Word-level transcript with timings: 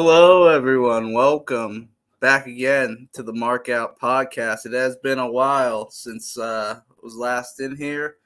Hello, 0.00 0.46
everyone. 0.46 1.12
Welcome 1.12 1.88
back 2.20 2.46
again 2.46 3.08
to 3.14 3.24
the 3.24 3.32
Mark 3.32 3.68
Out 3.68 3.98
Podcast. 3.98 4.64
It 4.64 4.72
has 4.72 4.94
been 4.98 5.18
a 5.18 5.28
while 5.28 5.90
since 5.90 6.38
uh, 6.38 6.78
I 6.88 6.94
was 7.02 7.16
last 7.16 7.58
in 7.58 7.74
here, 7.74 8.18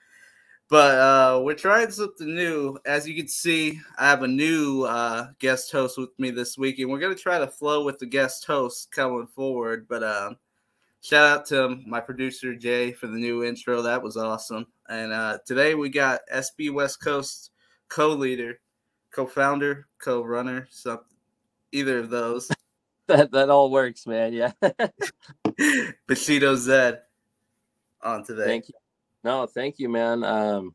but 0.68 0.98
uh, 0.98 1.40
we're 1.43 1.54
trying 1.54 1.90
something 1.90 2.35
new. 2.35 2.77
As 2.85 3.08
you 3.08 3.16
can 3.16 3.27
see, 3.27 3.80
I 3.98 4.11
have 4.11 4.22
a 4.22 4.29
new 4.29 4.82
uh, 4.82 5.29
guest 5.39 5.72
host 5.72 5.96
with 5.96 6.11
me 6.18 6.30
this 6.30 6.58
week, 6.58 6.79
and 6.79 6.90
we're 6.90 6.98
going 6.98 7.16
to 7.16 7.22
try 7.22 7.39
to 7.39 7.46
flow 7.46 7.86
with 7.86 7.98
the 7.98 8.04
guest 8.04 8.45
host 8.45 8.93
coming 8.93 9.26
forward. 9.26 9.86
But 9.89 10.03
uh, 10.03 10.34
shout 11.00 11.25
out 11.25 11.46
to 11.46 11.79
my 11.86 12.00
producer 12.00 12.54
Jay 12.54 12.93
for 12.93 13.07
the 13.07 13.17
new 13.17 13.45
intro. 13.45 13.81
That 13.81 14.03
was 14.03 14.18
awesome. 14.18 14.67
And 14.90 15.11
uh, 15.11 15.39
today 15.46 15.75
we 15.75 15.89
got 15.89 16.20
SB 16.31 16.70
West 16.70 17.03
Coast 17.03 17.50
co-leader, 17.89 18.61
co-founder, 19.11 19.89
co-runner, 19.98 20.68
something 20.70 21.07
either 21.72 21.99
of 21.99 22.11
those. 22.11 22.50
that 23.08 23.32
that 23.32 23.50
all 23.50 23.71
works, 23.71 24.07
man. 24.07 24.32
Yeah. 24.32 24.53
Bushido 26.07 26.54
Zed 26.54 27.00
on 28.03 28.25
today. 28.25 28.45
Thank 28.45 28.68
you. 28.68 28.75
No, 29.25 29.46
thank 29.46 29.79
you, 29.79 29.89
man. 29.89 30.25
Um, 30.25 30.75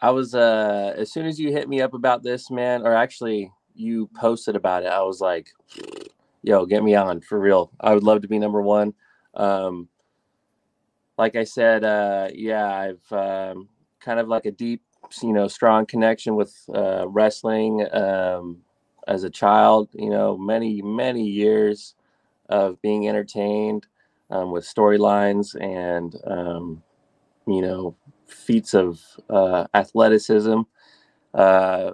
I 0.00 0.10
was 0.10 0.34
uh 0.34 0.94
as 0.96 1.12
soon 1.12 1.26
as 1.26 1.38
you 1.38 1.52
hit 1.52 1.68
me 1.68 1.80
up 1.80 1.94
about 1.94 2.22
this, 2.22 2.50
man, 2.50 2.86
or 2.86 2.94
actually 2.94 3.50
you 3.74 4.08
posted 4.14 4.56
about 4.56 4.82
it, 4.82 4.88
I 4.88 5.02
was 5.02 5.20
like, 5.20 5.48
yo, 6.42 6.66
get 6.66 6.82
me 6.82 6.94
on 6.94 7.20
for 7.20 7.38
real. 7.38 7.70
I 7.80 7.94
would 7.94 8.02
love 8.02 8.22
to 8.22 8.28
be 8.28 8.38
number 8.38 8.60
one. 8.60 8.94
Um, 9.34 9.88
like 11.16 11.36
I 11.36 11.44
said, 11.44 11.84
uh, 11.84 12.28
yeah, 12.34 12.66
I've 12.66 13.12
um, 13.12 13.68
kind 14.00 14.18
of 14.18 14.28
like 14.28 14.46
a 14.46 14.50
deep, 14.50 14.82
you 15.22 15.32
know, 15.32 15.48
strong 15.48 15.86
connection 15.86 16.36
with 16.36 16.54
uh, 16.74 17.06
wrestling. 17.08 17.86
Um, 17.92 18.58
as 19.08 19.24
a 19.24 19.30
child, 19.30 19.88
you 19.92 20.10
know, 20.10 20.36
many, 20.36 20.82
many 20.82 21.24
years 21.24 21.94
of 22.48 22.80
being 22.82 23.08
entertained 23.08 23.86
um, 24.30 24.50
with 24.50 24.64
storylines 24.64 25.60
and, 25.60 26.16
um, 26.26 26.82
you 27.46 27.62
know, 27.62 27.96
feats 28.26 28.74
of 28.74 29.00
uh, 29.30 29.66
athleticism, 29.74 30.60
uh, 31.34 31.92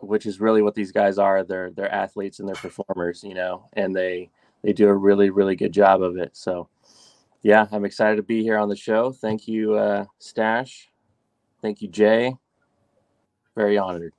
which 0.00 0.26
is 0.26 0.40
really 0.40 0.62
what 0.62 0.74
these 0.74 0.92
guys 0.92 1.18
are. 1.18 1.44
They're, 1.44 1.70
they're 1.70 1.92
athletes 1.92 2.40
and 2.40 2.48
they're 2.48 2.54
performers, 2.56 3.24
you 3.24 3.34
know, 3.34 3.68
and 3.74 3.94
they, 3.94 4.30
they 4.62 4.72
do 4.72 4.88
a 4.88 4.94
really, 4.94 5.30
really 5.30 5.56
good 5.56 5.72
job 5.72 6.02
of 6.02 6.16
it. 6.16 6.36
So, 6.36 6.68
yeah, 7.42 7.66
I'm 7.70 7.84
excited 7.84 8.16
to 8.16 8.22
be 8.22 8.42
here 8.42 8.58
on 8.58 8.68
the 8.68 8.76
show. 8.76 9.12
Thank 9.12 9.46
you, 9.46 9.74
uh, 9.74 10.04
Stash. 10.18 10.90
Thank 11.62 11.82
you, 11.82 11.88
Jay. 11.88 12.34
Very 13.54 13.78
honored 13.78 14.12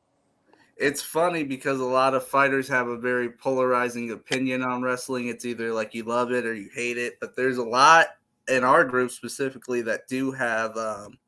it's 0.80 1.02
funny 1.02 1.44
because 1.44 1.80
a 1.80 1.86
lot 1.86 2.14
of 2.14 2.26
fighters 2.26 2.68
have 2.70 2.88
a 2.88 2.98
very 2.98 3.30
polarizing 3.30 4.12
opinion 4.12 4.64
on 4.64 4.82
wrestling. 4.82 5.28
It's 5.28 5.46
either 5.46 5.74
like 5.74 5.94
you 5.94 6.04
love 6.04 6.32
it 6.32 6.46
or 6.46 6.54
you 6.54 6.70
hate 6.74 6.98
it. 6.98 7.20
But 7.20 7.36
there's 7.36 7.58
a 7.58 7.64
lot 7.64 8.08
in 8.48 8.64
our 8.64 8.86
group 8.86 9.12
specifically 9.12 9.82
that 9.84 10.08
do 10.08 10.32
have 10.32 10.76
um, 10.78 11.20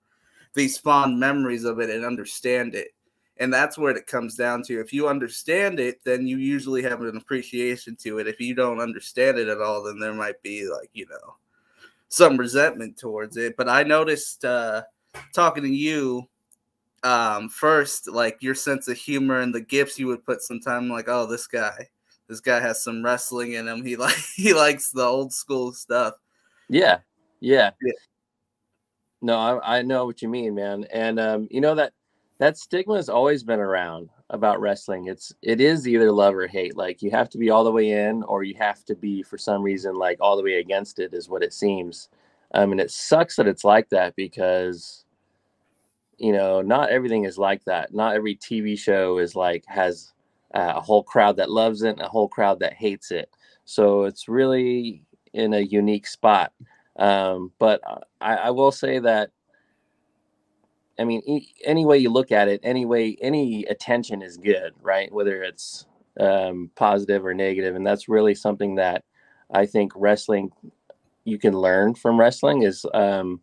these 0.54 0.78
fond 0.78 1.20
memories 1.20 1.66
of 1.66 1.80
it 1.80 1.90
and 1.90 2.06
understand 2.06 2.76
it. 2.76 2.90
And 3.38 3.54
that's 3.54 3.78
what 3.78 3.98
it 3.98 4.08
comes 4.08 4.36
down 4.36 4.64
to. 4.64 4.80
If 4.80 4.94
you 4.94 5.10
understand 5.10 5.80
it, 5.80 6.00
then 6.06 6.28
you 6.28 6.38
usually 6.38 6.84
have 6.84 7.02
an 7.02 7.18
appreciation 7.18 7.98
to 7.98 8.20
it. 8.20 8.28
If 8.28 8.40
you 8.40 8.56
don't 8.56 8.80
understand 8.80 9.38
it 9.38 9.50
at 9.50 9.62
all, 9.62 9.84
then 9.84 10.00
there 10.00 10.14
might 10.14 10.42
be 10.42 10.70
like, 10.70 10.90
you 10.94 11.08
know, 11.10 11.36
some 12.08 12.38
resentment 12.38 12.98
towards 12.98 13.36
it. 13.36 13.58
But 13.58 13.68
I 13.68 13.84
noticed 13.84 14.46
uh, 14.46 14.84
talking 15.34 15.64
to 15.64 15.70
you 15.70 16.30
um 17.04 17.50
first 17.50 18.08
like 18.08 18.38
your 18.42 18.54
sense 18.54 18.88
of 18.88 18.98
humor 18.98 19.40
and 19.40 19.56
the 19.56 19.62
gifts 19.62 19.98
you 19.98 20.08
would 20.08 20.24
put 20.26 20.42
sometime 20.42 20.88
like 20.88 21.06
oh 21.08 21.26
this 21.26 21.48
guy 21.48 21.88
this 22.32 22.40
guy 22.40 22.62
has 22.62 22.82
some 22.82 23.04
wrestling 23.04 23.54
in 23.54 23.68
him. 23.68 23.84
He 23.84 23.96
like 23.98 24.16
he 24.36 24.54
likes 24.54 24.92
the 24.92 25.04
old 25.04 25.34
school 25.34 25.74
stuff. 25.74 26.14
Yeah 26.70 27.00
yeah, 27.42 27.72
yeah. 27.82 27.94
no 29.22 29.38
I, 29.38 29.80
I 29.80 29.82
know 29.82 30.06
what 30.06 30.22
you 30.22 30.30
mean 30.30 30.56
man. 30.56 30.86
And 30.94 31.20
um 31.20 31.48
you 31.52 31.60
know 31.60 31.76
that 31.76 31.94
that 32.40 32.58
stigma 32.58 32.96
has 32.96 33.10
always 33.10 33.44
been 33.44 33.60
around 33.60 34.10
about 34.30 34.62
wrestling. 34.62 35.08
It's 35.08 35.34
it 35.42 35.60
is 35.60 35.88
either 35.88 36.12
love 36.12 36.36
or 36.36 36.48
hate. 36.48 36.78
Like 36.78 37.02
you 37.02 37.12
have 37.12 37.30
to 37.32 37.38
be 37.38 37.50
all 37.50 37.64
the 37.64 37.72
way 37.72 37.92
in 37.92 38.24
or 38.24 38.44
you 38.44 38.56
have 38.60 38.86
to 38.86 38.96
be 38.96 39.22
for 39.24 39.38
some 39.38 39.62
reason 39.62 39.96
like 39.96 40.18
all 40.22 40.38
the 40.38 40.44
way 40.44 40.56
against 40.56 41.00
it 41.00 41.14
is 41.14 41.30
what 41.30 41.44
it 41.44 41.54
seems. 41.54 42.10
Um 42.54 42.72
and 42.72 42.80
it 42.80 42.92
sucks 42.92 43.36
that 43.36 43.48
it's 43.48 43.64
like 43.64 43.90
that 43.90 44.16
because 44.16 45.06
you 46.22 46.32
know, 46.32 46.62
not 46.62 46.92
everything 46.92 47.26
is 47.26 47.40
like 47.40 47.66
that. 47.66 47.96
Not 47.96 48.16
every 48.16 48.36
TV 48.36 48.78
show 48.78 49.18
is 49.18 49.36
like 49.36 49.66
has 49.68 50.14
uh, 50.54 50.74
a 50.76 50.82
whole 50.82 51.02
crowd 51.02 51.38
that 51.38 51.50
loves 51.50 51.82
it 51.82 51.90
and 51.90 52.02
a 52.02 52.08
whole 52.08 52.28
crowd 52.28 52.60
that 52.60 52.74
hates 52.74 53.10
it. 53.10 53.28
So 53.66 54.04
it's 54.04 54.28
really 54.28 55.04
in 55.34 55.56
a 55.56 55.60
unique 55.60 56.06
spot. 56.06 56.54
Um, 56.98 57.52
but 57.58 57.82
I, 58.22 58.36
I, 58.36 58.50
will 58.52 58.72
say 58.72 59.00
that, 59.00 59.32
I 61.00 61.06
mean, 61.06 61.24
e- 61.26 61.54
any 61.66 61.86
way 61.86 61.98
you 61.98 62.12
look 62.12 62.32
at 62.32 62.48
it, 62.48 62.60
any 62.62 62.86
way, 62.86 63.18
any 63.22 63.66
attention 63.66 64.22
is 64.22 64.38
good, 64.38 64.74
right? 64.82 65.12
Whether 65.12 65.42
it's 65.42 65.88
um, 66.20 66.70
positive 66.76 67.26
or 67.26 67.34
negative, 67.34 67.76
and 67.76 67.88
that's 67.88 68.10
really 68.10 68.36
something 68.36 68.76
that 68.76 69.06
I 69.52 69.66
think 69.66 69.94
wrestling 69.96 70.52
you 71.24 71.40
can 71.40 71.54
learn 71.54 71.96
from 71.96 72.20
wrestling 72.20 72.64
is 72.64 72.86
um, 72.94 73.40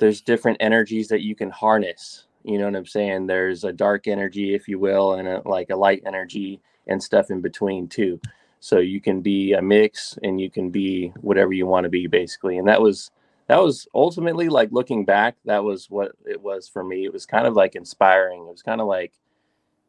there's 0.00 0.20
different 0.20 0.56
energies 0.60 1.08
that 1.08 1.22
you 1.22 1.36
can 1.36 1.50
harness 1.50 2.24
you 2.42 2.58
know 2.58 2.64
what 2.64 2.76
i'm 2.76 2.86
saying? 2.86 3.26
There's 3.26 3.64
a 3.64 3.72
dark 3.72 4.08
energy 4.08 4.54
if 4.54 4.68
you 4.68 4.78
will 4.78 5.14
and 5.14 5.28
a, 5.28 5.42
like 5.44 5.70
a 5.70 5.76
light 5.76 6.02
energy 6.06 6.60
and 6.86 7.02
stuff 7.02 7.30
in 7.30 7.40
between 7.40 7.86
too. 7.86 8.20
So 8.60 8.78
you 8.78 9.00
can 9.00 9.20
be 9.20 9.52
a 9.52 9.62
mix 9.62 10.18
and 10.22 10.40
you 10.40 10.50
can 10.50 10.70
be 10.70 11.08
whatever 11.20 11.52
you 11.52 11.66
want 11.66 11.84
to 11.84 11.90
be 11.90 12.06
basically. 12.06 12.58
And 12.58 12.68
that 12.68 12.80
was 12.80 13.10
that 13.48 13.58
was 13.62 13.88
ultimately 13.94 14.48
like 14.48 14.70
looking 14.72 15.04
back 15.04 15.36
that 15.44 15.62
was 15.62 15.90
what 15.90 16.12
it 16.26 16.40
was 16.40 16.68
for 16.68 16.82
me. 16.82 17.04
It 17.04 17.12
was 17.12 17.26
kind 17.26 17.46
of 17.46 17.54
like 17.54 17.74
inspiring. 17.74 18.42
It 18.42 18.50
was 18.50 18.62
kind 18.62 18.80
of 18.80 18.86
like 18.86 19.12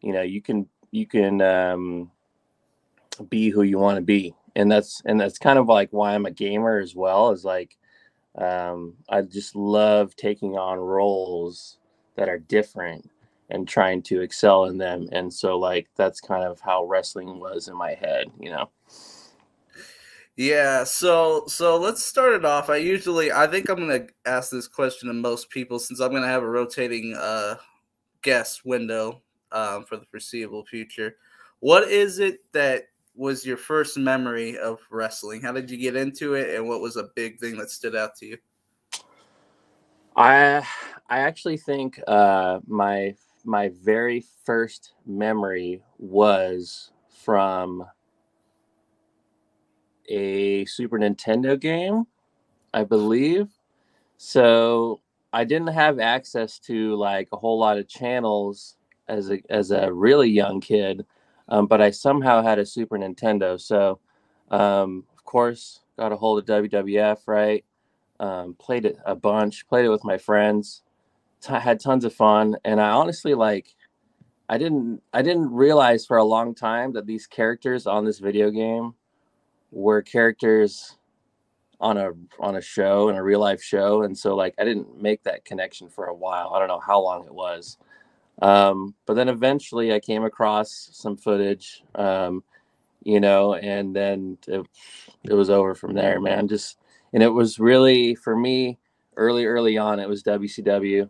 you 0.01 0.11
know 0.13 0.21
you 0.21 0.41
can 0.41 0.67
you 0.91 1.05
can 1.05 1.41
um 1.41 2.11
be 3.29 3.49
who 3.49 3.61
you 3.61 3.77
want 3.77 3.97
to 3.97 4.01
be. 4.01 4.35
And 4.57 4.69
that's 4.69 5.01
and 5.05 5.19
that's 5.19 5.37
kind 5.37 5.57
of 5.57 5.67
like 5.69 5.89
why 5.91 6.13
i'm 6.13 6.25
a 6.25 6.31
gamer 6.31 6.79
as 6.79 6.93
well 6.93 7.31
is 7.31 7.45
like 7.45 7.77
um, 8.35 8.95
I 9.09 9.21
just 9.21 9.55
love 9.55 10.15
taking 10.15 10.57
on 10.57 10.79
roles 10.79 11.77
that 12.15 12.29
are 12.29 12.39
different 12.39 13.09
and 13.49 13.67
trying 13.67 14.01
to 14.01 14.21
excel 14.21 14.65
in 14.65 14.77
them. 14.77 15.07
And 15.11 15.33
so, 15.33 15.57
like, 15.57 15.87
that's 15.95 16.21
kind 16.21 16.43
of 16.43 16.59
how 16.61 16.85
wrestling 16.85 17.39
was 17.39 17.67
in 17.67 17.75
my 17.75 17.93
head, 17.93 18.27
you 18.39 18.49
know? 18.49 18.69
Yeah, 20.37 20.85
so 20.85 21.43
so 21.47 21.77
let's 21.77 22.03
start 22.05 22.33
it 22.33 22.45
off. 22.45 22.69
I 22.69 22.77
usually 22.77 23.31
I 23.31 23.47
think 23.47 23.69
I'm 23.69 23.77
gonna 23.77 24.07
ask 24.25 24.49
this 24.49 24.67
question 24.67 25.07
to 25.09 25.13
most 25.13 25.49
people 25.49 25.77
since 25.77 25.99
I'm 25.99 26.11
gonna 26.13 26.25
have 26.27 26.41
a 26.41 26.49
rotating 26.49 27.15
uh 27.19 27.57
guest 28.21 28.65
window 28.65 29.21
um, 29.51 29.83
for 29.83 29.97
the 29.97 30.05
foreseeable 30.05 30.65
future. 30.65 31.17
What 31.59 31.89
is 31.89 32.19
it 32.19 32.39
that 32.53 32.85
was 33.21 33.45
your 33.45 33.55
first 33.55 33.99
memory 33.99 34.57
of 34.57 34.79
wrestling? 34.89 35.43
How 35.43 35.51
did 35.51 35.69
you 35.69 35.77
get 35.77 35.95
into 35.95 36.33
it, 36.33 36.55
and 36.55 36.67
what 36.67 36.81
was 36.81 36.97
a 36.97 37.09
big 37.15 37.39
thing 37.39 37.55
that 37.57 37.69
stood 37.69 37.95
out 37.95 38.15
to 38.15 38.25
you? 38.25 38.37
I 40.15 40.65
I 41.07 41.19
actually 41.19 41.57
think 41.57 42.01
uh, 42.07 42.61
my 42.65 43.13
my 43.45 43.69
very 43.83 44.25
first 44.43 44.93
memory 45.05 45.83
was 45.99 46.93
from 47.23 47.85
a 50.09 50.65
Super 50.65 50.97
Nintendo 50.97 51.59
game, 51.59 52.07
I 52.73 52.83
believe. 52.83 53.49
So 54.17 54.99
I 55.31 55.43
didn't 55.43 55.67
have 55.67 55.99
access 55.99 56.57
to 56.61 56.95
like 56.95 57.27
a 57.31 57.37
whole 57.37 57.59
lot 57.59 57.77
of 57.77 57.87
channels 57.87 58.77
as 59.07 59.29
a 59.29 59.39
as 59.51 59.69
a 59.69 59.93
really 59.93 60.29
young 60.29 60.59
kid 60.59 61.05
um, 61.51 61.67
but 61.67 61.81
I 61.81 61.91
somehow 61.91 62.41
had 62.41 62.57
a 62.57 62.65
Super 62.65 62.97
Nintendo. 62.97 63.59
So, 63.59 63.99
um, 64.49 65.03
of 65.15 65.23
course, 65.25 65.81
got 65.99 66.13
a 66.13 66.15
hold 66.15 66.39
of 66.39 66.63
WWF, 66.63 67.27
right? 67.27 67.63
Um, 68.21 68.55
played 68.55 68.85
it 68.85 68.97
a 69.05 69.15
bunch, 69.15 69.67
played 69.67 69.85
it 69.85 69.89
with 69.89 70.05
my 70.05 70.17
friends, 70.17 70.81
t- 71.41 71.53
had 71.53 71.79
tons 71.79 72.05
of 72.05 72.13
fun. 72.13 72.55
And 72.63 72.79
I 72.79 72.91
honestly 72.91 73.33
like, 73.33 73.75
I 74.47 74.57
didn't, 74.57 75.01
I 75.13 75.21
didn't 75.21 75.51
realize 75.51 76.05
for 76.05 76.17
a 76.17 76.23
long 76.23 76.55
time 76.55 76.93
that 76.93 77.05
these 77.05 77.27
characters 77.27 77.85
on 77.85 78.05
this 78.05 78.19
video 78.19 78.49
game 78.49 78.93
were 79.71 80.01
characters 80.01 80.97
on 81.81 81.97
a 81.97 82.11
on 82.39 82.57
a 82.57 82.61
show 82.61 83.09
in 83.09 83.15
a 83.15 83.23
real 83.23 83.39
life 83.39 83.61
show 83.63 84.03
and 84.03 84.15
so 84.15 84.35
like 84.35 84.53
i 84.59 84.63
didn't 84.63 85.01
make 85.01 85.23
that 85.23 85.43
connection 85.45 85.89
for 85.89 86.05
a 86.05 86.13
while 86.13 86.51
i 86.53 86.59
don't 86.59 86.67
know 86.67 86.79
how 86.79 87.01
long 87.01 87.25
it 87.25 87.33
was 87.33 87.79
um, 88.41 88.95
but 89.05 89.15
then 89.15 89.29
eventually 89.29 89.93
I 89.93 89.99
came 89.99 90.23
across 90.23 90.89
some 90.93 91.17
footage, 91.17 91.83
um, 91.95 92.43
you 93.03 93.19
know, 93.19 93.55
and 93.55 93.95
then 93.95 94.37
it, 94.47 94.65
it 95.23 95.33
was 95.33 95.49
over 95.49 95.75
from 95.75 95.93
there, 95.93 96.19
man. 96.19 96.47
Just, 96.47 96.77
and 97.13 97.21
it 97.21 97.29
was 97.29 97.59
really 97.59 98.15
for 98.15 98.35
me 98.35 98.77
early, 99.17 99.45
early 99.45 99.77
on, 99.77 99.99
it 99.99 100.09
was 100.09 100.23
WCW. 100.23 101.09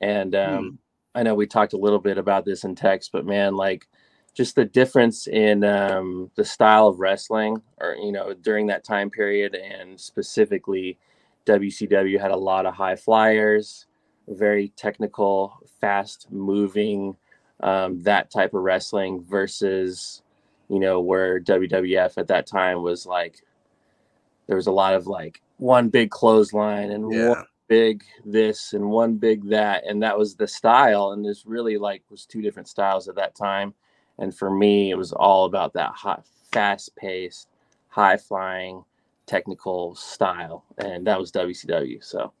And 0.00 0.34
um, 0.34 0.64
hmm. 0.64 0.74
I 1.14 1.22
know 1.22 1.34
we 1.34 1.46
talked 1.46 1.72
a 1.72 1.78
little 1.78 1.98
bit 1.98 2.18
about 2.18 2.44
this 2.44 2.64
in 2.64 2.74
text, 2.74 3.10
but 3.12 3.26
man, 3.26 3.54
like 3.54 3.86
just 4.34 4.54
the 4.54 4.66
difference 4.66 5.26
in 5.26 5.64
um, 5.64 6.30
the 6.36 6.44
style 6.44 6.88
of 6.88 7.00
wrestling, 7.00 7.62
or 7.80 7.94
you 7.94 8.12
know, 8.12 8.34
during 8.34 8.66
that 8.66 8.84
time 8.84 9.08
period, 9.08 9.54
and 9.54 9.98
specifically, 9.98 10.98
WCW 11.46 12.20
had 12.20 12.32
a 12.32 12.36
lot 12.36 12.66
of 12.66 12.74
high 12.74 12.96
flyers, 12.96 13.86
very 14.28 14.68
technical, 14.76 15.58
fast 15.80 16.26
moving, 16.30 17.16
um, 17.60 18.02
that 18.02 18.30
type 18.30 18.54
of 18.54 18.62
wrestling 18.62 19.22
versus, 19.22 20.22
you 20.68 20.78
know, 20.80 21.00
where 21.00 21.40
WWF 21.40 22.18
at 22.18 22.28
that 22.28 22.46
time 22.46 22.82
was 22.82 23.06
like, 23.06 23.42
there 24.46 24.56
was 24.56 24.66
a 24.66 24.72
lot 24.72 24.94
of 24.94 25.06
like 25.06 25.40
one 25.58 25.88
big 25.88 26.10
clothesline 26.10 26.90
and 26.90 27.10
Yeah. 27.10 27.28
one 27.30 27.44
big 27.68 28.04
this 28.24 28.74
and 28.74 28.88
one 28.88 29.16
big 29.16 29.48
that 29.48 29.84
and 29.86 30.00
that 30.02 30.16
was 30.16 30.36
the 30.36 30.46
style 30.46 31.10
and 31.10 31.24
this 31.24 31.46
really 31.46 31.76
like 31.78 32.02
was 32.10 32.24
two 32.24 32.40
different 32.40 32.68
styles 32.68 33.08
at 33.08 33.16
that 33.16 33.34
time 33.34 33.74
and 34.18 34.32
for 34.36 34.50
me 34.50 34.92
it 34.92 34.94
was 34.94 35.12
all 35.12 35.46
about 35.46 35.72
that 35.72 35.90
hot 35.90 36.24
fast 36.52 36.94
paced 36.94 37.48
high 37.88 38.16
flying 38.16 38.84
technical 39.26 39.96
style 39.96 40.64
and 40.78 41.04
that 41.04 41.18
was 41.18 41.32
WCW 41.32 42.04
so 42.04 42.32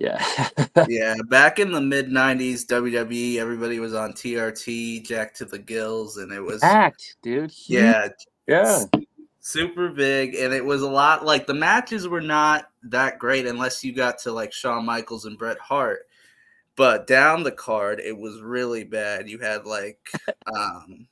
yeah 0.00 0.48
yeah, 0.88 1.14
back 1.28 1.58
in 1.58 1.72
the 1.72 1.80
mid 1.80 2.08
'90s, 2.08 2.66
WWE, 2.66 3.38
everybody 3.38 3.80
was 3.80 3.94
on 3.94 4.12
TRT, 4.12 5.06
Jack 5.06 5.34
to 5.34 5.44
the 5.44 5.58
Gills, 5.58 6.16
and 6.16 6.32
it 6.32 6.40
was 6.40 6.62
act 6.62 7.16
dude 7.22 7.52
yeah, 7.66 8.08
yeah 8.46 8.84
super 9.48 9.88
big, 9.88 10.34
and 10.34 10.52
it 10.52 10.64
was 10.64 10.82
a 10.82 10.88
lot. 10.88 11.24
Like 11.24 11.46
the 11.46 11.54
matches 11.54 12.06
were 12.06 12.20
not 12.20 12.68
that 12.84 13.18
great 13.18 13.46
unless 13.46 13.82
you 13.82 13.94
got 13.94 14.18
to 14.20 14.32
like 14.32 14.52
Shawn 14.52 14.84
Michaels 14.84 15.24
and 15.24 15.38
Bret 15.38 15.58
Hart. 15.58 16.00
But 16.76 17.06
down 17.06 17.42
the 17.42 17.52
card, 17.52 17.98
it 17.98 18.16
was 18.16 18.40
really 18.40 18.84
bad. 18.84 19.28
You 19.28 19.38
had 19.38 19.64
like 19.64 19.98
um, 20.54 21.08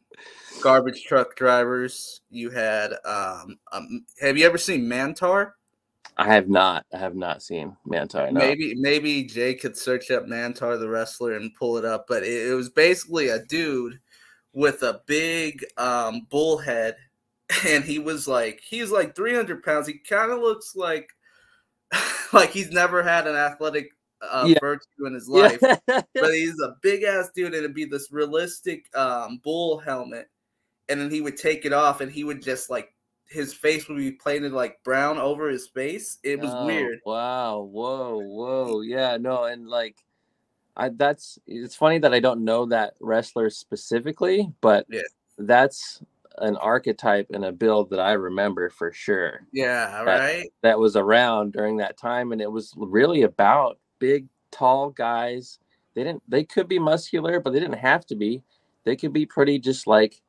garbage 0.63 1.05
truck 1.05 1.35
drivers. 1.35 2.21
You 2.31 2.51
had 2.51 2.93
um, 3.05 3.59
um, 3.73 4.05
have 4.21 4.37
you 4.37 4.47
ever 4.47 4.59
seen 4.59 4.83
Mantaur? 4.83 5.53
I 6.19 6.33
have 6.33 6.49
not 6.49 6.87
I 6.95 6.99
have 6.99 7.15
not 7.15 7.43
seen 7.43 7.77
Mantaur 7.87 8.31
no. 8.33 8.41
Maybe 8.41 8.75
maybe 8.75 9.25
Jay 9.25 9.55
could 9.55 9.77
search 9.77 10.11
up 10.11 10.27
Mantaur 10.27 10.79
the 10.79 10.89
wrestler 10.89 11.35
and 11.35 11.55
pull 11.55 11.77
it 11.77 11.85
up, 11.85 12.07
but 12.09 12.23
it, 12.23 12.51
it 12.51 12.55
was 12.55 12.71
basically 12.71 13.29
a 13.29 13.45
dude 13.45 14.01
with 14.53 14.83
a 14.83 15.03
big 15.07 15.65
um, 15.77 16.27
bull 16.31 16.57
head, 16.59 16.97
and 17.67 17.85
he 17.85 17.99
was 17.99 18.27
like 18.27 18.61
he's 18.67 18.91
like 18.91 19.15
300 19.15 19.63
pounds. 19.63 19.87
He 19.87 19.99
kind 19.99 20.33
of 20.33 20.41
looks 20.41 20.75
like 20.75 21.11
like 22.33 22.51
he's 22.51 22.71
never 22.71 23.03
had 23.03 23.27
an 23.27 23.37
athletic 23.37 23.91
uh, 24.23 24.45
Yeah. 24.49 24.59
virtue 24.61 25.07
in 25.07 25.13
his 25.15 25.29
life, 25.31 25.59
yeah. 25.61 25.77
but 25.87 26.33
he's 26.33 26.59
a 26.61 26.77
big 26.83 27.03
ass 27.03 27.31
dude, 27.35 27.49
and 27.49 27.57
it'd 27.57 27.75
be 27.75 27.85
this 27.85 28.11
realistic 28.11 28.87
um, 28.97 29.41
bull 29.45 29.79
helmet, 29.79 30.29
and 30.89 30.99
then 31.01 31.11
he 31.11 31.21
would 31.21 31.37
take 31.37 31.67
it 31.67 31.75
off, 31.75 32.01
and 32.01 32.11
he 32.11 32.25
would 32.25 32.43
just 32.43 32.71
like 32.71 32.95
his 33.29 33.53
face 33.53 33.89
would 33.89 33.99
be 33.99 34.13
painted 34.13 34.53
like 34.53 34.83
brown 34.85 35.19
over 35.19 35.49
his 35.49 35.67
face. 35.69 36.19
It 36.23 36.41
was 36.41 36.51
Oh, 36.55 36.67
weird. 36.67 37.01
Wow. 37.05 37.61
Whoa. 37.63 38.19
Whoa. 38.19 38.81
Yeah. 38.83 39.17
No. 39.17 39.45
And 39.45 39.69
like, 39.69 39.97
I 40.77 40.91
that's 40.91 41.39
it's 41.47 41.75
funny 41.75 41.99
that 41.99 42.13
I 42.15 42.21
don't 42.21 42.45
know 42.45 42.67
that 42.67 42.95
wrestler 43.01 43.51
specifically, 43.51 44.53
but 44.61 44.87
Yeah. 44.89 45.01
that's 45.39 46.03
an 46.39 46.55
archetype 46.57 47.27
and 47.33 47.47
a 47.47 47.53
build 47.53 47.89
that 47.91 47.99
I 48.01 48.13
remember 48.13 48.69
for 48.69 48.93
sure. 48.93 49.47
Yeah, 49.53 50.05
That- 50.05 50.21
right. 50.21 50.53
That 50.63 50.79
was 50.79 50.95
around 50.95 51.53
during 51.55 51.79
that 51.79 51.97
time, 51.97 52.33
and 52.33 52.43
it 52.43 52.53
was 52.53 52.75
really 52.77 53.23
about 53.23 53.79
big, 53.99 54.27
tall 54.51 54.91
guys. 54.91 55.59
They 55.95 56.05
didn't. 56.05 56.23
They 56.29 56.45
could 56.45 56.69
be 56.69 56.79
muscular, 56.79 57.41
but 57.41 57.55
they 57.55 57.61
didn't 57.61 57.79
have 57.79 58.05
to 58.07 58.15
be. 58.15 58.43
They 58.85 58.97
could 58.97 59.15
be 59.15 59.25
pretty, 59.25 59.59
just 59.59 59.87
like 59.87 60.21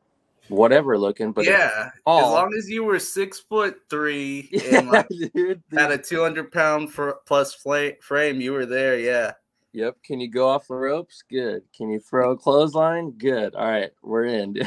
whatever 0.49 0.97
looking. 0.97 1.31
But 1.31 1.45
yeah, 1.45 1.91
as 1.93 2.01
long 2.05 2.53
as 2.57 2.69
you 2.69 2.83
were 2.83 2.99
six 2.99 3.39
foot 3.39 3.77
three 3.89 4.49
yeah, 4.51 4.79
and 4.79 4.89
like, 4.89 5.07
dude. 5.33 5.61
had 5.73 5.91
a 5.91 5.97
two 5.97 6.21
hundred 6.21 6.51
pound 6.51 6.91
fr- 6.91 7.11
plus 7.25 7.53
frame, 7.53 8.41
you 8.41 8.53
were 8.53 8.65
there. 8.65 8.99
Yeah, 8.99 9.33
Yep. 9.73 9.97
Can 10.03 10.19
you 10.19 10.29
go 10.29 10.47
off 10.49 10.67
the 10.67 10.75
ropes? 10.75 11.23
Good. 11.29 11.61
Can 11.75 11.91
you 11.91 11.99
throw 11.99 12.31
a 12.31 12.37
clothesline? 12.37 13.11
Good. 13.11 13.53
All 13.53 13.69
right, 13.69 13.91
we're 14.01 14.25
in. 14.25 14.55
yeah, 14.55 14.63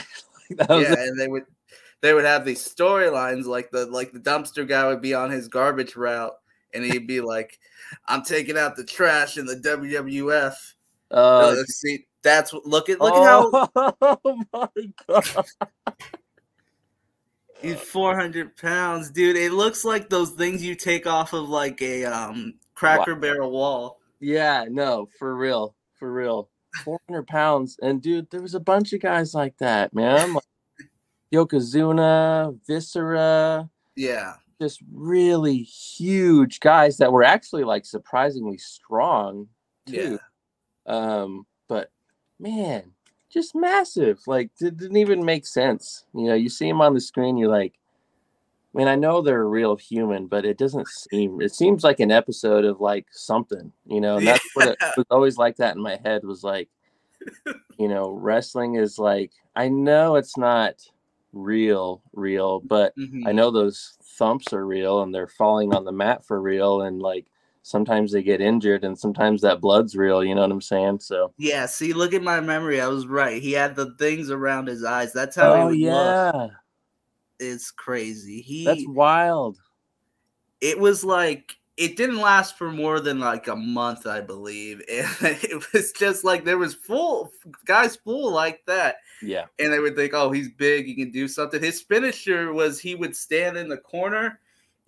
and 0.69 1.19
they 1.19 1.27
would 1.29 1.45
they 2.01 2.15
would 2.15 2.25
have 2.25 2.45
these 2.45 2.63
storylines 2.67 3.45
like 3.47 3.71
the 3.71 3.87
like 3.87 4.13
the 4.13 4.21
dumpster 4.21 4.67
guy 4.67 4.87
would 4.87 5.01
be 5.03 5.15
on 5.15 5.31
his 5.31 5.49
garbage 5.49 5.97
route, 5.97 6.35
and 6.73 6.85
he'd 6.85 7.07
be 7.07 7.21
like, 7.21 7.59
"I'm 8.07 8.23
taking 8.23 8.57
out 8.57 8.77
the 8.77 8.85
trash 8.85 9.37
in 9.37 9.47
the 9.47 9.57
WWF." 9.57 10.55
uh, 11.11 11.15
Uh, 11.15 11.63
see, 11.67 12.07
that's 12.23 12.53
what- 12.53 12.67
look 12.67 12.89
at 12.89 13.01
look 13.01 13.15
at 13.15 13.23
how 13.23 13.69
Oh 14.03 14.45
my 14.53 14.69
god. 15.07 15.47
he's 17.61 17.81
four 17.81 18.17
hundred 18.17 18.57
pounds, 18.57 19.11
dude. 19.11 19.37
It 19.37 19.53
looks 19.53 19.85
like 19.85 20.09
those 20.09 20.31
things 20.31 20.63
you 20.65 20.75
take 20.75 21.07
off 21.07 21.33
of 21.33 21.49
like 21.49 21.81
a 21.83 22.05
um 22.05 22.55
Cracker 22.75 23.15
Barrel 23.15 23.51
wall. 23.51 24.01
Yeah, 24.21 24.67
no, 24.71 25.09
for 25.19 25.37
real. 25.37 25.75
For 25.99 26.13
real. 26.13 26.49
400 26.85 27.27
pounds. 27.27 27.77
And 27.83 28.01
dude, 28.01 28.31
there 28.31 28.41
was 28.43 28.55
a 28.55 28.61
bunch 28.61 28.93
of 28.93 29.01
guys 29.01 29.35
like 29.35 29.57
that, 29.59 29.93
man. 29.93 30.35
Like 30.35 30.45
Yokozuna, 31.35 32.59
Viscera, 32.67 33.69
Yeah, 33.97 34.35
just 34.61 34.81
really 34.93 35.59
huge 35.63 36.61
guys 36.61 36.97
that 36.99 37.13
were 37.13 37.23
actually 37.25 37.65
like 37.65 37.85
surprisingly 37.85 38.57
strong 38.59 39.49
yeah. 39.87 40.03
too. 40.03 40.19
Um, 40.87 41.47
but 41.69 41.91
man, 42.41 42.93
just 43.31 43.55
massive. 43.55 44.21
Like 44.27 44.51
it 44.61 44.77
didn't 44.77 44.97
even 44.97 45.25
make 45.25 45.47
sense. 45.47 46.05
You 46.15 46.25
know, 46.25 46.35
you 46.35 46.49
see 46.49 46.69
him 46.69 46.81
on 46.81 46.95
the 46.95 47.01
screen, 47.01 47.37
you're 47.37 47.51
like, 47.51 47.75
I 48.75 48.79
mean, 48.79 48.89
I 48.89 48.95
know 48.95 49.21
they're 49.21 49.43
a 49.43 49.49
real 49.49 49.77
human, 49.77 50.27
but 50.27 50.45
it 50.45 50.57
doesn't 50.57 50.87
seem. 50.89 51.41
It 51.41 51.53
seems 51.55 51.83
like 51.83 51.99
an 51.99 52.13
episode 52.13 52.65
of 52.65 52.81
like 52.81 53.07
something, 53.11 53.73
you 53.87 54.01
know. 54.01 54.17
And 54.19 54.27
that's 54.27 54.49
what 54.55 54.69
it, 54.69 54.79
was 54.97 55.07
always 55.11 55.37
like 55.37 55.57
that 55.57 55.75
in 55.75 55.83
my 55.83 55.99
head. 56.05 56.23
Was 56.25 56.45
like, 56.45 56.69
you 57.79 57.89
know, 57.89 58.11
wrestling 58.11 58.77
is 58.77 58.99
like. 58.99 59.33
I 59.57 59.69
know 59.69 60.15
it's 60.15 60.37
not 60.37 60.75
real, 61.33 62.03
real, 62.13 62.61
but 62.61 62.97
Mhm. 62.97 63.27
I 63.27 63.33
know 63.33 63.51
those 63.51 63.99
thumps 64.17 64.53
are 64.53 64.65
real 64.65 65.03
and 65.03 65.13
they're 65.13 65.27
falling 65.27 65.75
on 65.75 65.85
the 65.85 65.93
mat 65.93 66.25
for 66.25 66.41
real, 66.41 66.83
and 66.83 67.03
like 67.03 67.27
sometimes 67.63 68.13
they 68.13 68.23
get 68.23 68.41
injured 68.41 68.85
and 68.85 68.99
sometimes 68.99 69.41
that 69.43 69.61
blood's 69.61 69.95
real. 69.97 70.25
You 70.25 70.35
know 70.35 70.43
what 70.43 70.51
I'm 70.53 70.61
saying? 70.61 71.01
So. 71.01 71.33
Yeah, 71.39 71.67
see, 71.67 71.93
look 71.93 72.15
at 72.15 72.23
my 72.23 72.41
memory. 72.41 72.81
I 72.81 72.89
was 72.89 73.07
right. 73.07 73.41
He 73.43 73.53
had 73.53 73.77
the 73.77 73.95
things 73.99 74.31
around 74.31 74.69
his 74.69 74.85
eyes. 74.85 75.13
That's 75.13 75.37
how 75.37 75.55
he 75.55 75.61
Oh 75.61 75.67
would 75.67 75.79
look. 75.79 75.81
yeah, 75.81 76.47
It's 77.39 77.71
crazy. 77.71 78.41
He 78.41 78.65
that's 78.65 78.85
wild. 78.87 79.59
it 80.61 80.79
was 80.79 81.05
like 81.05 81.55
it 81.77 81.97
didn't 81.97 82.19
last 82.19 82.59
for 82.59 82.71
more 82.71 83.01
than 83.01 83.19
like 83.21 83.49
a 83.49 83.57
month, 83.57 84.07
I 84.07 84.21
believe. 84.21 84.83
And 84.91 85.39
it 85.43 85.73
was 85.73 85.93
just 85.93 86.25
like 86.25 86.45
there 86.45 86.59
was 86.59 86.75
full 86.75 87.31
guys 87.65 87.97
full 87.97 88.31
like 88.33 88.63
that. 88.67 88.97
Yeah. 89.23 89.47
And 89.59 89.73
they 89.73 89.79
would 89.79 89.97
think, 89.97 90.13
oh, 90.15 90.31
he's 90.31 90.51
big, 90.51 90.87
he 90.87 90.95
can 90.95 91.11
do 91.11 91.27
something. 91.29 91.63
His 91.63 91.81
finisher 91.81 92.53
was 92.53 92.79
he 92.81 92.95
would 92.95 93.17
stand 93.17 93.57
in 93.57 93.69
the 93.69 93.77
corner 93.79 94.41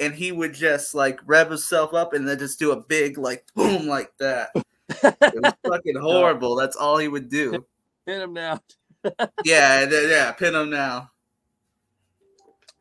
and 0.02 0.14
he 0.14 0.32
would 0.32 0.52
just 0.52 0.94
like 0.94 1.20
rev 1.24 1.48
himself 1.48 1.94
up 1.94 2.12
and 2.12 2.26
then 2.28 2.38
just 2.38 2.58
do 2.58 2.72
a 2.72 2.80
big 2.80 3.18
like 3.18 3.46
boom 3.54 3.86
like 3.86 4.12
that. 4.18 4.50
It 5.04 5.42
was 5.42 5.54
fucking 5.66 5.96
horrible. 5.96 6.54
That's 6.54 6.76
all 6.76 6.98
he 6.98 7.08
would 7.08 7.30
do. 7.30 7.64
Pin 8.04 8.20
him 8.20 8.34
now. 8.34 8.60
Yeah, 9.44 9.88
yeah, 9.90 10.30
pin 10.32 10.54
him 10.54 10.70
now. 10.70 11.10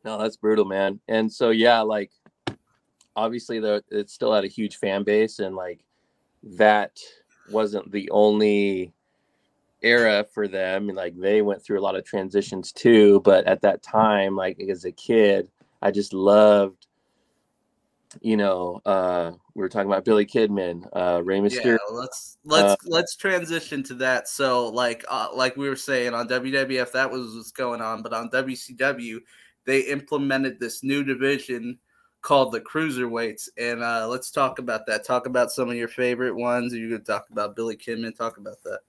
No, 0.03 0.19
that's 0.19 0.35
brutal, 0.35 0.65
man. 0.65 0.99
And 1.07 1.31
so 1.31 1.49
yeah, 1.49 1.81
like 1.81 2.11
obviously 3.15 3.59
the 3.59 3.83
it 3.89 4.09
still 4.09 4.33
had 4.33 4.43
a 4.43 4.49
huge 4.49 4.77
fan 4.77 5.03
base 5.03 5.39
and 5.39 5.55
like 5.55 5.79
that 6.43 6.99
wasn't 7.49 7.91
the 7.91 8.09
only 8.11 8.93
era 9.81 10.25
for 10.31 10.47
them 10.47 10.89
and 10.89 10.97
like 10.97 11.17
they 11.17 11.41
went 11.41 11.61
through 11.61 11.79
a 11.79 11.81
lot 11.81 11.95
of 11.95 12.05
transitions 12.05 12.71
too 12.71 13.19
but 13.21 13.45
at 13.45 13.61
that 13.61 13.81
time 13.81 14.35
like 14.35 14.59
as 14.69 14.85
a 14.85 14.91
kid 14.91 15.49
i 15.81 15.89
just 15.89 16.13
loved 16.13 16.87
you 18.21 18.35
know 18.35 18.81
uh 18.85 19.31
we 19.53 19.61
were 19.61 19.69
talking 19.69 19.89
about 19.89 20.03
billy 20.03 20.25
kidman 20.25 20.85
uh 20.93 21.21
Rey 21.23 21.39
mysterio 21.39 21.65
Yeah, 21.65 21.77
let's 21.91 22.37
let's 22.43 22.73
Uh, 22.73 22.89
let's 22.89 23.15
transition 23.15 23.83
to 23.83 23.93
that. 23.95 24.27
So, 24.27 24.67
like 24.67 25.05
uh, 25.09 25.29
like 25.33 25.55
we 25.55 25.69
were 25.69 25.75
saying 25.75 26.13
on 26.13 26.27
WWF, 26.27 26.91
that 26.91 27.09
was 27.09 27.35
what's 27.35 27.51
going 27.51 27.81
on, 27.81 28.01
but 28.01 28.13
on 28.13 28.29
WCW, 28.29 29.19
they 29.65 29.81
implemented 29.81 30.59
this 30.59 30.83
new 30.83 31.03
division 31.03 31.77
called 32.21 32.51
the 32.51 32.61
cruiserweights, 32.61 33.49
and 33.57 33.81
uh, 33.83 34.07
let's 34.07 34.31
talk 34.31 34.59
about 34.59 34.85
that. 34.87 35.05
Talk 35.05 35.25
about 35.25 35.51
some 35.51 35.69
of 35.69 35.75
your 35.75 35.87
favorite 35.87 36.35
ones. 36.35 36.73
You're 36.73 36.89
gonna 36.89 37.03
talk 37.03 37.27
about 37.31 37.55
Billy 37.55 37.77
Kidman. 37.77 38.15
Talk 38.15 38.37
about 38.37 38.61
that. 38.63 38.79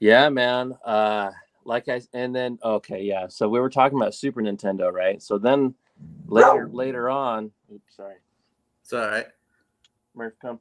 Yeah, 0.00 0.28
man. 0.28 0.76
Uh 0.84 1.30
like 1.64 1.88
I 1.88 2.02
and 2.12 2.34
then 2.34 2.58
okay, 2.62 3.02
yeah. 3.02 3.26
So 3.28 3.48
we 3.48 3.60
were 3.60 3.70
talking 3.70 3.98
about 3.98 4.14
Super 4.14 4.42
Nintendo, 4.42 4.92
right? 4.92 5.22
So 5.22 5.38
then 5.38 5.74
later 6.26 6.68
later 6.70 7.10
on, 7.10 7.50
oops, 7.72 7.96
sorry. 7.96 8.16
It's 8.84 8.92
all 8.92 9.00
right. 9.00 9.26
Murph, 10.14 10.34
come. 10.40 10.60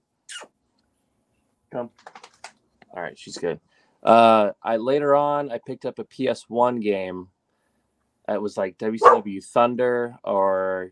Come. 1.72 1.90
All 2.96 3.04
right, 3.04 3.18
she's 3.18 3.38
good. 3.38 3.60
Uh 4.02 4.52
I 4.64 4.78
later 4.78 5.16
on 5.16 5.52
I 5.52 5.60
picked 5.66 5.86
up 5.86 6.00
a 6.00 6.04
PS1 6.04 6.82
game 6.82 7.28
it 8.30 8.42
was 8.42 8.58
like 8.58 8.78
WCW 8.78 9.44
Thunder 9.44 10.16
or 10.24 10.92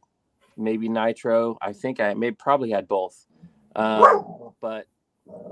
maybe 0.57 0.89
Nitro. 0.89 1.57
I 1.61 1.73
think 1.73 1.99
I 1.99 2.13
may 2.13 2.31
probably 2.31 2.71
had 2.71 2.87
both, 2.87 3.25
um, 3.75 4.53
but 4.59 4.87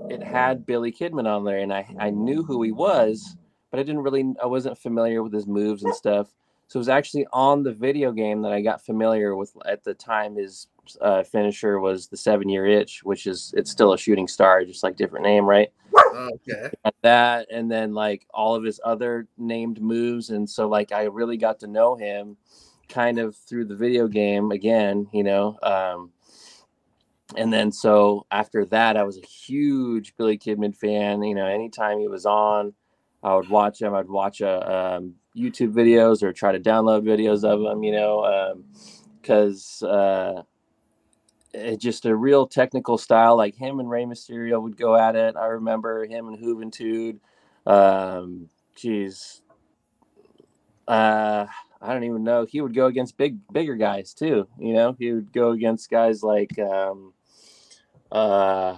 it 0.09 0.21
had 0.21 0.65
Billy 0.65 0.91
Kidman 0.91 1.25
on 1.25 1.45
there, 1.45 1.59
and 1.59 1.74
I 1.74 1.88
I 1.98 2.09
knew 2.09 2.43
who 2.43 2.62
he 2.63 2.71
was, 2.71 3.38
but 3.71 3.79
I 3.79 3.83
didn't 3.83 4.01
really 4.01 4.33
I 4.41 4.45
wasn't 4.45 4.77
familiar 4.77 5.24
with 5.24 5.33
his 5.33 5.48
moves 5.48 5.83
and 5.83 5.95
stuff. 5.95 6.33
So 6.67 6.77
it 6.77 6.81
was 6.81 6.89
actually 6.89 7.25
on 7.33 7.63
the 7.63 7.74
video 7.74 8.12
game 8.12 8.41
that 8.43 8.51
I 8.51 8.62
got 8.62 8.86
familiar 8.86 9.36
with 9.36 9.51
at 9.65 9.83
the 9.83 9.93
time. 9.93 10.36
His 10.36 10.67
uh, 11.01 11.24
finisher 11.24 11.79
was 11.79 12.08
the 12.08 12.17
seven 12.17 12.50
year 12.50 12.65
itch, 12.65 13.03
which 13.03 13.27
is 13.27 13.53
it's 13.58 13.72
still 13.72 13.93
a 13.93 13.98
shooting 13.98 14.27
star, 14.27 14.63
just 14.65 14.84
like 14.84 14.96
different 14.96 15.25
name, 15.25 15.46
right? 15.46 15.69
Okay. 15.96 16.69
That 17.01 17.48
and 17.51 17.72
then 17.72 17.93
like 17.93 18.25
all 18.34 18.55
of 18.55 18.63
his 18.63 18.79
other 18.84 19.27
named 19.38 19.81
moves, 19.81 20.29
and 20.29 20.50
so 20.50 20.67
like 20.67 20.91
I 20.91 21.03
really 21.03 21.38
got 21.38 21.60
to 21.60 21.67
know 21.67 21.96
him 21.96 22.38
kind 22.88 23.19
of 23.19 23.36
through 23.36 23.65
the 23.65 23.75
video 23.75 24.08
game 24.08 24.51
again, 24.51 25.08
you 25.13 25.24
know. 25.24 25.58
Um, 25.63 26.12
and 27.38 27.53
then 27.53 27.72
so 27.72 28.25
after 28.31 28.65
that, 28.65 28.98
I 28.98 29.03
was 29.03 29.17
a 29.17 29.25
huge 29.25 30.15
Billy 30.17 30.38
Kidman 30.38 30.75
fan. 30.75 31.24
You 31.24 31.36
know, 31.36 31.46
anytime 31.46 32.00
he 32.00 32.08
was 32.08 32.25
on, 32.25 32.74
I 33.24 33.36
would 33.36 33.50
watch 33.50 33.81
him. 33.81 33.93
I'd 33.93 34.10
watch 34.10 34.41
a 34.41 34.98
um, 34.98 35.15
YouTube 35.38 35.74
videos 35.74 36.24
or 36.24 36.34
try 36.34 36.51
to 36.51 36.60
download 36.60 37.03
videos 37.03 37.43
of 37.43 37.62
him. 37.62 37.84
You 37.84 37.91
know, 37.91 38.25
um 38.25 38.63
because 39.22 39.84
um, 39.84 39.89
uh, 39.89 40.41
just 41.77 42.06
a 42.06 42.15
real 42.15 42.48
technical 42.48 42.98
style. 42.98 43.36
Like 43.36 43.56
him 43.56 43.79
and 43.79 43.89
Rey 43.89 44.06
Mysterio 44.06 44.62
would 44.62 44.77
go 44.77 44.96
at 44.96 45.15
it. 45.15 45.36
I 45.36 45.48
remember 45.48 46.06
him 46.06 46.27
and 46.27 46.38
Juventud. 46.38 47.20
Um, 47.65 48.50
geez, 48.75 49.41
uh, 50.88 51.46
I 51.82 51.94
don't 51.94 52.03
even 52.03 52.24
know. 52.24 52.46
He 52.46 52.62
would 52.62 52.74
go 52.74 52.88
against 52.88 53.18
big, 53.18 53.38
bigger 53.51 53.75
guys 53.75 54.13
too. 54.13 54.48
You 54.58 54.74
know, 54.74 54.96
he 54.98 55.13
would 55.13 55.32
go 55.32 55.51
against 55.51 55.89
guys 55.89 56.24
like, 56.24 56.58
um, 56.60 57.13
uh, 58.12 58.77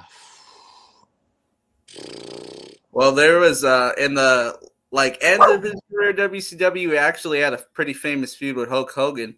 well, 2.92 3.14
there 3.14 3.40
was 3.40 3.64
uh 3.64 3.94
in 3.98 4.14
the 4.14 4.58
like 4.92 5.18
end 5.22 5.42
of 5.44 5.64
his 5.64 5.80
career 5.90 6.14
WCW, 6.14 6.98
actually 6.98 7.40
had 7.40 7.54
a 7.54 7.58
pretty 7.74 7.94
famous 7.94 8.36
feud 8.36 8.58
with 8.58 8.70
Hulk 8.70 8.92
Hogan, 8.92 9.36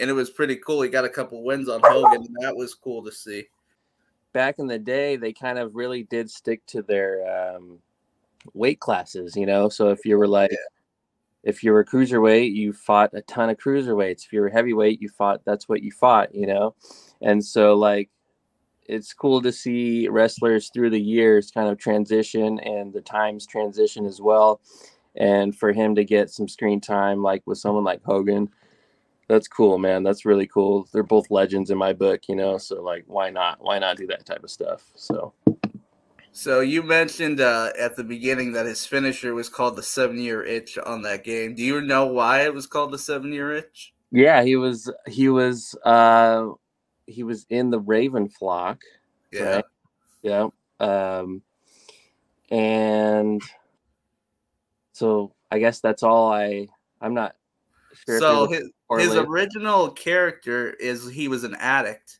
and 0.00 0.10
it 0.10 0.14
was 0.14 0.30
pretty 0.30 0.56
cool. 0.56 0.82
He 0.82 0.88
got 0.88 1.04
a 1.04 1.08
couple 1.08 1.42
wins 1.44 1.68
on 1.68 1.80
Hogan, 1.84 2.22
and 2.22 2.36
that 2.40 2.56
was 2.56 2.74
cool 2.74 3.04
to 3.04 3.12
see. 3.12 3.44
Back 4.32 4.58
in 4.58 4.66
the 4.66 4.78
day, 4.78 5.16
they 5.16 5.32
kind 5.32 5.58
of 5.58 5.74
really 5.74 6.04
did 6.04 6.30
stick 6.30 6.64
to 6.66 6.82
their 6.82 7.56
um, 7.56 7.78
weight 8.54 8.80
classes, 8.80 9.36
you 9.36 9.46
know. 9.46 9.68
So 9.68 9.90
if 9.90 10.04
you 10.04 10.18
were 10.18 10.28
like, 10.28 10.52
yeah. 10.52 10.58
if 11.42 11.62
you 11.62 11.72
were 11.72 11.84
cruiserweight, 11.84 12.54
you 12.54 12.72
fought 12.72 13.10
a 13.12 13.22
ton 13.22 13.50
of 13.50 13.58
cruiserweights. 13.58 14.24
If 14.24 14.32
you 14.32 14.40
were 14.40 14.48
heavyweight, 14.48 15.02
you 15.02 15.08
fought. 15.08 15.44
That's 15.44 15.68
what 15.68 15.82
you 15.82 15.92
fought, 15.92 16.34
you 16.34 16.46
know. 16.46 16.74
And 17.20 17.44
so 17.44 17.74
like 17.74 18.08
it's 18.90 19.12
cool 19.12 19.40
to 19.40 19.52
see 19.52 20.08
wrestlers 20.08 20.68
through 20.74 20.90
the 20.90 21.00
years 21.00 21.52
kind 21.52 21.68
of 21.68 21.78
transition 21.78 22.58
and 22.60 22.92
the 22.92 23.00
times 23.00 23.46
transition 23.46 24.04
as 24.04 24.20
well. 24.20 24.60
And 25.14 25.56
for 25.56 25.72
him 25.72 25.94
to 25.94 26.04
get 26.04 26.30
some 26.30 26.48
screen 26.48 26.80
time, 26.80 27.22
like 27.22 27.42
with 27.46 27.58
someone 27.58 27.84
like 27.84 28.02
Hogan, 28.02 28.48
that's 29.30 29.48
cool, 29.48 29.78
man. 29.78 30.02
That's 30.02 30.24
really 30.24 30.46
cool. 30.46 30.88
They're 30.92 31.02
both 31.02 31.30
legends 31.30 31.70
in 31.70 31.78
my 31.78 31.92
book, 31.92 32.22
you 32.28 32.34
know. 32.34 32.58
So 32.58 32.82
like, 32.82 33.04
why 33.06 33.30
not? 33.30 33.62
Why 33.62 33.78
not 33.78 33.96
do 33.96 34.06
that 34.08 34.26
type 34.26 34.42
of 34.42 34.50
stuff? 34.50 34.90
So. 34.96 35.32
So 36.32 36.60
you 36.60 36.82
mentioned 36.82 37.40
uh, 37.40 37.70
at 37.78 37.96
the 37.96 38.04
beginning 38.04 38.52
that 38.52 38.66
his 38.66 38.86
finisher 38.86 39.34
was 39.34 39.48
called 39.48 39.74
the 39.76 39.82
seven-year 39.82 40.44
itch 40.44 40.78
on 40.78 41.02
that 41.02 41.24
game. 41.24 41.54
Do 41.54 41.62
you 41.62 41.80
know 41.80 42.06
why 42.06 42.42
it 42.42 42.54
was 42.54 42.66
called 42.66 42.92
the 42.92 42.98
seven-year 42.98 43.52
itch? 43.52 43.92
Yeah, 44.12 44.42
he 44.42 44.56
was 44.56 44.92
he 45.06 45.28
was 45.28 45.76
uh, 45.84 46.46
he 47.06 47.22
was 47.22 47.46
in 47.50 47.70
the 47.70 47.80
Raven 47.80 48.28
flock. 48.28 48.82
Yeah. 49.32 49.56
Right? 49.56 49.64
Yeah. 50.22 50.48
Um, 50.78 51.42
and 52.50 53.42
so 54.92 55.32
I 55.50 55.58
guess 55.58 55.80
that's 55.80 56.02
all 56.02 56.32
I. 56.32 56.68
I'm 57.00 57.14
not 57.14 57.34
sure. 58.06 58.18
So 58.20 58.46
his 58.48 58.70
his 58.98 59.14
original 59.14 59.90
character 59.90 60.70
is 60.70 61.08
he 61.08 61.28
was 61.28 61.44
an 61.44 61.54
addict. 61.56 62.18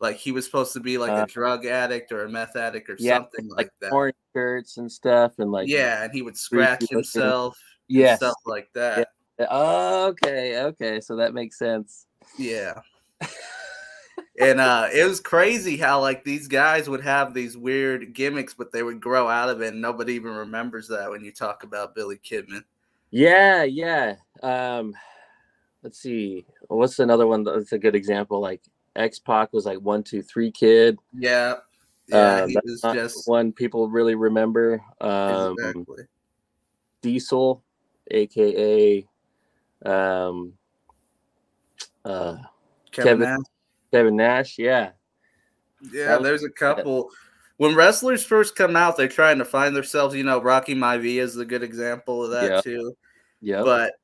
Like 0.00 0.16
he 0.16 0.32
was 0.32 0.44
supposed 0.44 0.72
to 0.72 0.80
be 0.80 0.98
like 0.98 1.10
uh, 1.10 1.24
a 1.24 1.26
drug 1.26 1.64
addict 1.64 2.10
or 2.10 2.24
a 2.24 2.28
meth 2.28 2.56
addict 2.56 2.90
or 2.90 2.96
yeah, 2.98 3.18
something 3.18 3.48
like, 3.48 3.56
like 3.56 3.70
that. 3.80 3.92
Orange 3.92 4.16
shirts 4.32 4.76
and 4.78 4.90
stuff, 4.90 5.38
and 5.38 5.52
like 5.52 5.68
yeah, 5.68 6.02
and 6.02 6.12
he 6.12 6.22
would 6.22 6.36
scratch 6.36 6.88
himself. 6.90 7.56
Yeah, 7.88 8.16
stuff 8.16 8.34
like 8.46 8.68
that. 8.74 9.08
Yeah. 9.38 9.46
Okay, 9.50 10.62
okay, 10.62 11.00
so 11.00 11.16
that 11.16 11.34
makes 11.34 11.58
sense. 11.58 12.06
Yeah 12.38 12.80
and 14.40 14.60
uh, 14.60 14.88
it 14.92 15.06
was 15.06 15.20
crazy 15.20 15.76
how 15.76 16.00
like 16.00 16.24
these 16.24 16.48
guys 16.48 16.88
would 16.88 17.02
have 17.02 17.34
these 17.34 17.56
weird 17.56 18.14
gimmicks, 18.14 18.54
but 18.54 18.72
they 18.72 18.82
would 18.82 19.00
grow 19.00 19.28
out 19.28 19.48
of 19.48 19.60
it, 19.62 19.72
and 19.72 19.80
nobody 19.80 20.14
even 20.14 20.32
remembers 20.32 20.88
that 20.88 21.10
when 21.10 21.24
you 21.24 21.32
talk 21.32 21.64
about 21.64 21.94
Billy 21.94 22.18
Kidman. 22.18 22.64
Yeah, 23.10 23.64
yeah. 23.64 24.16
Um, 24.42 24.94
let's 25.82 25.98
see, 25.98 26.46
what's 26.68 26.98
another 26.98 27.26
one 27.26 27.44
that's 27.44 27.72
a 27.72 27.78
good 27.78 27.94
example? 27.94 28.40
Like 28.40 28.62
X 28.96 29.18
Pac 29.18 29.52
was 29.52 29.66
like 29.66 29.78
one, 29.78 30.02
two, 30.02 30.22
three 30.22 30.50
kid. 30.50 30.98
Yeah, 31.12 31.56
yeah. 32.06 32.42
Um, 32.42 32.48
he 32.48 32.58
was 32.64 32.80
just 32.80 33.28
one 33.28 33.52
people 33.52 33.88
really 33.88 34.14
remember. 34.14 34.82
Um, 35.00 35.54
exactly. 35.58 36.04
Diesel, 37.00 37.62
aka 38.10 39.06
um, 39.84 40.52
uh, 42.04 42.36
Kevin, 42.92 43.20
Kevin 43.20 43.44
Kevin 43.92 44.16
Nash, 44.16 44.58
yeah. 44.58 44.90
Yeah, 45.92 46.18
there's 46.18 46.44
a 46.44 46.50
couple. 46.50 47.10
When 47.56 47.74
wrestlers 47.74 48.24
first 48.24 48.56
come 48.56 48.76
out, 48.76 48.96
they're 48.96 49.08
trying 49.08 49.38
to 49.38 49.44
find 49.44 49.74
themselves. 49.74 50.14
You 50.14 50.24
know, 50.24 50.40
Rocky 50.40 50.74
Maivia 50.74 51.22
is 51.22 51.36
a 51.36 51.44
good 51.44 51.62
example 51.62 52.24
of 52.24 52.30
that 52.30 52.50
yeah. 52.50 52.60
too. 52.60 52.96
Yeah. 53.40 53.62
But 53.62 53.94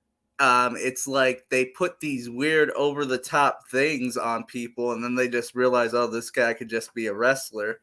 um, 0.41 0.77
it's 0.77 1.07
like 1.07 1.47
they 1.51 1.67
put 1.67 2.01
these 2.01 2.31
weird 2.31 2.71
over 2.71 3.05
the 3.05 3.19
top 3.19 3.69
things 3.69 4.17
on 4.17 4.45
people, 4.45 4.93
and 4.93 5.03
then 5.03 5.15
they 5.15 5.29
just 5.29 5.55
realize, 5.55 5.95
oh, 5.95 6.07
this 6.07 6.31
guy 6.31 6.55
could 6.55 6.69
just 6.69 6.95
be 6.95 7.07
a 7.07 7.15
wrestler. 7.15 7.81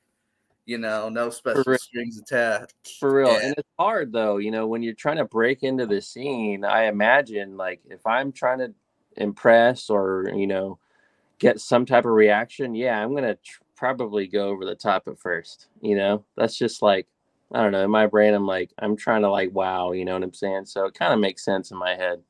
You 0.65 0.79
know, 0.79 1.09
no 1.09 1.29
special 1.29 1.77
strings 1.77 2.17
attached. 2.17 2.97
For 2.99 3.17
real. 3.17 3.33
Yeah. 3.33 3.39
And 3.43 3.55
it's 3.55 3.69
hard 3.77 4.11
though, 4.11 4.37
you 4.37 4.49
know, 4.49 4.65
when 4.65 4.81
you're 4.81 4.95
trying 4.95 5.17
to 5.17 5.25
break 5.25 5.61
into 5.61 5.85
the 5.85 6.01
scene, 6.01 6.65
I 6.65 6.85
imagine 6.85 7.55
like 7.55 7.81
if 7.87 8.05
I'm 8.07 8.31
trying 8.31 8.57
to 8.59 8.73
impress 9.17 9.91
or, 9.91 10.31
you 10.35 10.47
know, 10.47 10.79
get 11.37 11.59
some 11.59 11.85
type 11.85 12.05
of 12.05 12.13
reaction, 12.13 12.73
yeah, 12.73 12.99
I'm 12.99 13.13
gonna 13.13 13.35
tr- 13.35 13.61
probably 13.75 14.25
go 14.25 14.47
over 14.47 14.65
the 14.65 14.73
top 14.73 15.07
at 15.07 15.19
first. 15.19 15.67
You 15.81 15.95
know, 15.95 16.25
that's 16.35 16.57
just 16.57 16.81
like 16.81 17.05
I 17.53 17.61
don't 17.61 17.71
know. 17.71 17.83
In 17.83 17.91
my 17.91 18.07
brain, 18.07 18.33
I'm 18.33 18.47
like 18.47 18.71
I'm 18.79 18.95
trying 18.95 19.21
to 19.21 19.29
like 19.29 19.53
wow. 19.53 19.91
You 19.91 20.03
know 20.03 20.13
what 20.13 20.23
I'm 20.23 20.33
saying? 20.33 20.65
So 20.65 20.85
it 20.85 20.95
kind 20.95 21.13
of 21.13 21.19
makes 21.19 21.45
sense 21.45 21.69
in 21.69 21.77
my 21.77 21.93
head. 21.93 22.23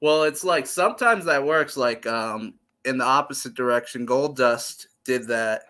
Well, 0.00 0.24
it's 0.24 0.44
like 0.44 0.66
sometimes 0.66 1.24
that 1.24 1.44
works. 1.44 1.76
Like 1.76 2.06
um, 2.06 2.54
in 2.84 2.98
the 2.98 3.04
opposite 3.04 3.54
direction, 3.54 4.06
Goldust 4.06 4.86
did 5.04 5.28
that. 5.28 5.62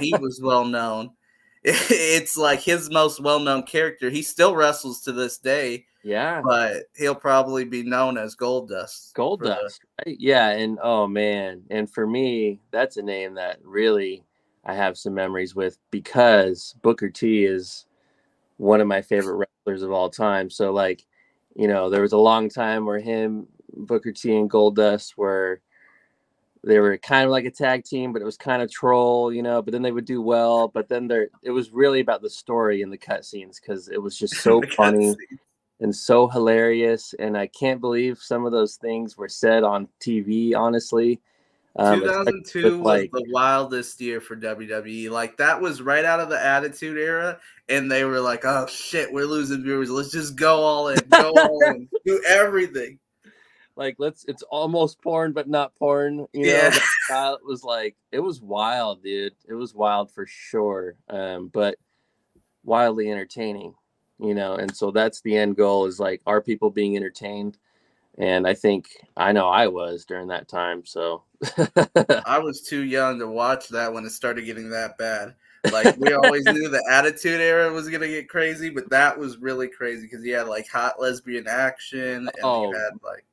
he 0.00 0.14
was 0.20 0.40
well 0.42 0.64
known. 0.64 1.10
It's 1.62 2.38
like 2.38 2.60
his 2.60 2.90
most 2.90 3.20
well 3.20 3.38
known 3.38 3.64
character. 3.64 4.08
He 4.08 4.22
still 4.22 4.56
wrestles 4.56 5.02
to 5.02 5.12
this 5.12 5.36
day 5.36 5.84
yeah. 6.02 6.40
But 6.42 6.84
he'll 6.96 7.14
probably 7.14 7.64
be 7.64 7.82
known 7.82 8.16
as 8.16 8.36
Goldust. 8.36 9.12
Gold 9.14 9.42
Dust. 9.42 9.80
The... 9.98 10.10
Right? 10.10 10.16
Yeah. 10.18 10.50
And 10.50 10.78
oh, 10.82 11.06
man. 11.06 11.62
And 11.70 11.90
for 11.90 12.06
me, 12.06 12.60
that's 12.70 12.96
a 12.96 13.02
name 13.02 13.34
that 13.34 13.58
really 13.62 14.24
I 14.64 14.74
have 14.74 14.96
some 14.96 15.14
memories 15.14 15.54
with 15.54 15.78
because 15.90 16.74
Booker 16.82 17.10
T 17.10 17.44
is 17.44 17.86
one 18.56 18.80
of 18.80 18.86
my 18.86 19.02
favorite 19.02 19.46
wrestlers 19.66 19.82
of 19.82 19.92
all 19.92 20.10
time. 20.10 20.50
So, 20.50 20.72
like, 20.72 21.04
you 21.54 21.68
know, 21.68 21.90
there 21.90 22.02
was 22.02 22.12
a 22.12 22.18
long 22.18 22.48
time 22.48 22.86
where 22.86 23.00
him, 23.00 23.46
Booker 23.74 24.12
T, 24.12 24.36
and 24.36 24.50
Goldust 24.50 25.16
were 25.16 25.60
they 26.62 26.78
were 26.78 26.98
kind 26.98 27.24
of 27.24 27.30
like 27.30 27.46
a 27.46 27.50
tag 27.50 27.84
team, 27.84 28.12
but 28.12 28.20
it 28.20 28.26
was 28.26 28.36
kind 28.36 28.60
of 28.60 28.70
troll, 28.70 29.32
you 29.32 29.42
know. 29.42 29.62
But 29.62 29.72
then 29.72 29.82
they 29.82 29.92
would 29.92 30.04
do 30.04 30.20
well. 30.20 30.68
But 30.68 30.88
then 30.88 31.08
there, 31.08 31.28
it 31.42 31.50
was 31.50 31.70
really 31.70 32.00
about 32.00 32.22
the 32.22 32.30
story 32.30 32.82
and 32.82 32.92
the 32.92 32.98
cutscenes 32.98 33.60
because 33.60 33.88
it 33.88 34.00
was 34.00 34.16
just 34.16 34.34
so 34.42 34.62
funny 34.76 35.14
and 35.80 35.94
so 35.94 36.28
hilarious. 36.28 37.14
And 37.18 37.36
I 37.36 37.46
can't 37.46 37.80
believe 37.80 38.18
some 38.18 38.44
of 38.44 38.52
those 38.52 38.76
things 38.76 39.16
were 39.16 39.28
said 39.28 39.62
on 39.62 39.88
TV, 40.00 40.54
honestly. 40.54 41.20
Um, 41.76 42.00
2002 42.00 42.78
was 42.78 42.84
like, 42.84 43.10
the 43.12 43.24
wildest 43.30 44.00
year 44.00 44.20
for 44.20 44.36
WWE. 44.36 45.08
Like 45.08 45.38
that 45.38 45.60
was 45.60 45.80
right 45.80 46.04
out 46.04 46.20
of 46.20 46.28
the 46.28 46.44
Attitude 46.44 46.98
Era, 46.98 47.38
and 47.68 47.90
they 47.90 48.04
were 48.04 48.20
like, 48.20 48.44
"Oh 48.44 48.66
shit, 48.66 49.12
we're 49.12 49.24
losing 49.24 49.62
viewers. 49.62 49.88
Let's 49.88 50.10
just 50.10 50.34
go 50.34 50.56
all 50.56 50.88
in, 50.88 50.98
go 51.08 51.30
all 51.36 51.60
in, 51.68 51.88
do 52.04 52.20
everything." 52.26 52.98
Like 53.80 53.96
let's. 53.98 54.24
It's 54.28 54.44
almost 54.44 55.02
porn, 55.02 55.32
but 55.32 55.48
not 55.48 55.74
porn. 55.74 56.26
You 56.32 56.46
know, 56.46 56.70
yeah. 57.10 57.32
it 57.32 57.44
was 57.44 57.64
like 57.64 57.96
it 58.12 58.20
was 58.20 58.40
wild, 58.40 59.02
dude. 59.02 59.34
It 59.48 59.54
was 59.54 59.74
wild 59.74 60.12
for 60.12 60.26
sure. 60.26 60.94
Um, 61.08 61.48
but 61.48 61.76
wildly 62.62 63.10
entertaining 63.10 63.74
you 64.22 64.34
know 64.34 64.56
and 64.56 64.76
so 64.76 64.90
that's 64.90 65.22
the 65.22 65.34
end 65.34 65.56
goal 65.56 65.86
is 65.86 65.98
like 65.98 66.20
are 66.26 66.42
people 66.42 66.68
being 66.68 66.94
entertained 66.94 67.56
and 68.18 68.46
I 68.46 68.54
think 68.54 68.88
I 69.16 69.32
know 69.32 69.48
I 69.48 69.66
was 69.68 70.04
during 70.04 70.28
that 70.28 70.46
time. 70.46 70.84
So 70.84 71.22
I 72.26 72.38
was 72.38 72.62
too 72.62 72.82
young 72.82 73.18
to 73.18 73.26
watch 73.26 73.68
that 73.68 73.92
when 73.92 74.04
it 74.04 74.10
started 74.10 74.44
getting 74.44 74.70
that 74.70 74.98
bad. 74.98 75.34
Like 75.72 75.96
we 75.96 76.12
always 76.12 76.44
knew 76.44 76.68
the 76.68 76.84
Attitude 76.90 77.40
Era 77.40 77.72
was 77.72 77.88
gonna 77.88 78.08
get 78.08 78.28
crazy, 78.28 78.68
but 78.68 78.90
that 78.90 79.18
was 79.18 79.38
really 79.38 79.68
crazy 79.68 80.02
because 80.02 80.22
he 80.22 80.30
had 80.30 80.48
like 80.48 80.68
hot 80.68 81.00
lesbian 81.00 81.46
action 81.46 82.28
and 82.28 82.30
oh, 82.42 82.70
you 82.70 82.76
had 82.76 82.92
like 83.02 83.24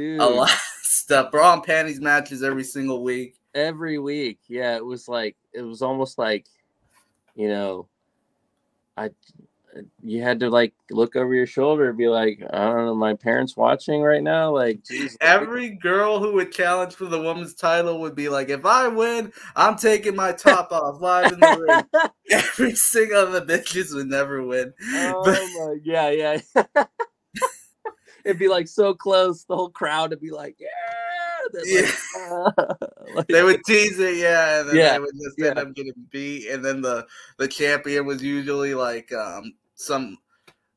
dude. 0.00 0.20
a 0.20 0.26
lot 0.26 0.50
of 0.50 0.58
stuff. 0.82 1.30
Bra 1.30 1.54
and 1.54 1.62
panties 1.62 2.00
matches 2.00 2.42
every 2.42 2.64
single 2.64 3.02
week. 3.02 3.36
Every 3.54 3.98
week, 3.98 4.38
yeah. 4.48 4.76
It 4.76 4.84
was 4.84 5.08
like 5.08 5.36
it 5.52 5.62
was 5.62 5.82
almost 5.82 6.18
like, 6.18 6.46
you 7.34 7.48
know, 7.48 7.88
I 8.96 9.10
you 10.02 10.22
had 10.22 10.40
to 10.40 10.50
like 10.50 10.72
look 10.90 11.16
over 11.16 11.34
your 11.34 11.46
shoulder 11.46 11.88
and 11.88 11.98
be 11.98 12.08
like, 12.08 12.42
I 12.52 12.64
don't 12.64 12.86
know, 12.86 12.94
my 12.94 13.14
parents 13.14 13.56
watching 13.56 14.00
right 14.02 14.22
now. 14.22 14.52
Like, 14.52 14.84
geez, 14.84 15.16
every 15.20 15.70
girl 15.70 16.18
who 16.18 16.32
would 16.34 16.52
challenge 16.52 16.94
for 16.94 17.06
the 17.06 17.20
woman's 17.20 17.54
title 17.54 18.00
would 18.00 18.14
be 18.14 18.28
like, 18.28 18.48
if 18.48 18.64
I 18.64 18.88
win, 18.88 19.32
I'm 19.54 19.76
taking 19.76 20.16
my 20.16 20.32
top 20.32 20.72
off 20.72 21.00
live 21.00 21.32
in 21.32 21.40
the 21.40 21.84
ring. 21.92 22.10
every 22.30 22.74
single 22.74 23.22
of 23.22 23.32
the 23.32 23.42
bitches 23.42 23.94
would 23.94 24.08
never 24.08 24.42
win. 24.42 24.72
Oh 24.92 25.22
but, 25.24 25.40
my, 25.40 25.76
yeah, 25.84 26.10
yeah. 26.10 26.84
It'd 28.24 28.38
be 28.38 28.48
like 28.48 28.68
so 28.68 28.94
close, 28.94 29.44
the 29.44 29.56
whole 29.56 29.70
crowd 29.70 30.10
would 30.10 30.20
be 30.20 30.30
like, 30.30 30.56
yeah. 30.58 30.68
Yeah. 31.64 31.82
Like, 31.82 32.56
uh, 32.58 32.74
like, 33.14 33.26
they 33.28 33.42
would 33.42 33.64
tease 33.64 33.98
it, 33.98 34.16
yeah, 34.16 34.60
and 34.60 34.68
then 34.68 34.76
yeah, 34.76 34.92
they 34.92 34.98
would 35.00 35.14
just 35.14 35.40
end 35.40 35.58
up 35.58 35.74
getting 35.74 35.92
beat. 36.10 36.48
And 36.48 36.64
then 36.64 36.80
the 36.80 37.06
the 37.38 37.48
champion 37.48 38.06
was 38.06 38.22
usually 38.22 38.74
like 38.74 39.12
um 39.12 39.54
some 39.74 40.18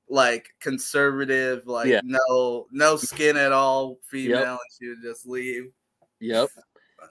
like 0.10 0.50
conservative, 0.60 1.68
like 1.68 1.88
yeah. 1.88 2.02
no 2.04 2.68
no 2.72 2.96
skin 2.96 3.38
at 3.38 3.52
all 3.52 4.00
female, 4.10 4.40
yep. 4.40 4.48
and 4.48 4.60
she 4.80 4.90
would 4.90 5.02
just 5.04 5.28
leave. 5.28 5.72
Yep. 6.20 6.50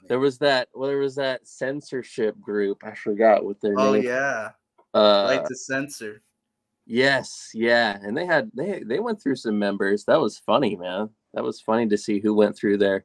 There 0.09 0.19
was 0.19 0.39
that. 0.39 0.69
Well, 0.73 0.89
there 0.89 0.97
was 0.97 1.17
that 1.17 1.47
censorship 1.47 2.41
group. 2.41 2.83
I 2.83 2.95
forgot 2.95 3.45
what 3.45 3.61
their 3.61 3.79
oh, 3.79 3.93
name. 3.93 4.07
Oh 4.07 4.09
yeah. 4.09 4.51
Uh, 4.95 5.25
like 5.25 5.47
to 5.47 5.55
censor. 5.55 6.23
Yes, 6.87 7.51
yeah, 7.55 7.99
and 8.03 8.17
they 8.17 8.27
had 8.27 8.51
they 8.55 8.83
they 8.85 8.99
went 8.99 9.23
through 9.23 9.37
some 9.37 9.59
members. 9.59 10.05
That 10.05 10.21
was 10.21 10.39
funny, 10.39 10.77
man. 10.77 11.11
That 11.35 11.45
was 11.45 11.61
funny 11.61 11.89
to 11.89 11.97
see 11.97 12.21
who 12.21 12.35
went 12.35 12.57
through 12.57 12.79
there. 12.79 13.05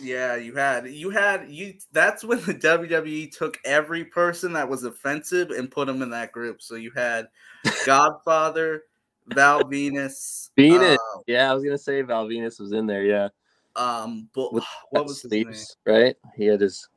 Yeah, 0.00 0.36
you 0.36 0.54
had 0.54 0.88
you 0.88 1.10
had 1.10 1.50
you. 1.50 1.74
That's 1.92 2.22
when 2.22 2.38
the 2.42 2.54
WWE 2.54 3.36
took 3.36 3.58
every 3.64 4.04
person 4.04 4.52
that 4.52 4.68
was 4.68 4.84
offensive 4.84 5.50
and 5.50 5.70
put 5.70 5.86
them 5.86 6.02
in 6.02 6.10
that 6.10 6.32
group. 6.32 6.62
So 6.62 6.76
you 6.76 6.92
had 6.94 7.26
Godfather, 7.86 8.84
Val 9.28 9.64
Venis, 9.64 10.50
Venis. 10.56 10.94
Uh, 10.94 11.20
yeah, 11.26 11.50
I 11.50 11.54
was 11.54 11.64
gonna 11.64 11.78
say 11.78 12.02
Val 12.02 12.28
Venis 12.28 12.60
was 12.60 12.72
in 12.72 12.86
there. 12.86 13.04
Yeah. 13.04 13.28
Um, 13.74 14.28
but 14.34 14.52
With 14.52 14.64
what 14.90 15.04
was 15.04 15.22
sleeves, 15.22 15.76
right? 15.84 16.14
He 16.36 16.46
had 16.46 16.60
his. 16.60 16.88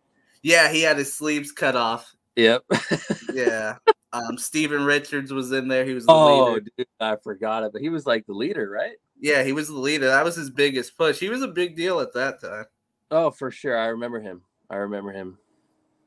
Yeah, 0.41 0.71
he 0.71 0.81
had 0.81 0.97
his 0.97 1.13
sleeves 1.13 1.51
cut 1.51 1.75
off. 1.75 2.13
Yep. 2.35 2.63
yeah. 3.33 3.75
Um, 4.11 4.37
Steven 4.37 4.85
Richards 4.85 5.31
was 5.31 5.51
in 5.51 5.67
there. 5.67 5.85
He 5.85 5.93
was 5.93 6.05
the 6.05 6.11
oh, 6.11 6.53
leader. 6.53 6.65
Dude, 6.77 6.87
I 6.99 7.15
forgot 7.17 7.63
it, 7.63 7.71
but 7.71 7.81
he 7.81 7.89
was 7.89 8.05
like 8.05 8.25
the 8.25 8.33
leader, 8.33 8.69
right? 8.69 8.95
Yeah, 9.19 9.43
he 9.43 9.51
was 9.51 9.67
the 9.67 9.77
leader. 9.77 10.07
That 10.07 10.23
was 10.23 10.35
his 10.35 10.49
biggest 10.49 10.97
push. 10.97 11.19
He 11.19 11.29
was 11.29 11.41
a 11.41 11.47
big 11.47 11.75
deal 11.75 11.99
at 11.99 12.13
that 12.13 12.41
time. 12.41 12.65
Oh, 13.11 13.31
for 13.31 13.51
sure. 13.51 13.77
I 13.77 13.87
remember 13.87 14.19
him. 14.19 14.41
I 14.69 14.77
remember 14.77 15.11
him. 15.11 15.37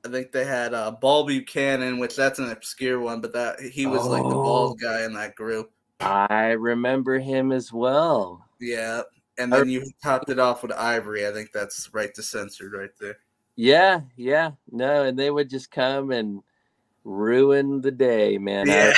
I 0.05 0.09
think 0.09 0.33
they 0.33 0.45
had 0.45 0.75
uh, 0.75 0.91
Bull 0.91 1.25
Buchanan, 1.25 1.99
which 1.99 2.17
that's 2.17 2.39
an 2.39 2.51
obscure 2.51 2.99
one, 2.99 3.21
but 3.21 3.33
that 3.35 3.61
he 3.61 3.87
was 3.87 4.03
oh, 4.03 4.09
like 4.09 4.23
the 4.23 4.31
bald 4.31 4.81
oh. 4.83 4.89
guy 4.89 5.05
in 5.05 5.13
that 5.15 5.37
group. 5.37 5.71
I 6.01 6.53
remember 6.53 7.19
him 7.19 7.53
as 7.53 7.73
well. 7.73 8.45
Yeah, 8.61 9.03
and 9.39 9.53
then 9.53 9.69
you 9.69 9.89
topped 10.03 10.29
it 10.29 10.41
off 10.41 10.63
with 10.63 10.73
Ivory. 10.73 11.27
I 11.27 11.33
think 11.33 11.53
that's 11.53 11.89
right 11.93 12.13
to 12.15 12.23
censored 12.23 12.73
right 12.73 12.91
there. 13.01 13.19
Yeah, 13.55 14.01
yeah, 14.17 14.53
no, 14.73 15.05
and 15.05 15.17
they 15.17 15.31
would 15.31 15.49
just 15.49 15.71
come 15.71 16.11
and 16.11 16.43
ruin 17.05 17.81
the 17.81 17.91
day, 17.91 18.39
man. 18.39 18.67
Yeah. 18.67 18.93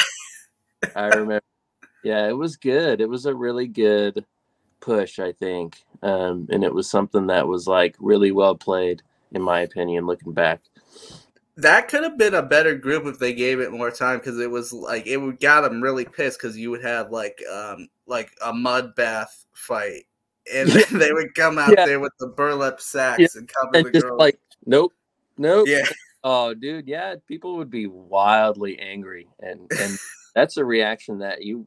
I, 0.83 0.89
I 0.97 1.07
remember. 1.09 1.43
Yeah, 2.03 2.29
it 2.29 2.37
was 2.37 2.57
good. 2.57 3.01
It 3.01 3.09
was 3.09 3.25
a 3.27 3.35
really 3.35 3.67
good 3.67 4.25
push, 4.81 5.19
I 5.19 5.33
think. 5.33 5.83
Um, 6.03 6.47
and 6.51 6.63
it 6.63 6.75
was 6.75 6.89
something 6.89 7.27
that 7.29 7.49
was 7.49 7.67
like 7.67 7.97
really 7.99 8.31
well 8.31 8.55
played, 8.55 9.03
in 9.33 9.41
my 9.41 9.61
opinion, 9.61 10.07
looking 10.07 10.33
back. 10.33 10.61
That 11.57 11.89
could 11.89 12.03
have 12.03 12.19
been 12.19 12.35
a 12.35 12.43
better 12.43 12.75
group 12.75 13.07
if 13.07 13.19
they 13.19 13.33
gave 13.33 13.61
it 13.61 13.73
more 13.73 13.91
time 13.91 14.19
because 14.19 14.39
it 14.39 14.51
was 14.51 14.73
like 14.73 15.07
it 15.07 15.17
would 15.17 15.41
got 15.41 15.63
them 15.63 15.81
really 15.81 16.05
pissed 16.05 16.39
because 16.39 16.59
you 16.59 16.71
would 16.71 16.83
have 16.83 17.11
like 17.11 17.41
um 17.51 17.89
like 18.07 18.33
a 18.45 18.53
mud 18.53 18.95
bath 18.97 19.47
fight 19.53 20.05
and 20.53 20.69
they 20.93 21.13
would 21.13 21.35
come 21.35 21.59
out 21.59 21.73
yeah. 21.77 21.87
there 21.87 22.01
with 22.01 22.13
the 22.19 22.27
burlap 22.27 22.81
sacks 22.81 23.21
yeah. 23.21 23.29
and 23.37 23.49
cover 23.49 23.77
and 23.77 23.87
the 23.87 23.91
just 23.93 24.05
girls. 24.05 24.19
like 24.19 24.39
nope 24.67 24.93
nope 25.39 25.69
yeah 25.69 25.85
oh 26.25 26.53
dude 26.55 26.89
yeah 26.89 27.15
people 27.29 27.57
would 27.57 27.71
be 27.71 27.87
wildly 27.87 28.79
angry 28.81 29.29
and 29.41 29.71
and 29.79 29.99
that's 30.35 30.57
a 30.57 30.65
reaction 30.65 31.19
that 31.19 31.43
you 31.43 31.67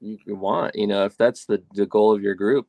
you 0.00 0.18
want 0.36 0.74
you 0.74 0.86
know 0.86 1.04
if 1.04 1.16
that's 1.16 1.44
the 1.44 1.62
the 1.74 1.86
goal 1.86 2.12
of 2.12 2.22
your 2.22 2.34
group 2.34 2.66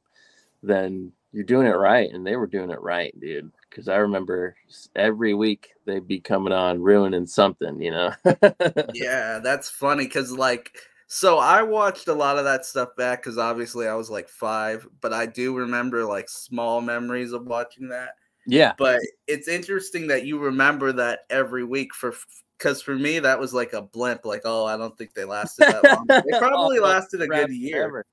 then 0.62 1.12
you're 1.32 1.44
doing 1.44 1.68
it 1.68 1.72
right. 1.72 2.12
And 2.12 2.26
they 2.26 2.36
were 2.36 2.48
doing 2.48 2.72
it 2.72 2.82
right, 2.82 3.18
dude. 3.20 3.52
Because 3.70 3.88
I 3.88 3.98
remember 3.98 4.56
every 4.96 5.34
week 5.34 5.70
they'd 5.86 6.08
be 6.08 6.20
coming 6.20 6.54
on 6.54 6.82
ruining 6.82 7.28
something, 7.28 7.82
you 7.82 7.92
know? 7.92 8.14
yeah, 8.94 9.40
that's 9.40 9.70
funny. 9.70 10.06
Because, 10.06 10.32
like, 10.32 10.76
so 11.08 11.38
I 11.38 11.62
watched 11.62 12.08
a 12.08 12.14
lot 12.14 12.38
of 12.38 12.46
that 12.46 12.66
stuff 12.66 12.96
back 12.98 13.22
because 13.22 13.38
obviously 13.38 13.88
I 13.88 13.94
was 13.94 14.10
like 14.10 14.28
five, 14.28 14.88
but 15.02 15.14
I 15.14 15.28
do 15.28 15.56
remember 15.56 16.04
like 16.06 16.30
small 16.30 16.82
memories 16.82 17.32
of 17.32 17.46
watching 17.46 17.90
that. 17.90 18.16
Yeah. 18.48 18.74
But 18.78 19.00
it's 19.28 19.48
interesting 19.48 20.08
that 20.08 20.26
you 20.26 20.40
remember 20.40 20.92
that 20.94 21.22
every 21.30 21.64
week 21.64 21.94
for 21.94 22.14
because 22.58 22.82
for 22.82 22.96
me 22.96 23.20
that 23.20 23.40
was 23.40 23.54
like 23.54 23.74
a 23.74 23.82
blimp. 23.82 24.26
Like, 24.26 24.42
oh, 24.46 24.66
I 24.66 24.78
don't 24.78 24.98
think 24.98 25.14
they 25.14 25.26
lasted 25.26 25.68
that 25.68 25.84
long. 25.84 26.06
They 26.08 26.40
probably 26.40 26.80
lasted 26.80 27.22
a 27.22 27.28
good 27.28 27.52
year. 27.52 27.84
Forever. 27.84 28.06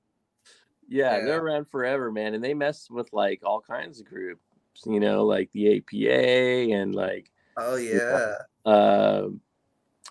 Yeah, 0.89 1.17
yeah, 1.17 1.25
they're 1.25 1.41
around 1.41 1.67
forever, 1.69 2.11
man, 2.11 2.33
and 2.33 2.43
they 2.43 2.53
mess 2.53 2.89
with 2.89 3.11
like 3.11 3.41
all 3.43 3.59
kinds 3.59 3.99
of 3.99 4.05
groups, 4.05 4.41
you 4.85 5.01
know, 5.01 5.25
like 5.25 5.51
the 5.51 5.77
APA 5.77 6.73
and 6.73 6.95
like. 6.95 7.29
Oh 7.57 7.75
yeah. 7.75 8.35
Uh, 8.65 9.27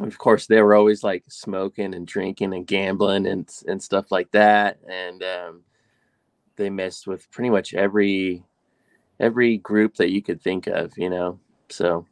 of 0.00 0.18
course, 0.18 0.46
they 0.46 0.60
were 0.60 0.74
always 0.74 1.02
like 1.02 1.24
smoking 1.28 1.94
and 1.94 2.06
drinking 2.06 2.52
and 2.52 2.66
gambling 2.66 3.26
and 3.26 3.50
and 3.66 3.82
stuff 3.82 4.12
like 4.12 4.30
that, 4.32 4.78
and 4.86 5.22
um, 5.22 5.62
they 6.56 6.68
messed 6.68 7.06
with 7.06 7.30
pretty 7.30 7.48
much 7.48 7.72
every 7.72 8.44
every 9.20 9.58
group 9.58 9.96
that 9.96 10.10
you 10.10 10.22
could 10.22 10.42
think 10.42 10.66
of, 10.66 10.96
you 10.96 11.10
know. 11.10 11.38
So. 11.68 12.06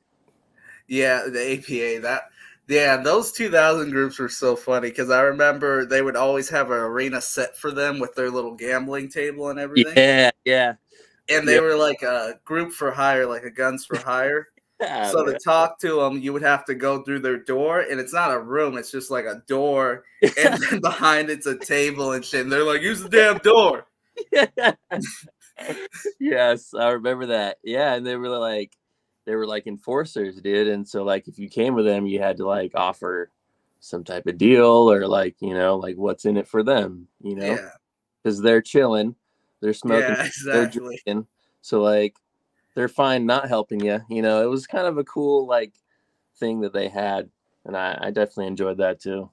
Yeah, 0.88 1.24
the 1.28 1.58
APA 1.58 2.02
that 2.02 2.24
yeah, 2.66 2.96
those 2.96 3.30
2000 3.32 3.90
groups 3.90 4.18
were 4.18 4.28
so 4.28 4.56
funny 4.56 4.88
because 4.88 5.10
I 5.10 5.20
remember 5.22 5.84
they 5.84 6.00
would 6.00 6.16
always 6.16 6.48
have 6.48 6.70
an 6.70 6.78
arena 6.78 7.20
set 7.20 7.56
for 7.56 7.70
them 7.70 7.98
with 7.98 8.14
their 8.14 8.30
little 8.30 8.54
gambling 8.54 9.10
table 9.10 9.50
and 9.50 9.58
everything. 9.58 9.92
Yeah, 9.96 10.30
yeah. 10.44 10.74
And 11.28 11.46
they 11.46 11.56
yeah. 11.56 11.60
were 11.60 11.76
like 11.76 12.02
a 12.02 12.40
group 12.44 12.72
for 12.72 12.90
hire, 12.90 13.26
like 13.26 13.44
a 13.44 13.50
guns 13.50 13.84
for 13.84 13.98
hire. 13.98 14.48
yeah, 14.80 15.10
so 15.10 15.24
to 15.24 15.38
talk 15.38 15.78
to 15.80 16.00
them, 16.00 16.18
you 16.18 16.32
would 16.32 16.42
have 16.42 16.64
to 16.66 16.74
go 16.74 17.02
through 17.02 17.20
their 17.20 17.38
door, 17.38 17.80
and 17.80 18.00
it's 18.00 18.12
not 18.12 18.32
a 18.32 18.40
room; 18.40 18.76
it's 18.76 18.90
just 18.90 19.10
like 19.10 19.24
a 19.24 19.42
door, 19.46 20.04
and 20.22 20.62
then 20.62 20.80
behind 20.80 21.30
it's 21.30 21.46
a 21.46 21.58
table 21.58 22.12
and 22.12 22.24
shit. 22.24 22.42
And 22.42 22.52
they're 22.52 22.64
like, 22.64 22.82
"Use 22.82 23.02
the 23.02 23.08
damn 23.08 23.38
door." 23.38 23.86
yes, 26.20 26.74
I 26.74 26.90
remember 26.90 27.26
that. 27.26 27.58
Yeah, 27.62 27.94
and 27.94 28.06
they 28.06 28.16
were 28.16 28.28
like, 28.28 28.76
they 29.24 29.34
were 29.34 29.46
like 29.46 29.66
enforcers, 29.66 30.40
dude. 30.40 30.68
And 30.68 30.86
so 30.86 31.04
like 31.04 31.28
if 31.28 31.38
you 31.38 31.48
came 31.48 31.74
with 31.74 31.86
them, 31.86 32.06
you 32.06 32.20
had 32.20 32.36
to 32.38 32.46
like 32.46 32.72
offer 32.74 33.30
some 33.80 34.04
type 34.04 34.26
of 34.26 34.38
deal 34.38 34.90
or 34.90 35.06
like, 35.06 35.36
you 35.40 35.54
know, 35.54 35.76
like 35.76 35.96
what's 35.96 36.24
in 36.24 36.36
it 36.36 36.48
for 36.48 36.62
them, 36.62 37.08
you 37.20 37.36
know? 37.36 37.58
Because 38.22 38.40
they're 38.40 38.62
chilling, 38.62 39.14
they're 39.60 39.74
smoking, 39.74 40.10
yeah, 40.10 40.24
exactly. 40.24 40.52
they're 40.52 40.68
drinking. 40.68 41.26
So 41.62 41.82
like 41.82 42.16
they're 42.74 42.88
fine 42.88 43.26
not 43.26 43.48
helping 43.48 43.80
you. 43.80 44.00
You 44.08 44.22
know, 44.22 44.42
it 44.42 44.50
was 44.50 44.66
kind 44.66 44.86
of 44.86 44.98
a 44.98 45.04
cool 45.04 45.46
like 45.46 45.72
thing 46.38 46.60
that 46.60 46.72
they 46.72 46.88
had. 46.88 47.30
And 47.64 47.76
I, 47.76 47.98
I 48.00 48.10
definitely 48.10 48.48
enjoyed 48.48 48.78
that 48.78 49.00
too. 49.00 49.30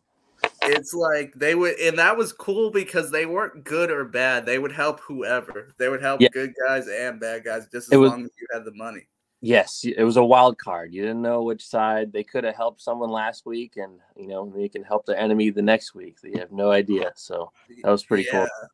It's 0.63 0.93
like 0.93 1.33
they 1.35 1.55
would, 1.55 1.79
and 1.79 1.97
that 1.97 2.15
was 2.15 2.33
cool 2.33 2.69
because 2.69 3.09
they 3.09 3.25
weren't 3.25 3.63
good 3.63 3.89
or 3.89 4.05
bad. 4.05 4.45
They 4.45 4.59
would 4.59 4.71
help 4.71 4.99
whoever. 4.99 5.69
They 5.77 5.89
would 5.89 6.01
help 6.01 6.21
yeah. 6.21 6.29
good 6.31 6.53
guys 6.67 6.87
and 6.87 7.19
bad 7.19 7.43
guys 7.43 7.67
just 7.71 7.91
as 7.91 7.97
was, 7.97 8.11
long 8.11 8.25
as 8.25 8.31
you 8.39 8.47
had 8.53 8.65
the 8.65 8.73
money. 8.73 9.07
Yes, 9.43 9.83
it 9.83 10.03
was 10.03 10.17
a 10.17 10.23
wild 10.23 10.59
card. 10.59 10.93
You 10.93 11.01
didn't 11.01 11.23
know 11.23 11.41
which 11.41 11.65
side 11.65 12.13
they 12.13 12.23
could 12.23 12.43
have 12.43 12.55
helped 12.55 12.79
someone 12.79 13.09
last 13.09 13.47
week, 13.47 13.77
and 13.77 13.99
you 14.15 14.27
know 14.27 14.53
they 14.55 14.69
can 14.69 14.83
help 14.83 15.05
the 15.07 15.19
enemy 15.19 15.49
the 15.49 15.63
next 15.63 15.95
week. 15.95 16.17
You 16.23 16.37
have 16.39 16.51
no 16.51 16.69
idea. 16.69 17.11
So 17.15 17.51
that 17.83 17.89
was 17.89 18.03
pretty 18.03 18.27
yeah. 18.31 18.45
cool. 18.45 18.69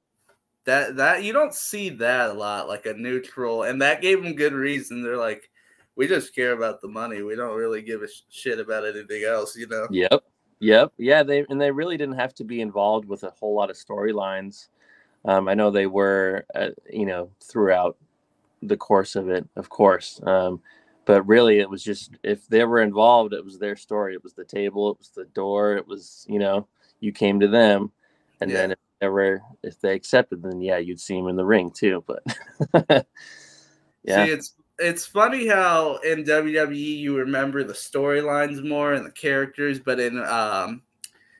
That 0.65 0.97
that 0.97 1.23
you 1.23 1.32
don't 1.32 1.54
see 1.54 1.89
that 1.89 2.32
a 2.32 2.34
lot, 2.34 2.67
like 2.67 2.86
a 2.86 2.93
neutral, 2.93 3.63
and 3.63 3.82
that 3.82 4.02
gave 4.02 4.21
them 4.21 4.36
good 4.36 4.52
reason. 4.52 5.02
They're 5.02 5.15
like, 5.15 5.50
we 5.95 6.06
just 6.06 6.36
care 6.36 6.52
about 6.52 6.82
the 6.82 6.89
money. 6.89 7.21
We 7.21 7.38
don't 7.38 7.56
really 7.56 7.82
give 7.82 8.04
a 8.04 8.08
shit 8.30 8.60
about 8.60 8.86
anything 8.86 9.23
else, 9.23 9.56
you 9.56 9.67
know. 9.67 9.88
Yep, 9.89 10.21
yep, 10.60 10.93
yeah. 10.98 11.24
They 11.24 11.46
and 11.50 11.60
they 11.60 11.72
really 11.72 11.98
didn't 11.98 12.15
have 12.15 12.34
to 12.36 12.43
be 12.43 12.62
involved 12.62 13.08
with 13.08 13.24
a 13.24 13.32
whole 13.32 13.56
lot 13.56 13.70
of 13.70 13.76
storylines. 13.76 14.67
Um, 15.26 15.48
I 15.48 15.54
know 15.54 15.72
they 15.72 15.88
were, 15.88 16.46
uh, 16.56 16.70
you 16.89 17.06
know, 17.06 17.30
throughout 17.43 17.98
the 18.62 18.78
course 18.78 19.15
of 19.15 19.30
it, 19.30 19.48
of 19.56 19.70
course. 19.70 20.22
Um, 20.24 20.62
but 21.06 21.24
really, 21.24 21.60
it 21.60 21.70
was 21.70 21.84
just 21.84 22.12
if 22.24 22.48
they 22.48 22.63
were 22.65 22.82
involved, 22.82 23.34
it 23.34 23.43
was 23.43 23.60
their 23.60 23.76
story. 23.76 24.13
It 24.13 24.24
was 24.24 24.34
the 24.34 24.46
table, 24.46 24.91
it 24.91 24.98
was 24.98 25.10
the 25.10 25.26
door, 25.26 25.76
it 25.76 25.88
was 25.88 26.26
you 26.30 26.39
know, 26.39 26.67
you 27.00 27.12
came 27.12 27.39
to 27.39 27.48
them, 27.48 27.91
and 28.41 28.52
yeah. 28.52 28.58
then 28.58 28.72
if 28.72 28.78
they 29.00 29.08
were 29.08 29.41
if 29.63 29.80
they 29.80 29.93
accepted, 29.93 30.43
then 30.43 30.62
yeah, 30.62 30.78
you'd 30.78 31.00
see 31.00 31.15
them 31.15 31.28
in 31.28 31.36
the 31.36 31.46
ring 31.46 31.72
too. 31.72 32.04
But 32.06 32.24
yeah, 34.04 34.26
see, 34.26 34.32
it's 34.32 34.54
it's 34.80 35.06
funny 35.06 35.48
how 35.48 35.98
in 35.98 36.24
WWE 36.24 37.00
you 37.00 37.18
remember 37.18 37.63
the 37.63 37.74
storylines 37.74 38.68
more 38.68 38.94
and 38.94 39.06
the 39.06 39.12
characters, 39.12 39.80
but 39.80 40.00
in 40.00 40.24
um 40.24 40.84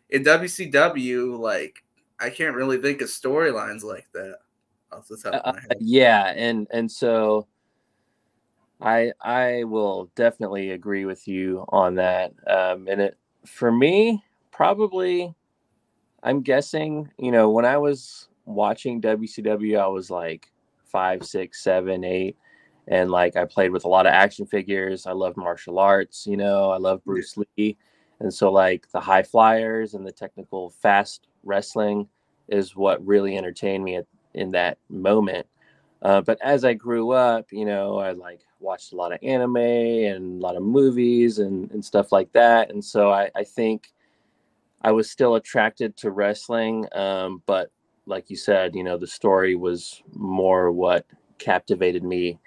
in 0.10 0.24
WCW, 0.24 1.38
like 1.38 1.84
I 2.20 2.30
can't 2.30 2.56
really 2.56 2.78
think 2.78 3.02
of 3.02 3.10
storylines 3.10 3.84
like 3.84 4.08
that 4.14 4.40
off 4.92 5.08
the 5.08 5.18
top 5.18 5.34
of 5.34 5.42
uh, 5.44 5.54
my 5.54 5.62
head. 5.62 5.78
yeah, 5.80 6.34
and 6.36 6.68
and 6.72 6.92
so 6.92 7.48
I 8.82 9.12
I 9.22 9.64
will 9.66 10.12
definitely 10.16 10.72
agree 10.72 11.06
with 11.06 11.28
you 11.28 11.66
on 11.70 11.96
that. 11.96 12.34
Um, 12.48 12.88
and 12.88 13.02
it 13.02 13.18
for 13.46 13.72
me 13.72 14.24
probably 14.52 15.34
I'm 16.24 16.42
guessing 16.42 17.10
you 17.18 17.32
know 17.32 17.50
when 17.50 17.66
I 17.66 17.78
was 17.78 18.30
watching 18.46 19.02
WCW 19.02 19.80
I 19.80 19.88
was 19.88 20.10
like 20.10 20.52
five 20.86 21.26
six 21.26 21.64
seven 21.64 22.04
eight 22.04 22.38
and 22.88 23.12
like 23.12 23.36
I 23.36 23.46
played 23.46 23.72
with 23.72 23.86
a 23.86 23.90
lot 23.90 24.08
of 24.08 24.14
action 24.14 24.46
figures. 24.46 25.06
I 25.06 25.12
love 25.12 25.38
martial 25.38 25.80
arts, 25.80 26.26
you 26.26 26.38
know. 26.38 26.72
I 26.72 26.78
love 26.78 27.04
Bruce 27.04 27.36
Lee, 27.38 27.78
and 28.20 28.34
so 28.34 28.52
like 28.52 28.90
the 28.92 29.00
high 29.00 29.24
flyers 29.24 29.94
and 29.94 30.06
the 30.06 30.12
technical 30.12 30.70
fast 30.70 31.28
wrestling 31.44 32.08
is 32.48 32.76
what 32.76 33.06
really 33.06 33.38
entertained 33.38 33.84
me 33.84 33.96
at, 33.98 34.06
in 34.34 34.52
that 34.52 34.78
moment. 34.90 35.48
Uh, 36.02 36.22
but 36.22 36.38
as 36.42 36.64
I 36.64 36.74
grew 36.74 37.12
up, 37.12 37.48
you 37.52 37.66
know, 37.66 37.98
I 37.98 38.12
like 38.12 38.42
watched 38.60 38.94
a 38.94 38.96
lot 38.96 39.12
of 39.12 39.20
anime 39.24 39.58
and 39.58 40.40
a 40.40 40.44
lot 40.44 40.56
of 40.56 40.64
movies 40.64 41.40
and, 41.40 41.70
and 41.72 41.84
stuff 41.84 42.12
like 42.12 42.32
that. 42.34 42.70
And 42.72 42.84
so 42.84 43.12
I, 43.12 43.30
I 43.36 43.44
think 43.44 43.92
I 44.82 44.92
was 44.92 45.10
still 45.10 45.36
attracted 45.36 45.98
to 45.98 46.12
wrestling. 46.12 46.88
Um, 46.94 47.42
but 47.46 47.72
like 48.06 48.30
you 48.30 48.36
said, 48.36 48.76
you 48.76 48.84
know, 48.84 48.98
the 48.98 49.08
story 49.08 49.56
was 49.56 50.02
more 50.14 50.72
what 50.72 51.06
captivated 51.40 52.04
me 52.04 52.40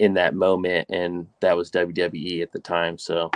in 0.00 0.14
that 0.14 0.34
moment. 0.34 0.88
And 0.90 1.28
that 1.40 1.56
was 1.56 1.70
WWE 1.70 2.42
at 2.42 2.50
the 2.50 2.58
time. 2.58 2.98
So, 2.98 3.30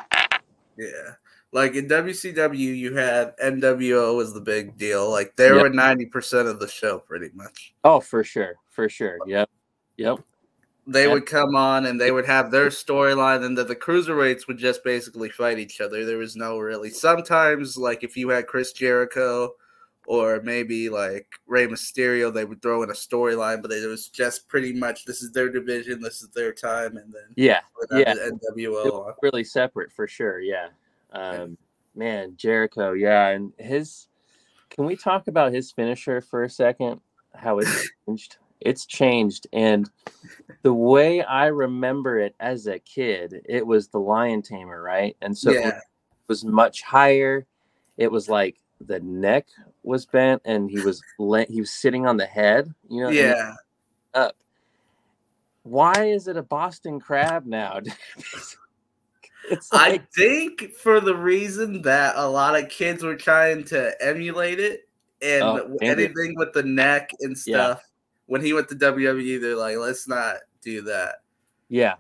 yeah. 0.76 1.12
Like 1.52 1.76
in 1.76 1.86
WCW, 1.86 2.56
you 2.56 2.96
had 2.96 3.36
NWO 3.38 4.16
was 4.16 4.34
the 4.34 4.40
big 4.40 4.76
deal. 4.76 5.08
Like 5.08 5.36
they 5.36 5.54
yep. 5.54 5.62
were 5.62 5.68
ninety 5.68 6.06
percent 6.06 6.48
of 6.48 6.58
the 6.58 6.66
show, 6.66 6.98
pretty 6.98 7.30
much. 7.32 7.74
Oh, 7.84 8.00
for 8.00 8.24
sure, 8.24 8.56
for 8.70 8.88
sure. 8.88 9.18
Yep, 9.24 9.48
yep. 9.96 10.18
They 10.88 11.06
would 11.06 11.26
come 11.26 11.54
on 11.54 11.86
and 11.86 12.00
they 12.00 12.10
would 12.10 12.26
have 12.26 12.50
their 12.50 12.70
storyline, 12.70 13.44
and 13.44 13.56
that 13.56 13.68
the 13.68 13.76
cruiserweights 13.76 14.48
would 14.48 14.58
just 14.58 14.82
basically 14.82 15.28
fight 15.28 15.60
each 15.60 15.80
other. 15.80 16.04
There 16.04 16.18
was 16.18 16.34
no 16.34 16.58
really. 16.58 16.90
Sometimes, 16.90 17.76
like 17.76 18.02
if 18.02 18.16
you 18.16 18.30
had 18.30 18.48
Chris 18.48 18.72
Jericho 18.72 19.52
or 20.06 20.40
maybe 20.42 20.88
like 20.88 21.26
Rey 21.46 21.66
Mysterio, 21.66 22.32
they 22.32 22.44
would 22.44 22.62
throw 22.62 22.82
in 22.82 22.90
a 22.90 22.94
storyline, 22.94 23.62
but 23.62 23.70
it 23.70 23.86
was 23.86 24.08
just 24.08 24.48
pretty 24.48 24.72
much 24.72 25.04
this 25.04 25.22
is 25.22 25.32
their 25.32 25.50
division, 25.50 26.00
this 26.00 26.22
is 26.22 26.28
their 26.30 26.52
time, 26.52 26.96
and 26.96 27.12
then 27.12 27.24
yeah, 27.36 27.60
yeah, 27.92 28.14
NWO 28.14 29.14
really 29.22 29.44
separate 29.44 29.92
for 29.92 30.06
sure. 30.06 30.40
Yeah, 30.40 30.68
um, 31.12 31.56
man, 31.94 32.34
Jericho, 32.36 32.92
yeah, 32.92 33.28
and 33.28 33.52
his. 33.58 34.08
Can 34.70 34.86
we 34.86 34.96
talk 34.96 35.28
about 35.28 35.52
his 35.52 35.70
finisher 35.70 36.20
for 36.20 36.42
a 36.42 36.50
second? 36.50 37.00
How 37.34 37.58
it's 37.58 37.90
changed? 38.06 38.36
It's 38.60 38.86
changed, 38.86 39.46
and 39.52 39.90
the 40.62 40.74
way 40.74 41.22
I 41.22 41.46
remember 41.46 42.18
it 42.18 42.34
as 42.40 42.66
a 42.66 42.78
kid, 42.78 43.42
it 43.46 43.66
was 43.66 43.88
the 43.88 44.00
lion 44.00 44.42
tamer, 44.42 44.82
right? 44.82 45.16
And 45.20 45.36
so 45.36 45.52
yeah. 45.52 45.68
it 45.68 45.74
was 46.28 46.44
much 46.44 46.82
higher. 46.82 47.46
It 47.96 48.10
was 48.10 48.28
like 48.28 48.56
the 48.86 49.00
neck 49.00 49.46
was 49.82 50.06
bent, 50.06 50.42
and 50.44 50.70
he 50.70 50.80
was 50.80 51.02
he 51.48 51.60
was 51.60 51.70
sitting 51.70 52.06
on 52.06 52.16
the 52.16 52.26
head. 52.26 52.72
You 52.88 53.04
know, 53.04 53.10
yeah, 53.10 53.54
up. 54.14 54.36
Why 55.62 56.04
is 56.04 56.28
it 56.28 56.36
a 56.36 56.42
Boston 56.42 57.00
crab 57.00 57.46
now? 57.46 57.80
Like, 59.50 59.60
I 59.72 60.00
think 60.16 60.72
for 60.72 61.00
the 61.00 61.14
reason 61.14 61.82
that 61.82 62.14
a 62.16 62.26
lot 62.26 62.58
of 62.58 62.70
kids 62.70 63.02
were 63.02 63.14
trying 63.14 63.64
to 63.64 63.94
emulate 64.00 64.58
it, 64.58 64.88
and 65.20 65.42
oh, 65.42 65.76
anything 65.82 66.34
with 66.36 66.54
the 66.54 66.62
neck 66.62 67.10
and 67.20 67.36
stuff. 67.36 67.80
Yeah. 67.82 67.88
When 68.26 68.40
he 68.40 68.54
went 68.54 68.70
to 68.70 68.74
WWE, 68.74 69.40
they're 69.40 69.54
like, 69.54 69.76
"Let's 69.76 70.08
not 70.08 70.36
do 70.62 70.80
that." 70.82 71.16
Yeah. 71.68 71.96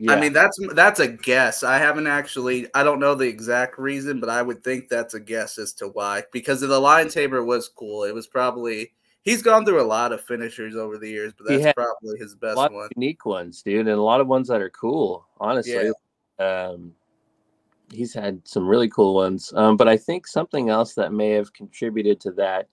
Yeah. 0.00 0.12
I 0.12 0.20
mean, 0.20 0.32
that's 0.32 0.58
that's 0.72 0.98
a 0.98 1.08
guess. 1.08 1.62
I 1.62 1.76
haven't 1.76 2.06
actually. 2.06 2.66
I 2.74 2.82
don't 2.82 3.00
know 3.00 3.14
the 3.14 3.28
exact 3.28 3.78
reason, 3.78 4.18
but 4.18 4.30
I 4.30 4.40
would 4.40 4.64
think 4.64 4.88
that's 4.88 5.12
a 5.12 5.20
guess 5.20 5.58
as 5.58 5.74
to 5.74 5.88
why. 5.88 6.22
Because 6.32 6.62
the 6.62 6.80
lion 6.80 7.10
tamer 7.10 7.44
was 7.44 7.68
cool. 7.68 8.04
It 8.04 8.14
was 8.14 8.26
probably 8.26 8.92
he's 9.20 9.42
gone 9.42 9.66
through 9.66 9.82
a 9.82 9.84
lot 9.84 10.12
of 10.12 10.22
finishers 10.22 10.74
over 10.74 10.96
the 10.96 11.08
years, 11.08 11.34
but 11.36 11.48
that's 11.48 11.74
probably 11.74 12.18
his 12.18 12.34
best 12.34 12.56
one. 12.56 12.88
unique 12.96 13.26
ones, 13.26 13.62
dude, 13.62 13.88
and 13.88 13.98
a 13.98 14.02
lot 14.02 14.22
of 14.22 14.26
ones 14.26 14.48
that 14.48 14.62
are 14.62 14.70
cool. 14.70 15.26
Honestly, 15.38 15.92
yeah. 16.38 16.68
Um, 16.68 16.94
he's 17.92 18.14
had 18.14 18.40
some 18.48 18.66
really 18.66 18.88
cool 18.88 19.14
ones. 19.14 19.52
Um, 19.54 19.76
but 19.76 19.86
I 19.86 19.98
think 19.98 20.26
something 20.26 20.70
else 20.70 20.94
that 20.94 21.12
may 21.12 21.28
have 21.32 21.52
contributed 21.52 22.20
to 22.20 22.30
that 22.32 22.68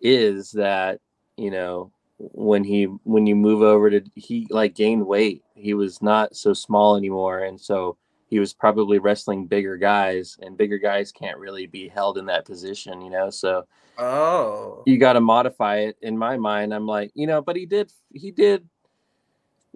is 0.00 0.50
that 0.50 1.00
you 1.36 1.52
know 1.52 1.92
when 2.18 2.64
he 2.64 2.84
when 3.04 3.26
you 3.26 3.34
move 3.34 3.62
over 3.62 3.90
to 3.90 4.02
he 4.14 4.46
like 4.50 4.74
gained 4.74 5.06
weight. 5.06 5.42
He 5.54 5.74
was 5.74 6.02
not 6.02 6.36
so 6.36 6.52
small 6.52 6.96
anymore, 6.96 7.40
and 7.40 7.60
so 7.60 7.96
he 8.26 8.38
was 8.38 8.52
probably 8.52 8.98
wrestling 8.98 9.46
bigger 9.46 9.76
guys, 9.76 10.36
and 10.40 10.56
bigger 10.56 10.78
guys 10.78 11.12
can't 11.12 11.38
really 11.38 11.66
be 11.66 11.88
held 11.88 12.18
in 12.18 12.26
that 12.26 12.44
position, 12.44 13.00
you 13.00 13.10
know. 13.10 13.30
So 13.30 13.66
oh, 13.98 14.82
you 14.86 14.98
got 14.98 15.14
to 15.14 15.20
modify 15.20 15.78
it. 15.78 15.96
In 16.02 16.16
my 16.16 16.36
mind, 16.36 16.72
I'm 16.72 16.86
like, 16.86 17.10
you 17.14 17.26
know, 17.26 17.42
but 17.42 17.56
he 17.56 17.66
did 17.66 17.92
he 18.12 18.30
did 18.30 18.68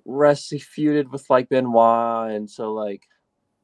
rest 0.04 0.50
he 0.50 0.58
feuded 0.58 1.10
with 1.10 1.28
like 1.28 1.48
Benoit, 1.48 2.30
and 2.30 2.48
so 2.48 2.72
like 2.72 3.02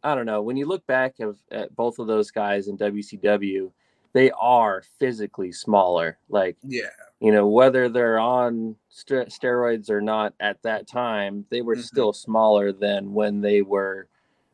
I 0.02 0.14
don't 0.14 0.26
know. 0.26 0.42
When 0.42 0.56
you 0.56 0.66
look 0.66 0.86
back 0.86 1.18
of, 1.20 1.38
at 1.50 1.74
both 1.74 1.98
of 1.98 2.06
those 2.06 2.30
guys 2.30 2.68
in 2.68 2.76
WCW, 2.76 3.72
they 4.12 4.30
are 4.32 4.82
physically 4.98 5.50
smaller. 5.50 6.18
Like, 6.28 6.56
yeah, 6.62 6.90
you 7.24 7.32
know, 7.32 7.46
whether 7.46 7.88
they're 7.88 8.18
on 8.18 8.76
st- 8.90 9.28
steroids 9.28 9.88
or 9.88 10.00
not 10.00 10.34
at 10.40 10.62
that 10.62 10.86
time, 10.86 11.46
they 11.50 11.62
were 11.62 11.74
mm-hmm. 11.74 11.82
still 11.82 12.12
smaller 12.12 12.70
than 12.70 13.14
when 13.14 13.40
they 13.40 13.62
were 13.62 14.08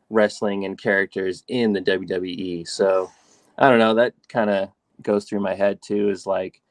wrestling 0.09 0.65
and 0.65 0.81
characters 0.81 1.43
in 1.47 1.73
the 1.73 1.81
WWE. 1.81 2.67
So, 2.67 3.11
I 3.57 3.69
don't 3.69 3.79
know. 3.79 3.93
That 3.93 4.13
kind 4.29 4.49
of 4.49 4.69
goes 5.01 5.25
through 5.25 5.41
my 5.41 5.53
head 5.53 5.81
too. 5.81 6.09
Is 6.09 6.25
like, 6.25 6.61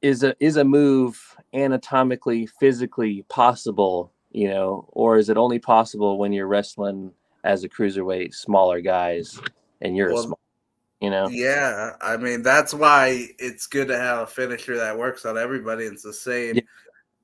is 0.00 0.22
a 0.22 0.34
is 0.40 0.56
a 0.56 0.64
move 0.64 1.36
anatomically, 1.52 2.46
physically 2.58 3.24
possible? 3.28 4.10
You 4.32 4.48
know, 4.48 4.88
or 4.92 5.18
is 5.18 5.28
it 5.28 5.36
only 5.36 5.58
possible 5.58 6.18
when 6.18 6.32
you're 6.32 6.46
wrestling? 6.46 7.12
as 7.46 7.62
a 7.64 7.68
cruiserweight, 7.68 8.34
smaller 8.34 8.80
guys, 8.80 9.40
and 9.80 9.96
you're 9.96 10.12
well, 10.12 10.18
a 10.18 10.24
small, 10.24 10.40
you 11.00 11.10
know. 11.10 11.28
Yeah, 11.28 11.92
I 12.00 12.16
mean 12.16 12.42
that's 12.42 12.74
why 12.74 13.28
it's 13.38 13.66
good 13.66 13.88
to 13.88 13.98
have 13.98 14.20
a 14.20 14.26
finisher 14.26 14.76
that 14.76 14.98
works 14.98 15.24
on 15.24 15.38
everybody. 15.38 15.84
It's 15.84 16.02
the 16.02 16.12
same. 16.12 16.56
Yeah. 16.56 16.62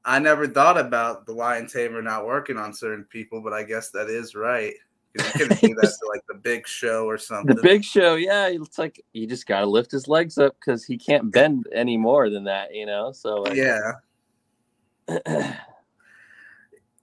I 0.05 0.19
never 0.19 0.49
thought 0.49 0.79
about 0.79 1.27
the 1.27 1.33
lion 1.33 1.69
tamer 1.69 2.03
not 2.03 2.27
working 2.27 2.57
on 2.57 2.75
certain 2.75 3.05
people, 3.05 3.41
but 3.41 3.53
I 3.53 3.63
guess 3.63 3.91
that 3.91 4.09
is 4.09 4.35
right. 4.35 4.75
You 5.15 5.25
can 5.25 5.49
do 5.49 5.75
that 5.75 5.95
to 6.01 6.09
like 6.09 6.23
the 6.29 6.35
big 6.43 6.67
show 6.67 7.07
or 7.07 7.19
something. 7.19 7.55
The 7.55 7.63
big 7.63 7.85
show, 7.85 8.17
yeah. 8.17 8.49
It's 8.49 8.79
like 8.79 9.05
you 9.13 9.27
just 9.27 9.47
gotta 9.47 9.67
lift 9.67 9.93
his 9.93 10.09
legs 10.09 10.39
up 10.39 10.57
because 10.59 10.85
he 10.85 10.97
can't 10.99 11.31
bend 11.31 11.69
any 11.73 11.97
more 11.97 12.31
than 12.31 12.45
that, 12.45 12.75
you 12.75 12.87
know. 12.87 13.13
So 13.13 13.43
like, 13.43 13.57
yeah. 13.57 13.93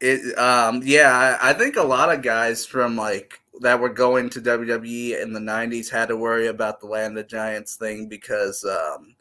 It 0.01 0.37
um 0.39 0.81
yeah, 0.85 1.37
I, 1.41 1.49
I 1.49 1.53
think 1.53 1.75
a 1.75 1.83
lot 1.83 2.13
of 2.13 2.21
guys 2.21 2.65
from 2.65 2.95
like 2.95 3.38
that 3.59 3.79
were 3.79 3.89
going 3.89 4.29
to 4.31 4.41
WWE 4.41 5.21
in 5.21 5.33
the 5.33 5.39
'90s 5.39 5.89
had 5.89 6.09
to 6.09 6.17
worry 6.17 6.47
about 6.47 6.79
the 6.79 6.87
Land 6.87 7.17
of 7.17 7.27
Giants 7.27 7.75
thing 7.75 8.07
because 8.07 8.63
um, 8.65 9.15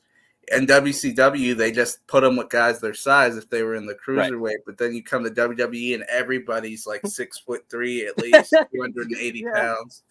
in 0.52 0.66
WCW 0.66 1.56
they 1.56 1.72
just 1.72 2.06
put 2.06 2.22
them 2.22 2.36
with 2.36 2.48
guys 2.48 2.80
their 2.80 2.94
size 2.94 3.36
if 3.36 3.48
they 3.50 3.62
were 3.62 3.74
in 3.74 3.86
the 3.86 3.94
cruiserweight. 3.94 4.40
Right. 4.40 4.56
But 4.66 4.78
then 4.78 4.94
you 4.94 5.02
come 5.02 5.24
to 5.24 5.30
WWE 5.30 5.94
and 5.94 6.04
everybody's 6.04 6.86
like 6.86 7.00
six 7.06 7.38
foot 7.38 7.64
three 7.70 8.06
at 8.06 8.18
least, 8.22 8.50
280 8.50 9.40
yeah. 9.40 9.52
pounds. 9.52 10.02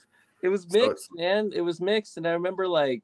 It 0.42 0.50
was 0.50 0.72
mixed, 0.72 1.10
so 1.10 1.16
man. 1.16 1.52
It 1.54 1.62
was 1.62 1.82
mixed, 1.82 2.18
and 2.18 2.28
I 2.28 2.32
remember 2.32 2.68
like 2.68 3.04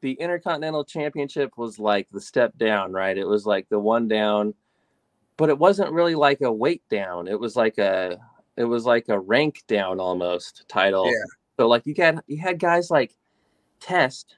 the 0.00 0.12
Intercontinental 0.12 0.84
Championship 0.84 1.58
was 1.58 1.78
like 1.78 2.08
the 2.10 2.20
step 2.20 2.56
down, 2.56 2.92
right? 2.92 3.18
It 3.18 3.26
was 3.26 3.44
like 3.44 3.68
the 3.68 3.78
one 3.78 4.08
down 4.08 4.54
but 5.38 5.48
it 5.48 5.58
wasn't 5.58 5.92
really 5.92 6.16
like 6.16 6.42
a 6.42 6.52
weight 6.52 6.82
down. 6.90 7.28
It 7.28 7.40
was 7.40 7.56
like 7.56 7.78
a 7.78 8.18
it 8.58 8.64
was 8.64 8.84
like 8.84 9.08
a 9.08 9.18
rank 9.18 9.62
down 9.68 10.00
almost 10.00 10.64
title. 10.68 11.06
Yeah. 11.06 11.24
So 11.58 11.68
like 11.68 11.86
you 11.86 11.94
had 11.96 12.20
you 12.26 12.38
had 12.38 12.58
guys 12.58 12.90
like 12.90 13.14
Test 13.80 14.36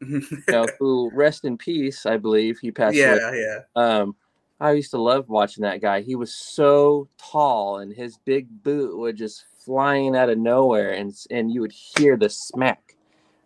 you 0.00 0.22
know, 0.48 0.66
who 0.78 1.10
rest 1.12 1.44
in 1.44 1.56
peace, 1.58 2.06
I 2.06 2.16
believe 2.16 2.58
he 2.58 2.70
passed 2.70 2.96
yeah, 2.96 3.16
away. 3.16 3.40
yeah. 3.40 3.58
Um, 3.74 4.16
I 4.60 4.72
used 4.72 4.92
to 4.92 5.00
love 5.00 5.28
watching 5.28 5.62
that 5.62 5.80
guy. 5.80 6.00
He 6.00 6.14
was 6.14 6.34
so 6.34 7.08
tall, 7.18 7.78
and 7.78 7.92
his 7.92 8.18
big 8.18 8.46
boot 8.62 8.96
would 8.96 9.16
just 9.16 9.44
flying 9.58 10.16
out 10.16 10.30
of 10.30 10.38
nowhere, 10.38 10.92
and 10.92 11.12
and 11.30 11.50
you 11.50 11.60
would 11.60 11.72
hear 11.72 12.16
the 12.16 12.30
smack, 12.30 12.96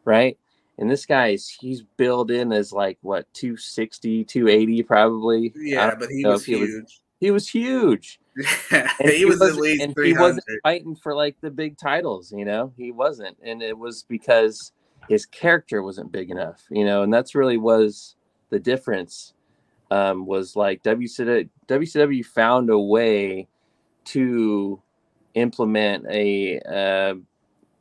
right? 0.04 0.38
And 0.78 0.90
this 0.90 1.06
guy 1.06 1.28
is 1.28 1.48
he's 1.48 1.82
built 1.96 2.30
in 2.30 2.52
as 2.52 2.72
like 2.72 2.98
what 3.02 3.26
260, 3.34 4.24
280 4.24 4.82
probably. 4.84 5.52
Yeah, 5.56 5.94
but 5.98 6.08
he 6.08 6.24
was 6.24 6.44
he 6.44 6.56
was- 6.56 6.70
huge. 6.70 7.00
He 7.20 7.32
was 7.32 7.48
huge. 7.48 8.20
he, 9.00 9.18
he 9.18 9.24
was 9.24 9.40
at 9.42 9.56
least 9.56 9.82
and 9.82 9.94
he 10.02 10.12
wasn't 10.12 10.44
fighting 10.62 10.94
for 10.94 11.14
like 11.14 11.36
the 11.40 11.50
big 11.50 11.76
titles, 11.76 12.32
you 12.32 12.44
know. 12.44 12.72
He 12.76 12.92
wasn't, 12.92 13.36
and 13.42 13.62
it 13.62 13.76
was 13.76 14.04
because 14.04 14.72
his 15.08 15.26
character 15.26 15.82
wasn't 15.82 16.12
big 16.12 16.30
enough, 16.30 16.62
you 16.70 16.84
know. 16.84 17.02
And 17.02 17.12
that's 17.12 17.34
really 17.34 17.56
was 17.56 18.16
the 18.50 18.58
difference. 18.58 19.34
Um, 19.90 20.26
was 20.26 20.54
like 20.54 20.82
WCW, 20.82 21.48
WCW 21.66 22.26
found 22.26 22.68
a 22.68 22.78
way 22.78 23.48
to 24.04 24.82
implement 25.34 26.06
a 26.10 26.60
uh, 26.60 27.14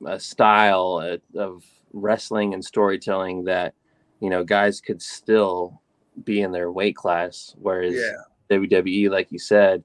a 0.06 0.20
style 0.20 1.00
of- 1.00 1.22
of 1.36 1.66
wrestling 1.94 2.54
and 2.54 2.64
storytelling 2.64 3.44
that 3.46 3.74
you 4.20 4.30
know 4.30 4.44
guys 4.44 4.80
could 4.80 5.02
still 5.02 5.82
be 6.24 6.42
in 6.42 6.52
their 6.52 6.72
weight 6.72 6.96
class, 6.96 7.56
whereas 7.60 7.94
Yeah, 7.96 8.58
WWE, 8.58 9.10
like 9.10 9.32
you 9.32 9.40
said, 9.40 9.84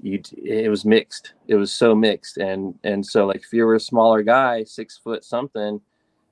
you 0.00 0.20
it 0.36 0.68
was 0.70 0.84
mixed. 0.84 1.34
It 1.48 1.56
was 1.56 1.72
so 1.72 1.94
mixed, 1.94 2.36
and 2.38 2.74
and 2.84 3.04
so 3.04 3.26
like 3.26 3.42
if 3.42 3.52
you 3.52 3.64
were 3.64 3.74
a 3.74 3.80
smaller 3.80 4.22
guy, 4.22 4.64
six 4.64 4.96
foot 4.98 5.24
something, 5.24 5.80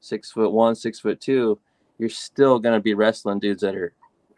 six 0.00 0.30
foot 0.32 0.52
one, 0.52 0.74
six 0.74 1.00
foot 1.00 1.20
two, 1.20 1.58
you're 1.98 2.08
still 2.08 2.58
gonna 2.58 2.80
be 2.80 2.94
wrestling 2.94 3.38
dudes 3.40 3.62
that 3.62 3.74
are 3.74 3.92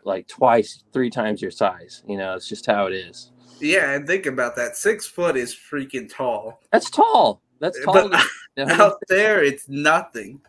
like 0.05 0.27
twice, 0.29 0.85
three 0.93 1.11
times 1.11 1.43
your 1.43 1.51
size. 1.51 2.03
You 2.09 2.17
know, 2.17 2.35
it's 2.35 2.49
just 2.49 2.65
how 2.67 2.87
it 2.87 2.95
is. 2.95 3.31
yeah, 3.61 3.93
and 3.93 4.07
think 4.07 4.27
about 4.27 4.57
that. 4.57 4.77
Six 4.77 5.07
foot 5.07 5.37
is 5.37 5.55
freaking 5.55 6.09
tall. 6.13 6.61
That's 6.73 6.89
tall. 6.91 7.43
That's 7.61 7.79
tall. 7.85 8.11
Out 8.59 8.95
there, 9.09 9.43
it's 9.45 9.69
nothing. 9.69 10.41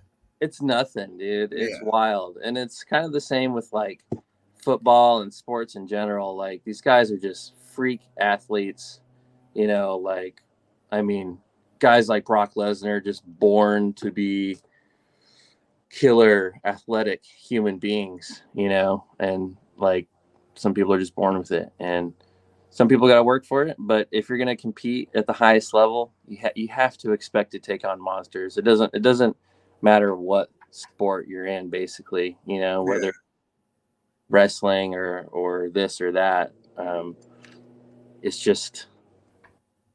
it's 0.42 0.62
nothing, 0.62 1.18
dude. 1.18 1.52
It's 1.54 1.78
Yeah. 1.82 1.84
wild, 1.90 2.38
and 2.44 2.58
it's 2.58 2.84
kind 2.84 3.06
of 3.06 3.12
the 3.12 3.22
same 3.22 3.54
with 3.54 3.72
like 3.74 4.04
football 4.64 5.22
and 5.22 5.34
sports 5.34 5.76
in 5.76 5.86
general. 5.88 6.36
Like 6.36 6.64
these 6.64 6.82
guys 6.82 7.12
are 7.12 7.18
just 7.18 7.54
freak 7.80 8.02
athletes, 8.20 9.00
you 9.54 9.66
know. 9.66 9.96
Like, 9.96 10.42
I 10.92 11.02
mean, 11.02 11.38
guys 11.80 12.10
like 12.10 12.26
Brock 12.26 12.56
Lesnar 12.56 13.02
just 13.02 13.24
born 13.26 13.94
to 13.94 14.12
be 14.12 14.58
killer 15.90 16.56
athletic 16.66 17.24
human 17.24 17.80
beings, 17.80 18.44
you 18.54 18.68
know, 18.68 19.06
and 19.22 19.56
like 19.78 20.10
some 20.56 20.74
people 20.74 20.92
are 20.92 21.00
just 21.00 21.16
born 21.16 21.38
with 21.38 21.54
it, 21.54 21.72
and 21.80 22.12
some 22.70 22.90
people 22.90 23.08
got 23.08 23.16
to 23.16 23.24
work 23.24 23.46
for 23.46 23.64
it. 23.64 23.78
But 23.80 24.10
if 24.12 24.28
you're 24.28 24.38
gonna 24.38 24.58
compete 24.58 25.08
at 25.16 25.26
the 25.26 25.32
highest 25.32 25.74
level, 25.74 26.12
you 26.28 26.38
ha- 26.42 26.52
you 26.56 26.68
have 26.68 26.98
to 26.98 27.14
expect 27.14 27.52
to 27.52 27.60
take 27.60 27.86
on 27.86 28.02
monsters. 28.02 28.58
It 28.58 28.66
doesn't 28.66 28.94
it 28.94 29.04
doesn't 29.04 29.38
matter 29.82 30.18
what 30.18 30.50
sport 30.72 31.30
you're 31.30 31.46
in, 31.46 31.70
basically, 31.70 32.38
you 32.46 32.60
know, 32.60 32.84
Yeah. 32.86 32.92
whether 32.92 33.14
wrestling 34.28 34.96
or 34.96 35.30
or 35.32 35.70
this 35.70 36.02
or 36.02 36.12
that. 36.12 36.52
Um, 36.78 37.16
it's 38.22 38.40
just 38.40 38.88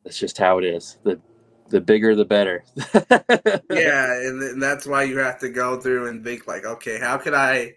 it's 0.05 0.19
just 0.19 0.39
how 0.39 0.59
it 0.59 0.65
is. 0.65 0.99
The 1.03 1.21
the 1.71 1.81
bigger 1.81 2.15
the 2.15 2.25
better. 2.25 2.65
yeah, 3.71 4.13
and, 4.21 4.43
and 4.43 4.63
that's 4.63 4.87
why 4.87 5.03
you 5.05 5.19
have 5.19 5.39
to 5.41 5.49
go 5.49 5.81
through 5.81 6.09
and 6.09 6.23
think 6.23 6.47
like, 6.47 6.65
okay, 6.65 6.99
how 6.99 7.17
can 7.17 7.35
I 7.35 7.75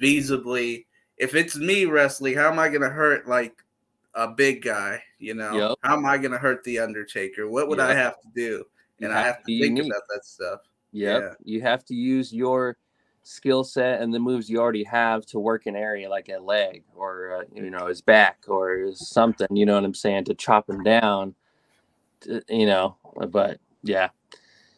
feasibly, 0.00 0.86
if 1.16 1.34
it's 1.34 1.56
me 1.56 1.84
wrestling, 1.84 2.34
how 2.34 2.50
am 2.50 2.58
I 2.58 2.68
gonna 2.68 2.88
hurt 2.88 3.28
like 3.28 3.54
a 4.14 4.28
big 4.28 4.62
guy? 4.62 5.02
You 5.18 5.34
know, 5.34 5.56
Yep. 5.56 5.78
how 5.82 5.96
am 5.96 6.06
I 6.06 6.18
gonna 6.18 6.38
hurt 6.38 6.64
the 6.64 6.78
Undertaker? 6.80 7.48
What 7.48 7.68
would 7.68 7.80
I 7.80 7.94
have 7.94 8.20
to 8.20 8.28
do? 8.34 8.64
And 9.00 9.12
I 9.12 9.22
have 9.22 9.38
to 9.38 9.44
be 9.44 9.60
think 9.60 9.78
unique. 9.78 9.92
about 9.92 10.02
that 10.08 10.24
stuff. 10.24 10.60
Yep. 10.92 11.22
Yeah. 11.22 11.34
You 11.44 11.62
have 11.62 11.84
to 11.86 11.94
use 11.94 12.32
your 12.32 12.76
skill 13.28 13.62
set 13.62 14.00
and 14.00 14.12
the 14.12 14.18
moves 14.18 14.48
you 14.48 14.58
already 14.58 14.84
have 14.84 15.26
to 15.26 15.38
work 15.38 15.66
an 15.66 15.76
area 15.76 16.08
like 16.08 16.30
a 16.30 16.38
leg 16.38 16.82
or 16.96 17.36
uh, 17.36 17.44
you 17.54 17.68
know 17.70 17.86
his 17.86 18.00
back 18.00 18.44
or 18.48 18.78
his 18.78 19.08
something. 19.08 19.46
You 19.50 19.66
know 19.66 19.74
what 19.74 19.84
I'm 19.84 19.94
saying 19.94 20.24
to 20.24 20.34
chop 20.34 20.68
him 20.68 20.82
down. 20.82 21.34
To, 22.22 22.42
you 22.48 22.66
know, 22.66 22.96
but 23.28 23.60
yeah, 23.82 24.08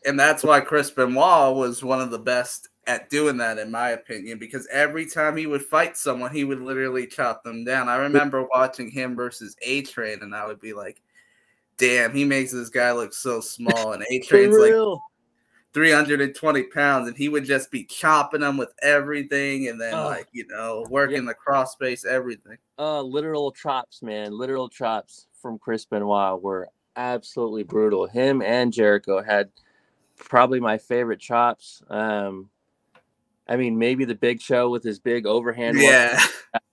And 0.04 0.18
that's 0.18 0.42
why 0.42 0.60
Chris 0.60 0.90
Benoit 0.90 1.54
was 1.54 1.82
one 1.82 2.00
of 2.00 2.10
the 2.10 2.18
best 2.18 2.68
at 2.86 3.08
doing 3.08 3.36
that, 3.38 3.58
in 3.58 3.70
my 3.70 3.90
opinion, 3.90 4.38
because 4.38 4.66
every 4.72 5.06
time 5.06 5.36
he 5.36 5.46
would 5.46 5.62
fight 5.62 5.96
someone, 5.96 6.34
he 6.34 6.44
would 6.44 6.60
literally 6.60 7.06
chop 7.06 7.44
them 7.44 7.64
down. 7.64 7.88
I 7.88 7.96
remember 7.96 8.46
watching 8.52 8.90
him 8.90 9.14
versus 9.14 9.56
A 9.62 9.82
Train, 9.82 10.18
and 10.22 10.34
I 10.34 10.46
would 10.46 10.60
be 10.60 10.72
like, 10.72 11.00
damn, 11.78 12.12
he 12.12 12.24
makes 12.24 12.52
this 12.52 12.68
guy 12.68 12.92
look 12.92 13.14
so 13.14 13.40
small. 13.40 13.92
And 13.92 14.04
A 14.10 14.18
Train's 14.20 14.56
like 14.56 14.74
320 15.72 16.62
pounds, 16.64 17.08
and 17.08 17.16
he 17.16 17.28
would 17.28 17.44
just 17.44 17.70
be 17.70 17.84
chopping 17.84 18.40
them 18.40 18.56
with 18.56 18.72
everything, 18.82 19.68
and 19.68 19.80
then, 19.80 19.94
Ugh. 19.94 20.06
like, 20.06 20.28
you 20.32 20.46
know, 20.48 20.84
working 20.90 21.24
the 21.24 21.34
crossface, 21.34 22.04
everything. 22.04 22.56
uh, 22.78 23.00
literal 23.02 23.52
chops, 23.52 24.02
man. 24.02 24.32
Literal 24.32 24.68
chops 24.68 25.26
from 25.40 25.58
Chris 25.58 25.84
Benoit 25.84 26.42
were 26.42 26.68
absolutely 26.96 27.62
brutal. 27.62 28.06
Him 28.06 28.42
and 28.42 28.72
Jericho 28.72 29.22
had 29.22 29.50
probably 30.18 30.60
my 30.60 30.76
favorite 30.76 31.20
chops. 31.20 31.82
Um, 31.88 32.50
I 33.48 33.56
mean, 33.56 33.78
maybe 33.78 34.04
the 34.04 34.14
Big 34.14 34.40
Show 34.40 34.70
with 34.70 34.82
his 34.82 34.98
big 34.98 35.26
overhand. 35.26 35.76
one. 35.76 35.86
Yeah. 35.86 36.18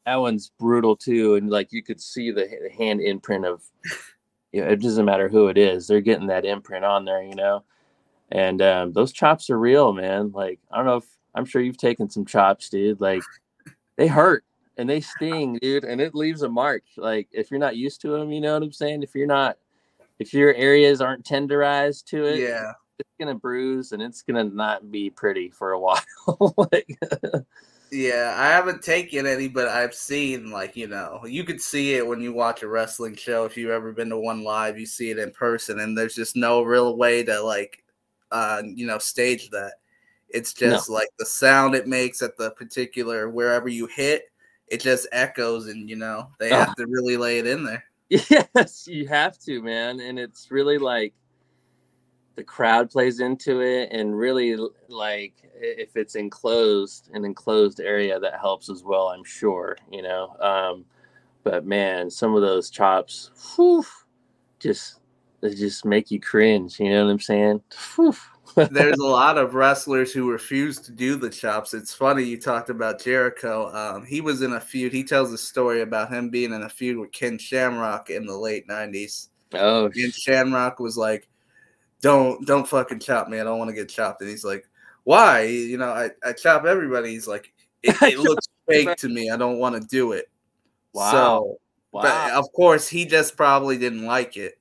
that 0.06 0.16
one's 0.16 0.52
brutal 0.60 0.96
too, 0.96 1.36
and 1.36 1.50
like 1.50 1.72
you 1.72 1.84
could 1.84 2.02
see 2.02 2.32
the, 2.32 2.48
the 2.64 2.70
hand 2.78 3.02
imprint 3.02 3.46
of. 3.46 3.62
You 4.54 4.62
know, 4.64 4.70
it 4.70 4.82
doesn't 4.82 5.04
matter 5.06 5.28
who 5.28 5.50
it 5.50 5.58
is; 5.58 5.88
they're 5.88 6.00
getting 6.02 6.28
that 6.28 6.46
imprint 6.46 6.86
on 6.86 7.04
there, 7.04 7.22
you 7.22 7.36
know. 7.36 7.64
And 8.32 8.62
um, 8.62 8.92
those 8.94 9.12
chops 9.13 9.50
are 9.50 9.60
real, 9.60 9.94
man. 9.94 10.32
Like 10.32 10.60
I 10.72 10.78
don't 10.78 10.86
know 10.86 10.98
if 10.98 11.06
I'm 11.36 11.46
sure 11.46 11.62
you've 11.62 11.78
taken 11.78 12.10
some 12.10 12.26
chops, 12.26 12.70
dude. 12.70 13.00
Like 13.00 13.24
they 13.96 14.08
hurt 14.08 14.44
and 14.78 14.90
they 14.90 15.02
sting, 15.02 15.58
dude, 15.62 15.86
and 15.86 16.02
it 16.02 16.13
leaves 16.13 16.42
a 16.42 16.50
mark. 16.50 16.84
Like 16.98 17.28
if 17.32 17.50
you're 17.52 17.60
not 17.60 17.78
used 17.78 18.02
to 18.02 18.10
them, 18.10 18.32
you 18.32 18.42
know 18.42 18.54
what 18.54 18.63
I'm 18.63 18.72
saying. 18.72 19.04
If 19.04 19.16
you're 19.16 19.28
not, 19.28 19.58
if 20.20 20.34
your 20.34 20.54
areas 20.56 21.00
aren't 21.02 21.26
tenderized 21.26 22.06
to 22.08 22.26
it, 22.26 22.40
Yeah. 22.40 22.74
it's 23.00 23.10
gonna 23.20 23.36
bruise 23.36 23.92
and 23.94 24.02
it's 24.02 24.22
gonna 24.24 24.44
not 24.44 24.92
be 24.92 25.10
pretty 25.10 25.50
for 25.50 25.72
a 25.72 25.80
while. 25.80 26.02
like, 26.72 26.98
Yeah, 27.92 28.34
I 28.38 28.48
haven't 28.48 28.82
taken 28.84 29.26
any, 29.26 29.48
but 29.48 29.70
I've 29.70 29.94
seen 29.94 30.52
like 30.52 30.76
you 30.76 30.88
know 30.88 31.22
you 31.26 31.46
could 31.46 31.62
see 31.62 31.94
it 31.94 32.06
when 32.06 32.20
you 32.20 32.34
watch 32.34 32.62
a 32.62 32.68
wrestling 32.68 33.16
show. 33.16 33.46
If 33.46 33.56
you've 33.56 33.72
ever 33.72 33.94
been 33.94 34.10
to 34.10 34.18
one 34.18 34.44
live, 34.44 34.78
you 34.78 34.86
see 34.86 35.12
it 35.12 35.18
in 35.20 35.32
person, 35.32 35.80
and 35.80 35.98
there's 35.98 36.16
just 36.16 36.36
no 36.36 36.62
real 36.63 36.98
way 36.98 37.24
to 37.24 37.40
like, 37.42 37.84
uh, 38.32 38.62
you 38.66 38.86
know, 38.88 38.98
stage 38.98 39.50
that. 39.52 39.74
It's 40.30 40.54
just 40.54 40.90
like 40.90 41.08
the 41.18 41.26
sound 41.26 41.74
it 41.74 41.88
makes 41.88 42.22
at 42.22 42.36
the 42.38 42.52
particular 42.52 43.30
wherever 43.30 43.70
you 43.70 43.86
hit, 43.88 44.24
it 44.68 44.82
just 44.82 45.08
echoes, 45.13 45.68
and 45.68 45.90
you 45.90 45.96
know 45.96 46.30
they 46.38 46.52
Ah. 46.52 46.66
have 46.66 46.76
to 46.76 46.86
really 46.86 47.16
lay 47.18 47.40
it 47.40 47.48
in 47.48 47.63
there. 47.63 47.84
Yes, 48.10 48.88
you 48.88 49.08
have 49.08 49.38
to, 49.40 49.62
man. 49.62 50.00
And 50.02 50.18
it's 50.20 50.50
really 50.52 50.78
like 50.78 51.13
the 52.36 52.44
crowd 52.44 52.90
plays 52.92 53.20
into 53.20 53.62
it, 53.62 53.90
and 53.92 54.18
really 54.18 54.58
like 54.90 55.34
if 55.56 55.96
it's 55.96 56.16
enclosed, 56.16 57.10
an 57.13 57.26
enclosed 57.26 57.80
area 57.80 58.20
that 58.20 58.40
helps 58.40 58.70
as 58.70 58.84
well. 58.84 59.08
I'm 59.08 59.24
sure, 59.24 59.78
you 59.92 60.02
know. 60.02 60.36
Um, 60.40 60.86
but 61.44 61.66
man, 61.66 62.10
some 62.10 62.36
of 62.36 62.42
those 62.42 62.70
chops, 62.70 63.32
whew, 63.56 63.86
just 64.60 65.00
they 65.41 65.54
just 65.54 65.86
make 65.86 66.12
you 66.12 66.19
cringe. 66.19 66.80
You 66.80 66.89
know 66.91 67.06
what 67.06 67.12
I'm 67.12 67.19
saying? 67.19 67.62
There's 68.56 68.97
a 68.97 69.06
lot 69.06 69.38
of 69.38 69.54
wrestlers 69.54 70.12
who 70.12 70.32
refuse 70.32 70.80
to 70.80 70.91
do 70.91 71.15
the 71.15 71.30
chops. 71.30 71.73
It's 71.76 71.93
funny 71.93 72.23
you 72.23 72.39
talked 72.39 72.69
about 72.69 73.02
Jericho. 73.02 73.71
Um, 73.73 74.06
he 74.06 74.19
was 74.19 74.41
in 74.41 74.54
a 74.54 74.60
feud. 74.60 74.91
He 74.91 75.04
tells 75.04 75.32
a 75.32 75.38
story 75.38 75.82
about 75.82 76.12
him 76.12 76.30
being 76.30 76.54
in 76.54 76.63
a 76.63 76.69
feud 76.69 76.97
with 76.97 77.12
Ken 77.12 77.38
Shamrock 77.38 78.10
in 78.10 78.26
the 78.26 78.38
late 78.38 78.67
'90s. 78.67 79.28
oh, 79.54 79.86
And 79.93 80.13
Shamrock 80.13 80.80
was 80.80 80.97
like, 80.97 81.28
"Don't, 82.02 82.45
don't 82.47 82.67
fucking 82.67 83.00
chop 83.00 83.28
me. 83.28 83.39
I 83.39 83.43
don't 83.43 83.60
want 83.60 83.69
to 83.69 83.76
get 83.76 83.89
chopped." 83.89 84.21
And 84.21 84.30
he's 84.30 84.45
like, 84.45 84.67
"Why? 85.04 85.43
You 85.43 85.78
know, 85.78 85.89
I, 85.89 86.10
I 86.23 86.34
chop 86.34 86.65
everybody." 86.65 87.12
He's 87.12 87.28
like, 87.28 87.54
"It, 87.84 87.95
it 88.02 88.19
looks 88.19 88.47
fake 88.67 88.95
to 88.97 89.10
me. 89.10 89.30
I 89.30 89.38
don't 89.38 89.60
want 89.60 89.80
to 89.80 89.88
do 89.88 90.13
it." 90.13 90.30
Wow. 90.93 91.12
So, 91.12 91.58
wow. 91.91 92.02
but 92.02 92.32
of 92.32 92.52
course, 92.54 92.88
he 92.88 93.06
just 93.06 93.38
probably 93.38 93.78
didn't 93.78 94.06
like 94.06 94.36
it. 94.36 94.56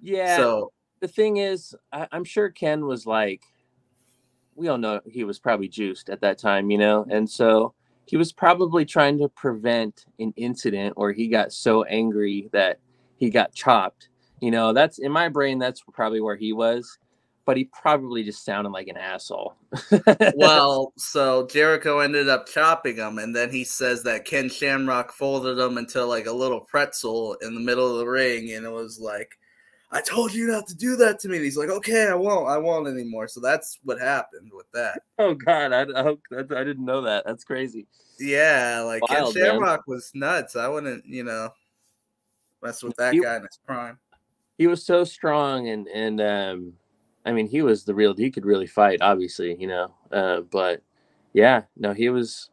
Yeah. 0.00 0.36
So 0.36 0.72
the 1.00 1.08
thing 1.08 1.36
is, 1.38 1.74
I, 1.92 2.06
I'm 2.12 2.24
sure 2.24 2.50
Ken 2.50 2.86
was 2.86 3.06
like, 3.06 3.42
we 4.54 4.68
all 4.68 4.78
know 4.78 5.00
he 5.06 5.24
was 5.24 5.38
probably 5.38 5.68
juiced 5.68 6.08
at 6.08 6.20
that 6.22 6.38
time, 6.38 6.70
you 6.70 6.78
know, 6.78 7.06
and 7.10 7.28
so 7.28 7.74
he 8.06 8.16
was 8.16 8.32
probably 8.32 8.84
trying 8.84 9.18
to 9.18 9.28
prevent 9.28 10.06
an 10.18 10.32
incident 10.36 10.96
where 10.96 11.12
he 11.12 11.28
got 11.28 11.52
so 11.52 11.82
angry 11.84 12.48
that 12.52 12.78
he 13.16 13.28
got 13.30 13.52
chopped. 13.52 14.08
You 14.40 14.50
know, 14.50 14.72
that's 14.72 14.98
in 14.98 15.10
my 15.12 15.28
brain. 15.28 15.58
That's 15.58 15.82
probably 15.92 16.20
where 16.20 16.36
he 16.36 16.52
was. 16.52 16.98
but 17.46 17.56
he 17.56 17.64
probably 17.64 18.24
just 18.24 18.44
sounded 18.44 18.70
like 18.70 18.88
an 18.88 18.96
asshole. 18.96 19.54
well, 20.34 20.92
so 20.98 21.46
Jericho 21.46 22.00
ended 22.00 22.28
up 22.28 22.48
chopping 22.48 22.96
him, 22.96 23.18
and 23.18 23.34
then 23.34 23.50
he 23.50 23.62
says 23.62 24.02
that 24.02 24.24
Ken 24.24 24.48
Shamrock 24.50 25.12
folded 25.12 25.56
him 25.56 25.78
into 25.78 26.04
like 26.04 26.26
a 26.26 26.32
little 26.32 26.60
pretzel 26.60 27.34
in 27.42 27.54
the 27.54 27.60
middle 27.60 27.90
of 27.90 27.98
the 27.98 28.06
ring, 28.06 28.50
and 28.52 28.66
it 28.66 28.72
was 28.72 28.98
like, 28.98 29.38
I 29.96 30.02
told 30.02 30.34
you 30.34 30.46
not 30.46 30.66
to 30.66 30.74
do 30.74 30.94
that 30.96 31.18
to 31.20 31.28
me. 31.28 31.36
And 31.36 31.44
he's 31.44 31.56
like, 31.56 31.70
okay, 31.70 32.08
I 32.08 32.14
won't, 32.14 32.46
I 32.50 32.58
won't 32.58 32.86
anymore. 32.86 33.28
So 33.28 33.40
that's 33.40 33.78
what 33.82 33.98
happened 33.98 34.50
with 34.54 34.70
that. 34.72 35.00
Oh 35.18 35.32
God, 35.32 35.72
I, 35.72 35.84
I, 35.98 36.10
I 36.38 36.64
didn't 36.64 36.84
know 36.84 37.00
that. 37.00 37.24
That's 37.24 37.42
crazy. 37.42 37.86
Yeah, 38.20 38.82
like 38.84 39.00
Wild, 39.08 39.34
Ken 39.34 39.42
Shamrock 39.42 39.88
man. 39.88 39.94
was 39.96 40.10
nuts. 40.12 40.56
I 40.56 40.68
wouldn't, 40.68 41.06
you 41.06 41.24
know, 41.24 41.48
mess 42.62 42.82
with 42.82 42.94
that 42.96 43.14
he, 43.14 43.20
guy 43.20 43.36
in 43.36 43.42
his 43.42 43.58
prime. 43.66 43.98
He 44.58 44.66
was 44.66 44.84
so 44.84 45.04
strong, 45.04 45.68
and 45.68 45.88
and 45.88 46.20
um, 46.20 46.74
I 47.24 47.32
mean, 47.32 47.46
he 47.46 47.62
was 47.62 47.84
the 47.84 47.94
real. 47.94 48.14
He 48.14 48.30
could 48.30 48.44
really 48.44 48.66
fight, 48.66 49.00
obviously, 49.00 49.56
you 49.58 49.68
know. 49.68 49.94
Uh, 50.12 50.42
but 50.42 50.82
yeah, 51.32 51.62
no, 51.74 51.94
he 51.94 52.10
was 52.10 52.50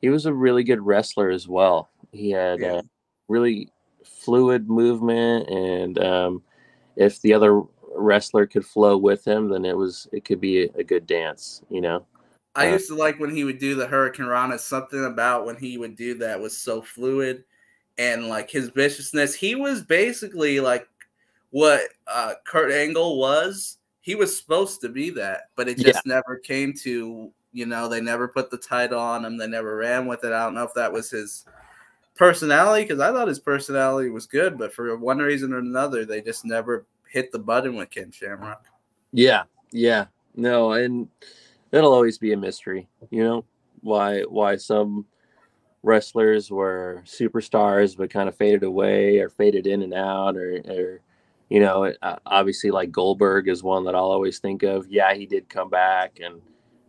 he 0.00 0.08
was 0.08 0.26
a 0.26 0.32
really 0.32 0.62
good 0.62 0.80
wrestler 0.80 1.30
as 1.30 1.48
well. 1.48 1.90
He 2.12 2.30
had 2.30 2.60
yeah. 2.60 2.74
uh, 2.74 2.82
really 3.26 3.72
fluid 4.04 4.70
movement, 4.70 5.48
and 5.50 5.98
um, 5.98 6.42
if 6.96 7.20
the 7.22 7.32
other 7.32 7.62
wrestler 7.94 8.46
could 8.46 8.66
flow 8.66 8.96
with 8.96 9.26
him, 9.26 9.48
then 9.48 9.64
it 9.64 9.76
was 9.76 10.08
it 10.12 10.24
could 10.24 10.40
be 10.40 10.64
a, 10.64 10.68
a 10.76 10.84
good 10.84 11.06
dance, 11.06 11.62
you 11.70 11.80
know. 11.80 12.04
I 12.54 12.68
uh, 12.68 12.72
used 12.72 12.88
to 12.88 12.94
like 12.94 13.20
when 13.20 13.34
he 13.34 13.44
would 13.44 13.58
do 13.58 13.74
the 13.74 13.86
hurricanrana. 13.86 14.58
Something 14.58 15.04
about 15.04 15.46
when 15.46 15.56
he 15.56 15.78
would 15.78 15.96
do 15.96 16.18
that 16.18 16.40
was 16.40 16.56
so 16.56 16.82
fluid, 16.82 17.44
and 17.98 18.28
like 18.28 18.50
his 18.50 18.70
viciousness. 18.70 19.34
He 19.34 19.54
was 19.54 19.82
basically 19.82 20.60
like 20.60 20.88
what 21.50 21.82
uh, 22.06 22.34
Kurt 22.44 22.72
Angle 22.72 23.18
was 23.18 23.78
he 24.06 24.14
was 24.14 24.38
supposed 24.38 24.80
to 24.80 24.88
be 24.88 25.10
that, 25.10 25.50
but 25.56 25.68
it 25.68 25.78
just 25.78 26.02
yeah. 26.06 26.14
never 26.14 26.36
came 26.36 26.72
to, 26.72 27.32
you 27.52 27.66
know, 27.66 27.88
they 27.88 28.00
never 28.00 28.28
put 28.28 28.52
the 28.52 28.56
title 28.56 29.00
on 29.00 29.24
him. 29.24 29.36
They 29.36 29.48
never 29.48 29.74
ran 29.74 30.06
with 30.06 30.22
it. 30.22 30.32
I 30.32 30.44
don't 30.44 30.54
know 30.54 30.62
if 30.62 30.74
that 30.74 30.92
was 30.92 31.10
his 31.10 31.44
personality 32.16 32.84
because 32.84 33.00
I 33.00 33.12
thought 33.12 33.28
his 33.28 33.38
personality 33.38 34.10
was 34.10 34.26
good, 34.26 34.58
but 34.58 34.72
for 34.72 34.96
one 34.96 35.18
reason 35.18 35.52
or 35.52 35.58
another, 35.58 36.04
they 36.04 36.20
just 36.20 36.44
never 36.44 36.86
hit 37.08 37.30
the 37.32 37.38
button 37.38 37.76
with 37.76 37.90
Ken 37.90 38.10
Shamrock. 38.10 38.64
Yeah, 39.12 39.44
yeah, 39.70 40.06
no, 40.34 40.72
and 40.72 41.08
it'll 41.72 41.92
always 41.92 42.18
be 42.18 42.32
a 42.32 42.36
mystery, 42.36 42.88
you 43.10 43.22
know, 43.22 43.44
why 43.82 44.22
why 44.22 44.56
some 44.56 45.06
wrestlers 45.82 46.50
were 46.50 47.04
superstars 47.06 47.96
but 47.96 48.10
kind 48.10 48.28
of 48.28 48.36
faded 48.36 48.64
away 48.64 49.18
or 49.18 49.28
faded 49.28 49.68
in 49.68 49.82
and 49.82 49.94
out 49.94 50.36
or, 50.36 50.60
or 50.68 51.00
you 51.48 51.60
know, 51.60 51.92
uh, 52.02 52.16
obviously 52.26 52.72
like 52.72 52.90
Goldberg 52.90 53.48
is 53.48 53.62
one 53.62 53.84
that 53.84 53.94
I'll 53.94 54.10
always 54.10 54.40
think 54.40 54.64
of. 54.64 54.88
Yeah, 54.88 55.14
he 55.14 55.26
did 55.26 55.48
come 55.48 55.70
back 55.70 56.18
and 56.20 56.40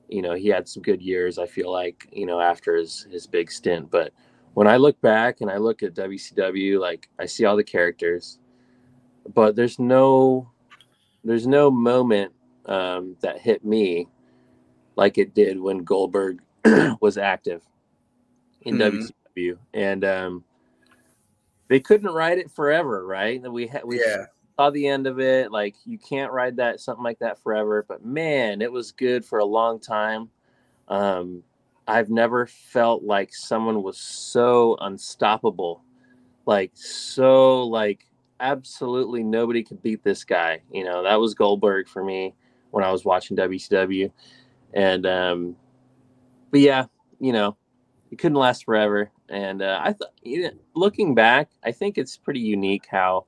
you 0.09 0.21
know, 0.21 0.33
he 0.33 0.47
had 0.47 0.67
some 0.67 0.81
good 0.81 1.01
years, 1.01 1.37
I 1.37 1.45
feel 1.45 1.71
like, 1.71 2.07
you 2.11 2.25
know, 2.25 2.39
after 2.39 2.75
his 2.75 3.07
his 3.11 3.27
big 3.27 3.51
stint, 3.51 3.91
but 3.91 4.13
when 4.58 4.67
I 4.67 4.78
look 4.78 5.00
back 5.02 5.41
and 5.41 5.52
I 5.52 5.58
look 5.58 5.84
at 5.84 5.93
WCW, 5.93 6.80
like 6.80 7.08
I 7.20 7.28
see 7.28 7.46
all 7.46 7.56
the 7.56 7.63
characters, 7.63 8.39
but 9.36 9.56
there's 9.56 9.78
no 9.78 10.50
there's 11.24 11.46
no 11.46 11.70
moment 11.70 12.34
um, 12.65 13.15
that 13.22 13.39
hit 13.39 13.63
me 13.63 14.08
like 14.96 15.20
it 15.20 15.36
did 15.36 15.60
when 15.60 15.84
Goldberg 15.84 16.39
was 17.02 17.20
active 17.20 17.62
in 18.63 18.80
mm-hmm. 18.80 19.06
WCW, 19.38 19.58
and 19.76 20.04
um, 20.04 20.43
they 21.67 21.80
couldn't 21.80 22.10
ride 22.10 22.39
it 22.39 22.50
forever, 22.50 23.06
right? 23.06 23.39
We 23.39 23.67
had 23.67 23.84
we 23.86 24.00
yeah 24.00 24.26
saw 24.58 24.72
the 24.72 24.88
end 24.88 25.06
of 25.06 25.20
it. 25.20 25.52
Like 25.52 25.76
you 25.86 26.00
can't 26.00 26.32
ride 26.32 26.58
that 26.58 26.80
something 26.80 27.04
like 27.04 27.20
that 27.20 27.38
forever. 27.43 27.86
But 27.88 28.04
man, 28.04 28.63
it 28.63 28.72
was 28.72 28.91
good 28.91 29.24
for 29.24 29.38
a 29.38 29.46
long 29.46 29.80
time. 29.80 30.32
Um, 30.88 31.43
I've 31.88 32.10
never 32.10 32.45
felt 32.45 33.04
like 33.04 33.34
someone 33.34 33.82
was 33.82 33.97
so 33.97 34.78
unstoppable, 34.82 35.84
like 36.45 36.71
so 36.73 37.63
like 37.63 38.06
absolutely 38.39 39.23
nobody 39.23 39.63
could 39.63 39.82
beat 39.82 40.04
this 40.04 40.23
guy. 40.23 40.62
You 40.71 40.84
know, 40.84 41.04
that 41.04 41.19
was 41.19 41.34
Goldberg 41.34 41.88
for 41.88 42.04
me 42.04 42.36
when 42.71 42.84
I 42.84 42.91
was 42.91 43.06
watching 43.06 43.38
WCW. 43.38 44.12
And 44.73 45.06
um 45.06 45.56
but 46.52 46.60
yeah, 46.60 46.86
you 47.19 47.34
know, 47.34 47.58
it 48.12 48.17
couldn't 48.17 48.38
last 48.38 48.65
forever. 48.65 49.12
And 49.30 49.62
uh, 49.62 49.82
I 49.84 49.93
thought, 49.93 50.13
looking 50.73 51.13
back, 51.13 51.50
I 51.63 51.71
think 51.71 51.97
it's 51.97 52.15
pretty 52.15 52.39
unique 52.39 52.86
how 52.89 53.26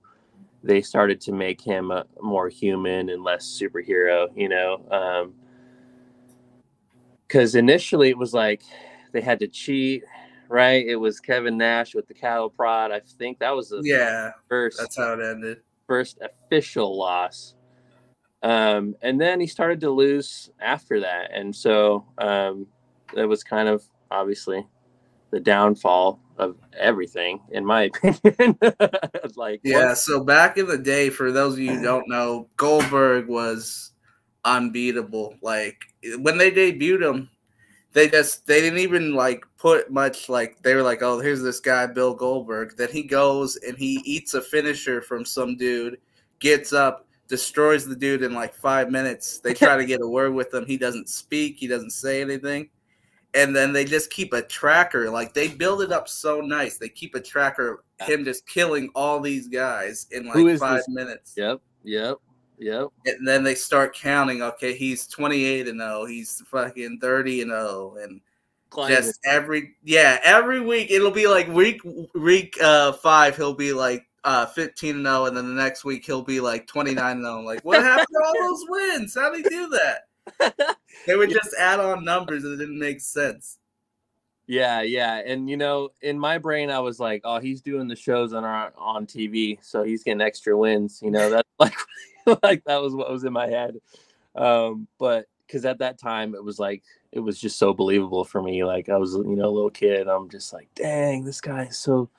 they 0.64 0.82
started 0.82 1.20
to 1.22 1.32
make 1.32 1.62
him 1.62 1.92
a 1.92 2.06
more 2.22 2.50
human 2.50 3.10
and 3.10 3.24
less 3.24 3.46
superhero, 3.46 4.28
you 4.36 4.50
know. 4.50 5.32
Because 7.30 7.56
initially 7.56 8.10
it 8.10 8.18
was 8.18 8.34
like 8.34 8.64
they 9.14 9.22
had 9.22 9.40
to 9.40 9.48
cheat, 9.48 10.04
right? 10.50 10.86
It 10.86 10.96
was 10.96 11.20
Kevin 11.22 11.58
Nash 11.58 11.96
with 11.96 12.08
the 12.08 12.14
cattle 12.14 12.50
prod. 12.50 12.92
I 12.92 13.00
think 13.00 13.40
that 13.40 13.56
was 13.56 13.70
the 13.70 13.82
yeah 13.84 14.32
first. 14.50 14.80
That's 14.80 14.98
how 14.98 15.14
it 15.14 15.22
ended. 15.22 15.60
First 15.88 16.20
official 16.22 16.98
loss. 16.98 17.56
Um, 18.42 18.96
and 19.02 19.22
then 19.22 19.40
he 19.40 19.48
started 19.48 19.82
to 19.82 19.92
lose 19.92 20.50
after 20.60 21.02
that, 21.02 21.32
and 21.34 21.56
so 21.56 22.06
um, 22.18 22.68
that 23.14 23.28
was 23.28 23.44
kind 23.44 23.70
of 23.70 23.84
obviously 24.10 24.66
the 25.32 25.40
downfall 25.40 26.20
of 26.38 26.56
everything, 26.78 27.42
in 27.52 27.66
my 27.66 27.84
opinion. 28.04 28.58
like, 29.36 29.62
yeah. 29.64 29.90
What? 29.90 29.98
So 29.98 30.24
back 30.24 30.58
in 30.58 30.68
the 30.68 30.78
day, 30.78 31.10
for 31.10 31.32
those 31.32 31.54
of 31.54 31.60
you 31.60 31.76
who 31.76 31.84
don't 31.84 32.08
know, 32.08 32.48
Goldberg 32.58 33.28
was 33.28 33.92
unbeatable. 34.46 35.36
Like 35.42 35.78
when 36.18 36.38
they 36.38 36.52
debuted 36.52 37.08
him, 37.08 37.30
they 37.94 38.08
just 38.08 38.46
they 38.46 38.62
didn't 38.62 38.80
even 38.80 39.14
like 39.14 39.44
put 39.58 39.92
much. 39.92 40.30
Like 40.30 40.62
they 40.62 40.76
were 40.76 40.84
like, 40.84 41.02
oh, 41.02 41.20
here's 41.20 41.42
this 41.42 41.60
guy, 41.60 41.86
Bill 41.88 42.14
Goldberg. 42.14 42.76
Then 42.78 42.90
he 42.90 43.04
goes 43.04 43.58
and 43.58 43.78
he 43.78 44.02
eats 44.06 44.34
a 44.34 44.42
finisher 44.42 45.02
from 45.02 45.26
some 45.26 45.58
dude, 45.58 46.00
gets 46.40 46.74
up. 46.74 47.06
Destroys 47.28 47.86
the 47.86 47.96
dude 47.96 48.24
in 48.24 48.34
like 48.34 48.56
five 48.56 48.90
minutes. 48.90 49.38
They 49.38 49.54
try 49.54 49.78
to 49.78 49.86
get 49.86 50.02
a 50.02 50.08
word 50.08 50.34
with 50.34 50.52
him. 50.52 50.66
He 50.66 50.78
doesn't 50.78 51.10
speak. 51.10 51.58
He 51.58 51.68
doesn't 51.68 51.92
say 51.92 52.22
anything 52.22 52.72
and 53.34 53.56
then 53.56 53.72
they 53.74 53.86
just 53.86 54.10
keep 54.10 54.34
a 54.34 54.42
tracker. 54.42 55.10
Like 55.10 55.34
they 55.34 55.48
build 55.48 55.82
it 55.82 55.92
up 55.92 56.08
so 56.08 56.42
nice. 56.42 56.78
They 56.78 56.90
keep 56.90 57.16
a 57.16 57.22
tracker 57.22 57.84
him 58.02 58.24
just 58.24 58.48
killing 58.48 58.90
all 58.96 59.20
these 59.20 59.48
guys 59.48 60.08
in 60.12 60.26
like 60.26 60.60
five 60.60 60.78
this? 60.78 60.90
minutes. 60.90 61.34
Yep, 61.38 61.62
yep, 61.84 62.18
yep. 62.60 62.88
And 63.06 63.28
then 63.28 63.44
they 63.44 63.56
start 63.56 63.96
counting. 63.96 64.42
Okay, 64.42 64.74
he's 64.74 65.08
twenty 65.08 65.44
eight 65.44 65.68
and 65.68 65.80
zero. 65.80 66.02
Oh, 66.02 66.06
he's 66.06 66.42
fucking 66.48 67.00
thirty 67.00 67.42
and 67.42 67.52
zero, 67.52 67.94
oh, 67.96 67.98
and 68.02 68.22
just 68.88 69.20
every 69.26 69.76
yeah 69.84 70.20
every 70.24 70.60
week 70.60 70.92
it'll 70.92 71.10
be 71.10 71.28
like 71.28 71.48
week 71.48 71.82
week 72.14 72.56
uh 72.62 72.92
five 72.92 73.36
he'll 73.36 73.52
be 73.52 73.74
like 73.74 74.06
uh 74.26 74.46
15 74.46 74.98
and 74.98 75.06
0 75.06 75.26
and 75.26 75.36
then 75.36 75.48
the 75.48 75.60
next 75.60 75.84
week 75.84 76.06
he'll 76.06 76.22
be 76.22 76.40
like 76.40 76.68
29 76.68 77.18
and 77.18 77.26
0 77.26 77.42
like 77.42 77.66
what 77.66 77.82
happened 77.82 78.06
to 78.12 78.28
all 78.28 78.34
those 78.48 78.66
wins 78.70 79.16
how 79.16 79.32
did 79.32 79.44
he 79.44 79.50
do 79.50 79.70
that 79.70 80.04
they 81.08 81.16
would 81.16 81.30
just 81.30 81.56
add 81.58 81.80
on 81.80 82.04
numbers 82.04 82.44
and 82.44 82.54
it 82.54 82.58
didn't 82.58 82.80
make 82.80 83.02
sense. 83.02 83.58
Yeah, 84.48 84.82
yeah, 84.82 85.22
and 85.26 85.48
you 85.48 85.58
know, 85.58 85.90
in 86.02 86.18
my 86.18 86.40
brain, 86.40 86.72
I 86.72 86.80
was 86.80 87.00
like, 87.00 87.22
"Oh, 87.24 87.40
he's 87.40 87.62
doing 87.62 87.88
the 87.88 87.96
shows 87.96 88.34
on 88.34 88.44
our 88.44 88.74
on 88.78 89.06
TV, 89.06 89.60
so 89.62 89.84
he's 89.84 90.04
getting 90.04 90.22
extra 90.22 90.58
wins." 90.58 91.00
You 91.04 91.12
know, 91.12 91.30
that's 91.30 91.50
like, 91.60 91.76
like 92.44 92.64
that 92.66 92.82
was 92.82 92.94
what 92.94 93.12
was 93.12 93.24
in 93.24 93.34
my 93.34 93.48
head. 93.48 93.78
Um, 94.36 94.88
but 94.98 95.26
because 95.46 95.66
at 95.66 95.80
that 95.80 95.98
time, 96.00 96.36
it 96.36 96.44
was 96.44 96.60
like 96.60 96.84
it 97.12 97.20
was 97.20 97.40
just 97.40 97.58
so 97.58 97.74
believable 97.74 98.24
for 98.24 98.42
me. 98.42 98.64
Like 98.64 98.90
I 98.90 98.98
was, 98.98 99.14
you 99.14 99.36
know, 99.36 99.48
a 99.48 99.50
little 99.50 99.70
kid. 99.70 100.08
I'm 100.08 100.30
just 100.30 100.54
like, 100.54 100.70
"Dang, 100.76 101.24
this 101.24 101.42
guy 101.42 101.64
is 101.66 101.78
so 101.78 102.10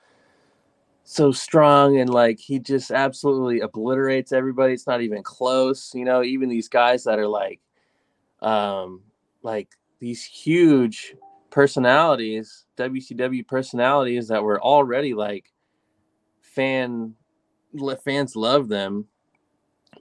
so 1.03 1.31
strong 1.31 1.99
and 1.99 2.09
like 2.09 2.39
he 2.39 2.59
just 2.59 2.91
absolutely 2.91 3.59
obliterates 3.61 4.31
everybody. 4.31 4.73
It's 4.73 4.87
not 4.87 5.01
even 5.01 5.23
close. 5.23 5.93
You 5.93 6.05
know, 6.05 6.23
even 6.23 6.49
these 6.49 6.69
guys 6.69 7.03
that 7.05 7.19
are 7.19 7.27
like 7.27 7.59
um, 8.41 9.01
like 9.43 9.69
these 9.99 10.23
huge 10.23 11.15
personalities, 11.49 12.65
WCW 12.77 13.47
personalities 13.47 14.27
that 14.29 14.43
were 14.43 14.61
already 14.61 15.13
like 15.13 15.51
fan 16.41 17.13
fans 18.03 18.35
love 18.35 18.67
them. 18.67 19.05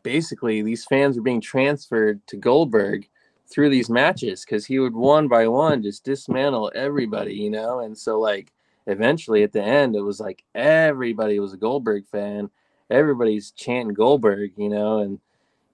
Basically, 0.02 0.62
these 0.62 0.84
fans 0.84 1.16
were 1.16 1.22
being 1.22 1.40
transferred 1.40 2.26
to 2.28 2.36
Goldberg 2.36 3.08
through 3.50 3.70
these 3.70 3.90
matches 3.90 4.44
because 4.44 4.64
he 4.64 4.78
would 4.78 4.94
one 4.94 5.28
by 5.28 5.48
one 5.48 5.82
just 5.82 6.04
dismantle 6.04 6.72
everybody, 6.74 7.34
you 7.34 7.50
know. 7.50 7.80
And 7.80 7.96
so, 7.96 8.18
like, 8.18 8.52
eventually 8.86 9.42
at 9.42 9.52
the 9.52 9.62
end, 9.62 9.96
it 9.96 10.02
was 10.02 10.20
like 10.20 10.44
everybody 10.54 11.38
was 11.40 11.52
a 11.52 11.58
Goldberg 11.58 12.06
fan. 12.06 12.50
Everybody's 12.90 13.50
chanting 13.52 13.94
Goldberg, 13.94 14.52
you 14.56 14.68
know, 14.68 14.98
and 14.98 15.20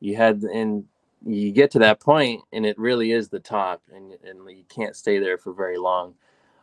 you 0.01 0.17
had 0.17 0.43
and 0.43 0.85
you 1.25 1.53
get 1.53 1.71
to 1.73 1.79
that 1.79 2.01
point 2.01 2.43
and 2.53 2.67
it 2.67 2.79
really 2.79 3.13
is 3.13 3.29
the 3.29 3.41
top 3.41 3.83
and, 3.93 4.13
and 4.25 4.39
you 4.49 4.65
can't 4.69 4.95
stay 4.95 5.19
there 5.19 5.39
for 5.39 5.53
very 5.53 5.79
long 5.79 6.15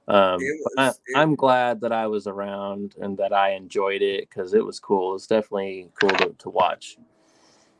um, 0.08 0.38
was, 0.40 1.00
I, 1.16 1.22
am 1.22 1.36
glad 1.36 1.82
that 1.82 1.92
i 1.92 2.08
was 2.08 2.28
around 2.28 2.96
and 3.02 3.18
that 3.18 3.34
i 3.34 3.52
enjoyed 3.52 4.02
it 4.02 4.30
because 4.30 4.54
it 4.54 4.64
was 4.64 4.80
cool 4.80 5.16
it's 5.16 5.28
definitely 5.28 5.90
cool 6.00 6.10
to, 6.12 6.36
to 6.38 6.50
watch 6.50 6.98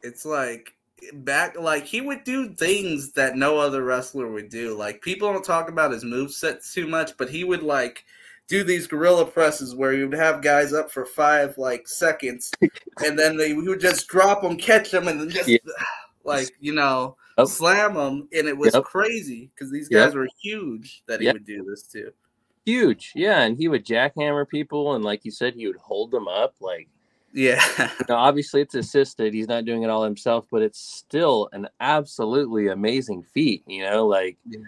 it's 0.04 0.26
like 0.26 0.74
back 1.14 1.60
like 1.60 1.86
he 1.86 2.02
would 2.02 2.24
do 2.24 2.54
things 2.54 3.12
that 3.14 3.36
no 3.36 3.58
other 3.58 3.84
wrestler 3.84 4.32
would 4.32 4.50
do. 4.50 4.76
Like 4.76 5.02
people 5.02 5.32
don't 5.32 5.44
talk 5.44 5.70
about 5.70 5.92
his 5.92 6.04
move 6.04 6.32
sets 6.32 6.74
too 6.74 6.88
much, 6.88 7.18
but 7.18 7.30
he 7.30 7.44
would 7.44 7.64
like 7.64 8.04
do 8.48 8.64
these 8.64 8.88
gorilla 8.88 9.26
presses 9.26 9.76
where 9.76 9.94
you 9.94 10.08
would 10.08 10.18
have 10.18 10.42
guys 10.42 10.74
up 10.74 10.92
for 10.92 11.06
five 11.06 11.58
like 11.58 11.88
seconds, 11.88 12.52
and 13.06 13.18
then 13.18 13.38
they 13.38 13.54
would 13.54 13.80
just 13.80 14.08
drop 14.08 14.42
them, 14.42 14.58
catch 14.58 14.92
them, 14.92 15.08
and 15.08 15.20
then 15.20 15.30
just 15.30 15.48
yeah. 15.48 15.58
like 16.24 16.52
you 16.60 16.74
know 16.74 17.16
yep. 17.38 17.48
slam 17.48 17.96
them, 17.96 18.28
and 18.34 18.48
it 18.48 18.58
was 18.58 18.74
yep. 18.74 18.84
crazy 18.84 19.50
because 19.54 19.72
these 19.72 19.90
guys 19.90 20.08
yep. 20.08 20.16
were 20.16 20.28
huge 20.42 21.04
that 21.08 21.22
he 21.22 21.32
would 21.32 21.46
do 21.46 21.64
this 21.64 21.84
to. 21.84 22.12
Huge, 22.66 23.12
yeah, 23.14 23.42
and 23.42 23.58
he 23.58 23.68
would 23.68 23.86
jackhammer 23.86 24.48
people, 24.48 24.96
and 24.96 25.04
like 25.04 25.26
you 25.26 25.32
said, 25.32 25.54
he 25.54 25.68
would 25.68 25.78
hold 25.78 26.12
them 26.12 26.28
up 26.28 26.56
like 26.62 26.88
yeah. 27.34 27.64
now, 28.08 28.16
obviously, 28.16 28.62
it's 28.62 28.76
assisted. 28.76 29.34
He's 29.34 29.48
not 29.48 29.66
doing 29.66 29.84
it 29.84 29.90
all 29.90 30.04
himself, 30.04 30.48
but 30.52 30.62
it's 30.62 30.80
still 30.80 31.50
an 31.52 31.68
absolutely 31.80 32.68
amazing 32.68 33.24
feat. 33.24 33.64
You 33.68 33.84
know, 33.84 34.08
like 34.08 34.38
yeah. 34.48 34.60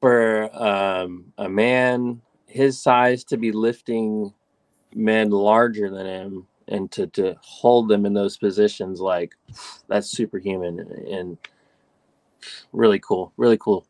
for 0.00 0.50
um, 0.62 1.32
a 1.38 1.48
man 1.48 2.20
his 2.46 2.80
size 2.80 3.24
to 3.24 3.36
be 3.36 3.52
lifting 3.52 4.32
men 4.94 5.30
larger 5.30 5.90
than 5.90 6.06
him 6.06 6.46
and 6.68 6.90
to, 6.90 7.06
to 7.08 7.36
hold 7.40 7.88
them 7.88 8.06
in 8.06 8.14
those 8.14 8.38
positions, 8.38 9.00
like 9.00 9.34
that's 9.88 10.08
superhuman 10.08 10.80
and 11.10 11.38
really 12.72 12.98
cool. 12.98 13.32
Really 13.36 13.58
cool. 13.58 13.86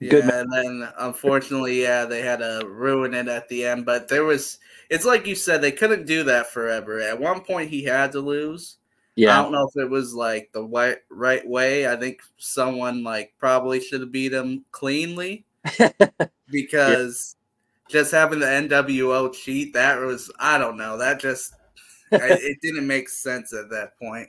Yeah, 0.00 0.10
Good 0.10 0.24
and 0.24 0.52
then 0.52 0.88
unfortunately, 0.98 1.82
yeah, 1.82 2.04
they 2.04 2.20
had 2.20 2.40
to 2.40 2.66
ruin 2.68 3.14
it 3.14 3.28
at 3.28 3.48
the 3.48 3.64
end. 3.64 3.86
But 3.86 4.08
there 4.08 4.24
was, 4.24 4.58
it's 4.90 5.04
like 5.04 5.26
you 5.26 5.34
said, 5.34 5.62
they 5.62 5.72
couldn't 5.72 6.06
do 6.06 6.24
that 6.24 6.50
forever. 6.50 7.00
At 7.00 7.20
one 7.20 7.40
point, 7.40 7.70
he 7.70 7.84
had 7.84 8.12
to 8.12 8.20
lose. 8.20 8.78
Yeah, 9.16 9.38
I 9.38 9.42
don't 9.42 9.52
know 9.52 9.68
if 9.68 9.80
it 9.80 9.88
was 9.88 10.12
like 10.12 10.50
the 10.52 10.64
right 10.64 10.98
right 11.08 11.46
way. 11.46 11.88
I 11.90 11.94
think 11.94 12.20
someone 12.36 13.04
like 13.04 13.32
probably 13.38 13.80
should 13.80 14.00
have 14.00 14.10
beat 14.10 14.32
him 14.32 14.64
cleanly 14.72 15.44
because 16.50 17.36
yeah. 17.88 17.92
just 17.92 18.10
having 18.10 18.40
the 18.40 18.46
NWO 18.46 19.32
cheat 19.32 19.72
that 19.74 20.00
was 20.00 20.32
I 20.40 20.58
don't 20.58 20.76
know 20.76 20.98
that 20.98 21.20
just 21.20 21.54
it 22.12 22.58
didn't 22.60 22.88
make 22.88 23.08
sense 23.08 23.52
at 23.52 23.70
that 23.70 23.96
point. 24.00 24.28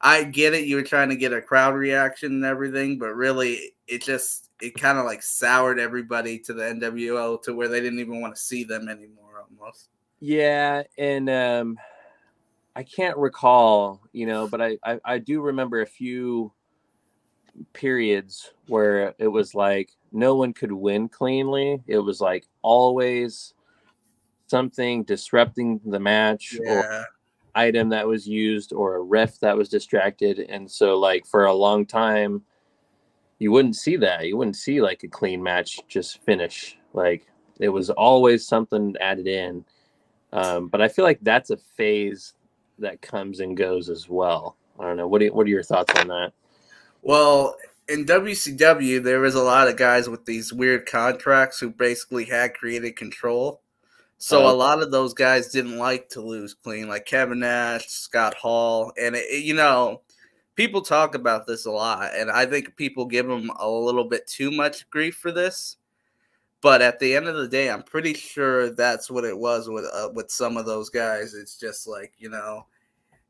I 0.00 0.24
get 0.24 0.52
it, 0.52 0.66
you 0.66 0.76
were 0.76 0.82
trying 0.82 1.08
to 1.08 1.16
get 1.16 1.32
a 1.32 1.40
crowd 1.40 1.74
reaction 1.74 2.32
and 2.32 2.44
everything, 2.44 2.98
but 2.98 3.14
really, 3.14 3.72
it 3.86 4.02
just 4.02 4.43
it 4.60 4.74
kind 4.74 4.98
of 4.98 5.04
like 5.04 5.22
soured 5.22 5.78
everybody 5.78 6.38
to 6.40 6.54
the 6.54 6.62
NWO 6.62 7.42
to 7.42 7.54
where 7.54 7.68
they 7.68 7.80
didn't 7.80 7.98
even 7.98 8.20
want 8.20 8.34
to 8.34 8.40
see 8.40 8.64
them 8.64 8.88
anymore 8.88 9.44
almost. 9.50 9.88
Yeah, 10.20 10.82
and 10.96 11.28
um 11.28 11.78
I 12.76 12.82
can't 12.82 13.16
recall, 13.16 14.00
you 14.12 14.26
know, 14.26 14.48
but 14.48 14.60
I, 14.60 14.78
I, 14.84 15.00
I 15.04 15.18
do 15.18 15.40
remember 15.40 15.82
a 15.82 15.86
few 15.86 16.52
periods 17.72 18.52
where 18.66 19.14
it 19.18 19.28
was 19.28 19.54
like 19.54 19.90
no 20.10 20.34
one 20.34 20.52
could 20.52 20.72
win 20.72 21.08
cleanly. 21.08 21.82
It 21.86 21.98
was 21.98 22.20
like 22.20 22.48
always 22.62 23.54
something 24.46 25.04
disrupting 25.04 25.80
the 25.84 26.00
match 26.00 26.58
yeah. 26.60 26.72
or 26.72 27.06
item 27.54 27.88
that 27.90 28.06
was 28.06 28.26
used 28.26 28.72
or 28.72 28.96
a 28.96 29.02
ref 29.02 29.38
that 29.38 29.56
was 29.56 29.68
distracted. 29.68 30.40
And 30.40 30.68
so 30.68 30.98
like 30.98 31.26
for 31.26 31.44
a 31.44 31.54
long 31.54 31.86
time 31.86 32.42
you 33.38 33.50
wouldn't 33.50 33.76
see 33.76 33.96
that. 33.96 34.26
You 34.26 34.36
wouldn't 34.36 34.56
see 34.56 34.80
like 34.80 35.02
a 35.02 35.08
clean 35.08 35.42
match 35.42 35.80
just 35.88 36.22
finish. 36.22 36.78
Like 36.92 37.26
it 37.58 37.68
was 37.68 37.90
always 37.90 38.46
something 38.46 38.94
added 39.00 39.26
in. 39.26 39.64
Um, 40.32 40.68
but 40.68 40.80
I 40.80 40.88
feel 40.88 41.04
like 41.04 41.20
that's 41.22 41.50
a 41.50 41.56
phase 41.56 42.34
that 42.78 43.00
comes 43.00 43.40
and 43.40 43.56
goes 43.56 43.88
as 43.88 44.08
well. 44.08 44.56
I 44.78 44.84
don't 44.84 44.96
know. 44.96 45.06
What 45.06 45.20
do 45.20 45.26
you, 45.26 45.32
what 45.32 45.46
are 45.46 45.50
your 45.50 45.62
thoughts 45.62 45.94
on 45.98 46.08
that? 46.08 46.32
Well, 47.02 47.56
in 47.88 48.06
WCW, 48.06 49.02
there 49.02 49.20
was 49.20 49.34
a 49.34 49.42
lot 49.42 49.68
of 49.68 49.76
guys 49.76 50.08
with 50.08 50.24
these 50.24 50.52
weird 50.52 50.86
contracts 50.86 51.60
who 51.60 51.70
basically 51.70 52.24
had 52.24 52.54
creative 52.54 52.94
control. 52.94 53.60
So 54.18 54.46
uh, 54.46 54.52
a 54.52 54.54
lot 54.54 54.82
of 54.82 54.90
those 54.90 55.12
guys 55.12 55.48
didn't 55.48 55.78
like 55.78 56.08
to 56.10 56.20
lose 56.20 56.54
clean, 56.54 56.88
like 56.88 57.04
Kevin 57.04 57.40
Nash, 57.40 57.88
Scott 57.88 58.34
Hall, 58.34 58.92
and 58.98 59.14
it, 59.14 59.44
you 59.44 59.54
know, 59.54 60.00
people 60.54 60.82
talk 60.82 61.14
about 61.14 61.46
this 61.46 61.66
a 61.66 61.70
lot, 61.70 62.12
and 62.14 62.30
I 62.30 62.46
think 62.46 62.76
people 62.76 63.04
give 63.06 63.26
them 63.26 63.50
a 63.58 63.68
little 63.68 64.04
bit 64.04 64.26
too 64.26 64.50
much 64.50 64.88
grief 64.90 65.16
for 65.16 65.32
this. 65.32 65.76
But 66.60 66.80
at 66.80 66.98
the 66.98 67.14
end 67.14 67.26
of 67.26 67.36
the 67.36 67.48
day, 67.48 67.68
I'm 67.68 67.82
pretty 67.82 68.14
sure 68.14 68.70
that's 68.70 69.10
what 69.10 69.24
it 69.24 69.36
was 69.36 69.68
with 69.68 69.84
uh, 69.92 70.10
with 70.14 70.30
some 70.30 70.56
of 70.56 70.64
those 70.64 70.88
guys. 70.88 71.34
It's 71.34 71.58
just 71.58 71.86
like 71.86 72.14
you 72.18 72.30
know, 72.30 72.66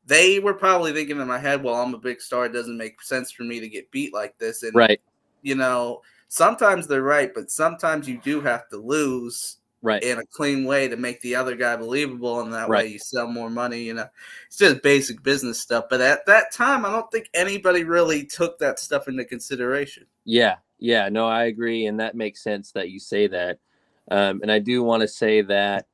they 0.06 0.38
were 0.38 0.54
probably 0.54 0.92
thinking 0.92 1.20
in 1.20 1.26
my 1.26 1.38
head, 1.38 1.62
"Well, 1.62 1.74
I'm 1.74 1.94
a 1.94 1.98
big 1.98 2.20
star. 2.20 2.46
It 2.46 2.52
doesn't 2.52 2.76
make 2.76 3.02
sense 3.02 3.32
for 3.32 3.42
me 3.42 3.58
to 3.58 3.68
get 3.68 3.90
beat 3.90 4.14
like 4.14 4.38
this." 4.38 4.62
And 4.62 4.74
right, 4.74 5.00
you 5.42 5.56
know, 5.56 6.02
sometimes 6.28 6.86
they're 6.86 7.02
right, 7.02 7.32
but 7.34 7.50
sometimes 7.50 8.08
you 8.08 8.18
do 8.18 8.40
have 8.40 8.68
to 8.68 8.76
lose 8.76 9.56
right. 9.84 10.02
in 10.02 10.18
a 10.18 10.26
clean 10.26 10.64
way 10.64 10.88
to 10.88 10.96
make 10.96 11.20
the 11.20 11.36
other 11.36 11.54
guy 11.54 11.76
believable 11.76 12.40
and 12.40 12.52
that 12.52 12.68
right. 12.68 12.84
way 12.84 12.92
you 12.92 12.98
sell 12.98 13.28
more 13.28 13.50
money 13.50 13.82
you 13.82 13.94
know? 13.94 14.06
It's 14.46 14.56
just 14.56 14.82
basic 14.82 15.22
business 15.22 15.60
stuff 15.60 15.84
but 15.88 16.00
at 16.00 16.26
that 16.26 16.52
time 16.52 16.84
i 16.84 16.90
don't 16.90 17.10
think 17.12 17.28
anybody 17.34 17.84
really 17.84 18.24
took 18.24 18.58
that 18.58 18.78
stuff 18.78 19.08
into 19.08 19.24
consideration. 19.24 20.06
Yeah 20.24 20.56
yeah 20.78 21.08
no 21.08 21.26
i 21.28 21.44
agree 21.44 21.86
and 21.86 22.00
that 22.00 22.16
makes 22.16 22.42
sense 22.42 22.72
that 22.72 22.90
you 22.90 22.98
say 22.98 23.28
that 23.28 23.58
um, 24.10 24.40
and 24.42 24.50
i 24.50 24.58
do 24.58 24.82
want 24.82 25.02
to 25.02 25.08
say 25.08 25.40
that 25.42 25.86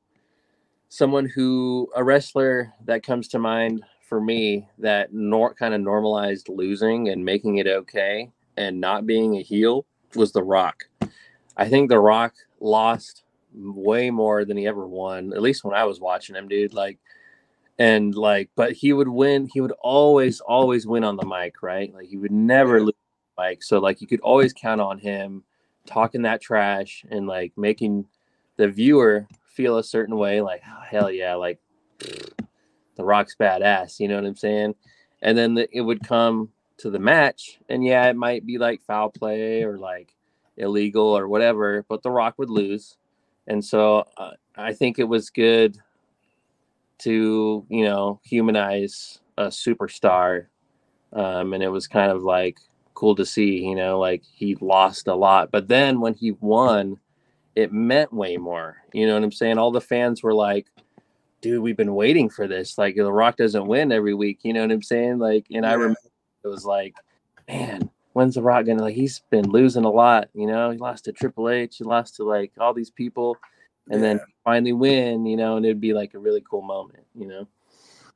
someone 0.89 1.25
who 1.25 1.89
a 1.95 2.03
wrestler 2.03 2.73
that 2.85 3.03
comes 3.03 3.27
to 3.29 3.39
mind 3.39 3.83
for 4.11 4.19
me 4.19 4.67
that 4.77 5.13
nor 5.13 5.53
kind 5.53 5.73
of 5.73 5.79
normalized 5.79 6.49
losing 6.49 7.07
and 7.07 7.23
making 7.23 7.59
it 7.59 7.67
okay 7.67 8.29
and 8.57 8.81
not 8.81 9.05
being 9.05 9.37
a 9.37 9.41
heel 9.41 9.85
was 10.15 10.33
the 10.33 10.43
rock. 10.43 10.83
I 11.55 11.69
think 11.69 11.89
the 11.89 11.99
rock 11.99 12.33
lost 12.59 13.20
way 13.53 14.09
more 14.09 14.45
than 14.45 14.57
he 14.57 14.67
ever 14.67 14.87
won. 14.87 15.33
At 15.33 15.41
least 15.41 15.63
when 15.63 15.75
I 15.75 15.83
was 15.85 15.99
watching 15.99 16.35
him, 16.35 16.47
dude. 16.47 16.73
Like, 16.73 16.99
and 17.79 18.13
like, 18.15 18.49
but 18.55 18.73
he 18.73 18.93
would 18.93 19.07
win. 19.07 19.49
He 19.51 19.61
would 19.61 19.73
always, 19.81 20.39
always 20.41 20.85
win 20.85 21.03
on 21.03 21.17
the 21.17 21.25
mic, 21.25 21.61
right? 21.61 21.93
Like 21.93 22.07
he 22.07 22.17
would 22.17 22.31
never 22.31 22.81
lose 22.81 22.93
the 23.37 23.43
mic. 23.43 23.63
So 23.63 23.79
like, 23.79 24.01
you 24.01 24.07
could 24.07 24.21
always 24.21 24.53
count 24.53 24.81
on 24.81 24.99
him 24.99 25.43
talking 25.85 26.21
that 26.23 26.41
trash 26.41 27.03
and 27.09 27.27
like 27.27 27.53
making 27.57 28.05
the 28.57 28.67
viewer 28.67 29.27
feel 29.45 29.77
a 29.77 29.83
certain 29.83 30.17
way. 30.17 30.41
Like, 30.41 30.61
oh, 30.67 30.81
hell 30.81 31.11
yeah, 31.11 31.35
like 31.35 31.59
the 31.99 33.03
Rock's 33.03 33.35
badass. 33.39 33.99
You 33.99 34.07
know 34.07 34.15
what 34.15 34.25
I'm 34.25 34.35
saying? 34.35 34.75
And 35.21 35.37
then 35.37 35.55
the, 35.55 35.67
it 35.75 35.81
would 35.81 36.03
come 36.03 36.49
to 36.77 36.89
the 36.89 36.99
match, 36.99 37.59
and 37.69 37.85
yeah, 37.85 38.07
it 38.07 38.15
might 38.15 38.43
be 38.43 38.57
like 38.57 38.81
foul 38.81 39.09
play 39.09 39.61
or 39.63 39.77
like 39.77 40.15
illegal 40.57 41.15
or 41.17 41.27
whatever, 41.27 41.85
but 41.87 42.01
The 42.03 42.11
Rock 42.11 42.35
would 42.37 42.49
lose 42.49 42.97
and 43.47 43.63
so 43.63 44.05
uh, 44.17 44.31
I 44.55 44.73
think 44.73 44.99
it 44.99 45.03
was 45.07 45.29
good 45.29 45.77
to 46.99 47.65
you 47.69 47.83
know 47.83 48.19
humanize 48.23 49.19
a 49.37 49.47
superstar, 49.47 50.47
um, 51.13 51.53
and 51.53 51.63
it 51.63 51.69
was 51.69 51.87
kind 51.87 52.11
of 52.11 52.23
like 52.23 52.59
cool 52.93 53.15
to 53.15 53.25
see. 53.25 53.59
You 53.63 53.75
know, 53.75 53.99
like 53.99 54.23
he 54.23 54.55
lost 54.61 55.07
a 55.07 55.15
lot, 55.15 55.51
but 55.51 55.67
then 55.67 55.99
when 55.99 56.13
he 56.13 56.31
won, 56.31 56.97
it 57.55 57.73
meant 57.73 58.13
way 58.13 58.37
more. 58.37 58.77
You 58.93 59.07
know 59.07 59.15
what 59.15 59.23
I'm 59.23 59.31
saying? 59.31 59.57
All 59.57 59.71
the 59.71 59.81
fans 59.81 60.23
were 60.23 60.33
like, 60.33 60.67
"Dude, 61.41 61.61
we've 61.61 61.77
been 61.77 61.95
waiting 61.95 62.29
for 62.29 62.47
this. 62.47 62.77
Like, 62.77 62.95
The 62.95 63.11
Rock 63.11 63.37
doesn't 63.37 63.67
win 63.67 63.91
every 63.91 64.13
week." 64.13 64.39
You 64.43 64.53
know 64.53 64.61
what 64.61 64.71
I'm 64.71 64.83
saying? 64.83 65.19
Like, 65.19 65.45
and. 65.51 65.65
I 65.65 65.73
remember 65.73 65.99
it 66.43 66.47
was 66.47 66.65
like, 66.65 66.95
man 67.47 67.91
when's 68.13 68.35
the 68.35 68.41
Rock 68.41 68.65
gonna 68.65 68.81
like? 68.81 68.95
He's 68.95 69.21
been 69.29 69.49
losing 69.49 69.85
a 69.85 69.89
lot. 69.89 70.29
You 70.33 70.47
know, 70.47 70.71
he 70.71 70.77
lost 70.77 71.05
to 71.05 71.11
Triple 71.11 71.49
H. 71.49 71.77
He 71.77 71.83
lost 71.83 72.15
to 72.17 72.23
like 72.23 72.51
all 72.59 72.73
these 72.73 72.91
people, 72.91 73.37
and 73.89 74.01
yeah. 74.01 74.07
then 74.07 74.19
finally 74.43 74.73
win. 74.73 75.25
You 75.25 75.37
know, 75.37 75.57
and 75.57 75.65
it'd 75.65 75.81
be 75.81 75.93
like 75.93 76.13
a 76.13 76.19
really 76.19 76.43
cool 76.49 76.61
moment. 76.61 77.05
You 77.15 77.27
know. 77.27 77.47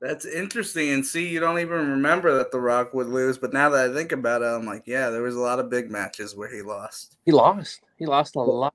That's 0.02 0.26
interesting. 0.26 0.92
And 0.92 1.06
see, 1.06 1.28
you 1.28 1.40
don't 1.40 1.60
even 1.60 1.90
remember 1.90 2.38
that 2.38 2.52
The 2.52 2.60
Rock 2.60 2.94
would 2.94 3.08
lose. 3.08 3.38
But 3.38 3.54
now 3.54 3.70
that 3.70 3.90
I 3.90 3.94
think 3.94 4.12
about 4.12 4.42
it, 4.42 4.46
I'm 4.46 4.66
like, 4.66 4.84
yeah, 4.86 5.10
there 5.10 5.22
was 5.22 5.36
a 5.36 5.40
lot 5.40 5.60
of 5.60 5.70
big 5.70 5.90
matches 5.90 6.36
where 6.36 6.54
he 6.54 6.62
lost. 6.62 7.18
He 7.26 7.32
lost. 7.32 7.82
He 7.98 8.06
lost 8.06 8.36
a 8.36 8.42
lot, 8.42 8.74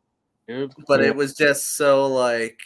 dude. 0.49 0.73
But 0.89 1.01
yeah. 1.01 1.09
it 1.09 1.17
was 1.17 1.35
just 1.35 1.77
so 1.77 2.07
like 2.07 2.59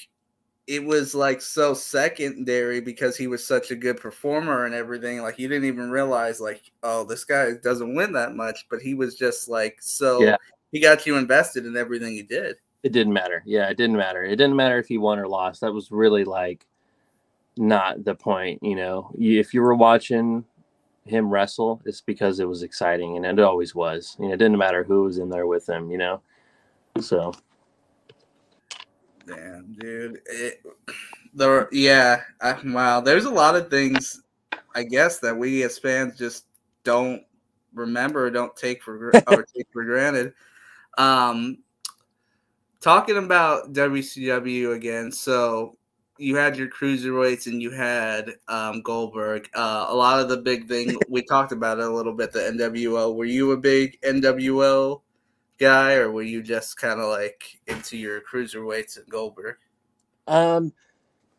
it 0.67 0.83
was 0.83 1.15
like 1.15 1.41
so 1.41 1.75
secondary 1.75 2.81
because 2.81 3.17
he 3.17 3.27
was 3.27 3.47
such 3.47 3.71
a 3.71 3.77
good 3.77 4.01
performer 4.01 4.65
and 4.65 4.75
everything. 4.75 5.21
Like 5.21 5.39
you 5.39 5.49
didn't 5.49 5.67
even 5.67 5.91
realize, 5.91 6.41
like, 6.41 6.63
oh, 6.83 7.05
this 7.05 7.25
guy 7.25 7.53
doesn't 7.63 7.95
win 7.95 8.13
that 8.13 8.35
much, 8.35 8.67
but 8.71 8.81
he 8.81 8.95
was 8.95 9.15
just 9.15 9.49
like 9.49 9.79
so. 9.81 10.23
Yeah. 10.23 10.37
He 10.73 10.81
got 10.81 11.07
you 11.07 11.17
invested 11.17 11.67
in 11.67 11.77
everything 11.77 12.13
he 12.13 12.23
did. 12.23 12.57
It 12.83 12.93
didn't 12.93 13.13
matter. 13.13 13.43
Yeah, 13.47 13.69
it 13.69 13.77
didn't 13.77 13.97
matter. 13.97 14.25
It 14.25 14.37
didn't 14.37 14.57
matter 14.57 14.79
if 14.79 14.89
he 14.89 14.99
won 14.99 15.19
or 15.19 15.29
lost. 15.29 15.61
That 15.61 15.73
was 15.73 15.91
really 15.91 16.25
like 16.25 16.67
not 17.57 18.05
the 18.05 18.15
point. 18.15 18.63
You 18.63 18.77
know, 18.77 19.11
if 19.19 19.55
you 19.55 19.63
were 19.63 19.75
watching 19.75 20.45
him 21.05 21.31
wrestle, 21.31 21.81
it's 21.85 22.01
because 22.01 22.41
it 22.41 22.49
was 22.49 22.63
exciting, 22.63 23.17
and 23.17 23.27
it 23.27 23.45
always 23.45 23.75
was. 23.75 24.17
You 24.19 24.29
know, 24.29 24.35
it 24.35 24.39
didn't 24.39 24.59
matter 24.59 24.83
who 24.83 25.05
was 25.05 25.19
in 25.19 25.29
there 25.29 25.47
with 25.47 25.69
him. 25.69 25.91
You 25.91 25.99
know, 25.99 26.21
so 27.01 27.35
Damn, 29.27 29.73
dude. 29.79 30.21
It, 30.27 30.63
the 31.35 31.69
yeah, 31.73 32.23
I, 32.41 32.57
wow. 32.65 33.01
There's 33.01 33.25
a 33.25 33.31
lot 33.31 33.57
of 33.57 33.71
things, 33.71 34.23
I 34.75 34.83
guess, 34.83 35.19
that 35.21 35.37
we 35.37 35.63
as 35.63 35.79
fans 35.79 36.19
just 36.19 36.47
don't 36.85 37.23
remember 37.75 38.27
or 38.27 38.31
don't 38.31 38.55
take 38.57 38.83
for 38.83 39.11
or 39.27 39.43
take 39.57 39.67
for 39.73 39.85
granted. 39.85 40.33
Um, 40.99 41.59
talking 42.81 43.17
about 43.17 43.73
WCW 43.73 44.75
again, 44.75 45.11
so 45.11 45.77
you 46.19 46.37
had 46.37 46.57
your 46.57 46.69
cruiserweights 46.69 47.47
and 47.47 47.61
you 47.61 47.71
had 47.71 48.31
um, 48.49 48.83
Goldberg. 48.83 49.49
Uh, 49.55 49.87
a 49.89 49.95
lot 49.95 50.21
of 50.21 50.29
the 50.29 50.37
big 50.37 50.69
thing 50.69 50.97
we 51.09 51.23
talked 51.23 51.53
about 51.53 51.79
it 51.79 51.87
a 51.87 51.91
little 51.91 52.15
bit. 52.15 52.33
The 52.33 52.41
NWO. 52.41 53.15
Were 53.15 53.25
you 53.25 53.53
a 53.53 53.57
big 53.57 54.01
NWO 54.03 55.01
guy, 55.59 55.95
or 55.95 56.11
were 56.11 56.23
you 56.23 56.43
just 56.43 56.77
kind 56.77 57.01
of 57.01 57.09
like 57.09 57.61
into 57.67 57.97
your 57.97 58.21
cruiserweights 58.21 58.99
and 58.99 59.09
Goldberg? 59.09 59.57
Um, 60.27 60.73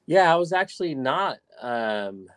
yeah, 0.06 0.32
I 0.32 0.36
was 0.36 0.54
actually 0.54 0.96
not. 0.96 1.38
Um, 1.62 2.28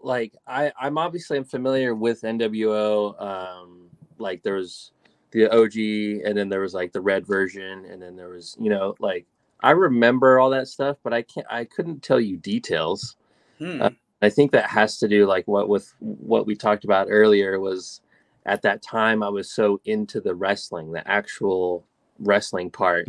like 0.00 0.34
I, 0.46 0.72
I'm 0.78 0.98
obviously 0.98 1.38
I'm 1.38 1.44
familiar 1.44 1.94
with 1.94 2.22
NWO. 2.22 3.20
Um, 3.20 3.88
like 4.18 4.42
there 4.42 4.54
was 4.54 4.92
the 5.30 5.48
OG, 5.48 6.26
and 6.26 6.36
then 6.36 6.48
there 6.48 6.60
was 6.60 6.74
like 6.74 6.92
the 6.92 7.00
red 7.00 7.26
version, 7.26 7.86
and 7.86 8.00
then 8.00 8.16
there 8.16 8.28
was 8.28 8.56
you 8.60 8.70
know 8.70 8.94
like 9.00 9.26
I 9.60 9.70
remember 9.70 10.38
all 10.38 10.50
that 10.50 10.68
stuff, 10.68 10.98
but 11.02 11.12
I 11.12 11.22
can't. 11.22 11.46
I 11.50 11.64
couldn't 11.64 12.02
tell 12.02 12.20
you 12.20 12.36
details. 12.36 13.16
Hmm. 13.58 13.82
Uh, 13.82 13.90
I 14.20 14.30
think 14.30 14.52
that 14.52 14.70
has 14.70 14.98
to 14.98 15.08
do 15.08 15.26
like 15.26 15.46
what 15.46 15.68
with 15.68 15.92
what 15.98 16.46
we 16.46 16.54
talked 16.54 16.84
about 16.84 17.08
earlier 17.10 17.58
was 17.60 18.00
at 18.46 18.62
that 18.62 18.82
time 18.82 19.22
I 19.22 19.28
was 19.28 19.50
so 19.50 19.80
into 19.84 20.20
the 20.20 20.34
wrestling, 20.34 20.92
the 20.92 21.06
actual 21.08 21.86
wrestling 22.18 22.70
part, 22.70 23.08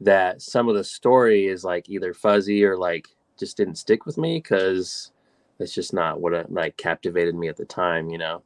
that 0.00 0.42
some 0.42 0.68
of 0.68 0.74
the 0.74 0.84
story 0.84 1.46
is 1.46 1.64
like 1.64 1.88
either 1.88 2.12
fuzzy 2.12 2.64
or 2.64 2.76
like 2.76 3.08
just 3.38 3.56
didn't 3.56 3.76
stick 3.76 4.06
with 4.06 4.18
me 4.18 4.38
because 4.38 5.12
it's 5.58 5.74
just 5.74 5.92
not 5.92 6.20
what 6.20 6.32
it, 6.32 6.52
like 6.52 6.76
captivated 6.76 7.34
me 7.34 7.48
at 7.48 7.56
the 7.56 7.64
time, 7.64 8.10
you 8.10 8.18
know. 8.18 8.42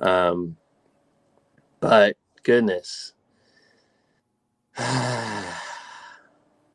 Um, 0.00 0.56
but 1.80 2.16
goodness. 2.42 3.14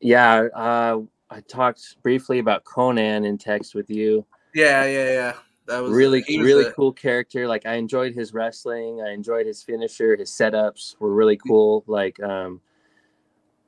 yeah, 0.02 0.48
uh, 0.56 1.00
I 1.30 1.42
talked 1.48 2.02
briefly 2.04 2.40
about 2.40 2.64
Konnan 2.64 3.26
in 3.26 3.38
text 3.38 3.76
with 3.76 3.90
you. 3.90 4.26
Yeah, 4.54 4.86
yeah, 4.86 5.14
yeah. 5.14 5.34
That 5.66 5.82
was 5.82 5.94
really, 5.94 6.24
really 6.30 6.66
a... 6.66 6.72
cool 6.72 6.92
character. 6.92 7.48
Like 7.48 7.66
I 7.66 7.76
enjoyed 7.76 8.14
his 8.14 8.34
wrestling. 8.34 9.02
I 9.02 9.12
enjoyed 9.12 9.46
his 9.46 9.64
finisher. 9.64 10.16
His 10.16 10.30
setups 10.30 11.00
were 11.00 11.14
really 11.14 11.38
cool. 11.38 11.84
Like, 11.88 12.22
um, 12.22 12.60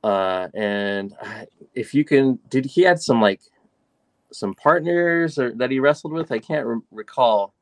uh, 0.04 0.48
and 0.54 1.14
I, 1.22 1.46
if 1.74 1.94
you 1.94 2.04
can, 2.04 2.38
did 2.50 2.66
he 2.66 2.82
had 2.82 3.00
some 3.00 3.20
like 3.20 3.40
some 4.32 4.54
partners 4.54 5.38
or 5.38 5.54
that 5.54 5.70
he 5.70 5.80
wrestled 5.80 6.12
with? 6.12 6.32
I 6.32 6.38
can't 6.38 6.66
re- 6.66 6.80
recall. 6.90 7.54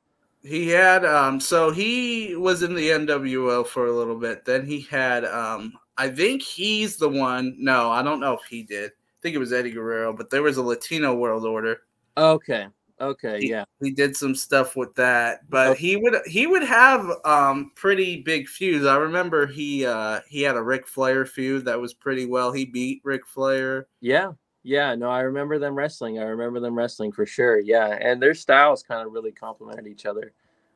He 0.42 0.68
had 0.68 1.06
um 1.06 1.40
so 1.40 1.70
he 1.70 2.36
was 2.36 2.62
in 2.62 2.74
the 2.74 2.90
NWO 2.90 3.66
for 3.66 3.86
a 3.86 3.92
little 3.92 4.18
bit. 4.18 4.44
Then 4.44 4.66
he 4.66 4.82
had 4.82 5.24
um 5.24 5.72
I 5.96 6.08
think 6.10 6.42
he's 6.42 6.96
the 6.96 7.08
one. 7.08 7.56
No, 7.58 7.90
I 7.90 8.02
don't 8.02 8.20
know 8.20 8.34
if 8.34 8.44
he 8.50 8.62
did. 8.62 8.90
I 8.90 9.18
think 9.22 9.36
it 9.36 9.38
was 9.38 9.52
Eddie 9.52 9.70
Guerrero, 9.70 10.12
but 10.12 10.28
there 10.28 10.42
was 10.42 10.56
a 10.56 10.62
Latino 10.62 11.14
World 11.14 11.46
Order. 11.46 11.82
Okay. 12.16 12.66
Okay, 13.04 13.40
he, 13.40 13.50
yeah. 13.50 13.64
He 13.80 13.90
did 13.90 14.16
some 14.16 14.34
stuff 14.34 14.76
with 14.76 14.94
that, 14.94 15.48
but 15.50 15.68
okay. 15.68 15.80
he 15.80 15.96
would 15.96 16.16
he 16.26 16.46
would 16.46 16.62
have 16.62 17.10
um 17.24 17.72
pretty 17.74 18.22
big 18.22 18.48
feuds. 18.48 18.86
I 18.86 18.96
remember 18.96 19.46
he 19.46 19.86
uh 19.86 20.20
he 20.28 20.42
had 20.42 20.56
a 20.56 20.62
Ric 20.62 20.86
Flair 20.86 21.26
feud 21.26 21.64
that 21.66 21.80
was 21.80 21.94
pretty 21.94 22.26
well. 22.26 22.52
He 22.52 22.64
beat 22.64 23.00
Ric 23.04 23.26
Flair. 23.26 23.88
Yeah. 24.00 24.32
Yeah, 24.66 24.94
no, 24.94 25.10
I 25.10 25.20
remember 25.20 25.58
them 25.58 25.74
wrestling. 25.74 26.18
I 26.18 26.22
remember 26.22 26.58
them 26.58 26.74
wrestling 26.74 27.12
for 27.12 27.26
sure. 27.26 27.60
Yeah, 27.60 27.98
and 28.00 28.20
their 28.20 28.32
styles 28.32 28.82
kind 28.82 29.06
of 29.06 29.12
really 29.12 29.30
complemented 29.30 29.86
each 29.86 30.06
other. 30.06 30.32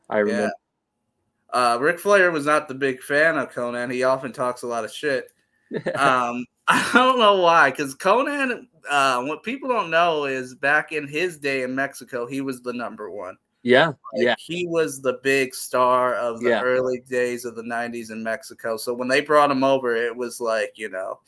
I 0.09 0.19
remember. 0.19 0.43
Yeah. 0.43 0.51
Uh, 1.51 1.77
Ric 1.81 1.99
Flair 1.99 2.29
was 2.29 2.45
not 2.45 2.67
the 2.67 2.75
big 2.75 3.01
fan 3.01 3.35
of 3.37 3.51
Konnan. 3.51 3.91
He 3.91 4.03
often 4.03 4.31
talks 4.31 4.61
a 4.61 4.67
lot 4.67 4.85
of 4.85 4.91
shit. 4.91 5.31
um, 5.95 6.45
I 6.71 6.87
don't 6.93 7.17
know 7.17 7.37
why, 7.37 7.71
because 7.71 7.95
Konnan, 7.95 8.67
uh, 8.87 9.23
what 9.23 9.41
people 9.41 9.69
don't 9.69 9.89
know 9.89 10.25
is 10.25 10.53
back 10.53 10.91
in 10.91 11.07
his 11.07 11.39
day 11.39 11.63
in 11.63 11.73
Mexico, 11.73 12.27
he 12.27 12.41
was 12.41 12.61
the 12.61 12.73
number 12.73 13.09
one. 13.09 13.37
Yeah, 13.63 13.87
like, 13.87 13.95
yeah. 14.13 14.35
He 14.37 14.67
was 14.67 15.01
the 15.01 15.19
big 15.23 15.55
star 15.55 16.13
of 16.13 16.41
the 16.41 16.49
yeah. 16.49 16.61
early 16.61 17.01
days 17.09 17.43
of 17.43 17.55
the 17.55 17.63
'90s 17.63 18.11
in 18.11 18.23
Mexico. 18.23 18.77
So 18.77 18.93
when 18.93 19.07
they 19.07 19.19
brought 19.19 19.51
him 19.51 19.63
over, 19.63 19.95
it 19.95 20.15
was 20.15 20.39
like 20.39 20.73
you 20.75 20.89
know, 20.89 21.19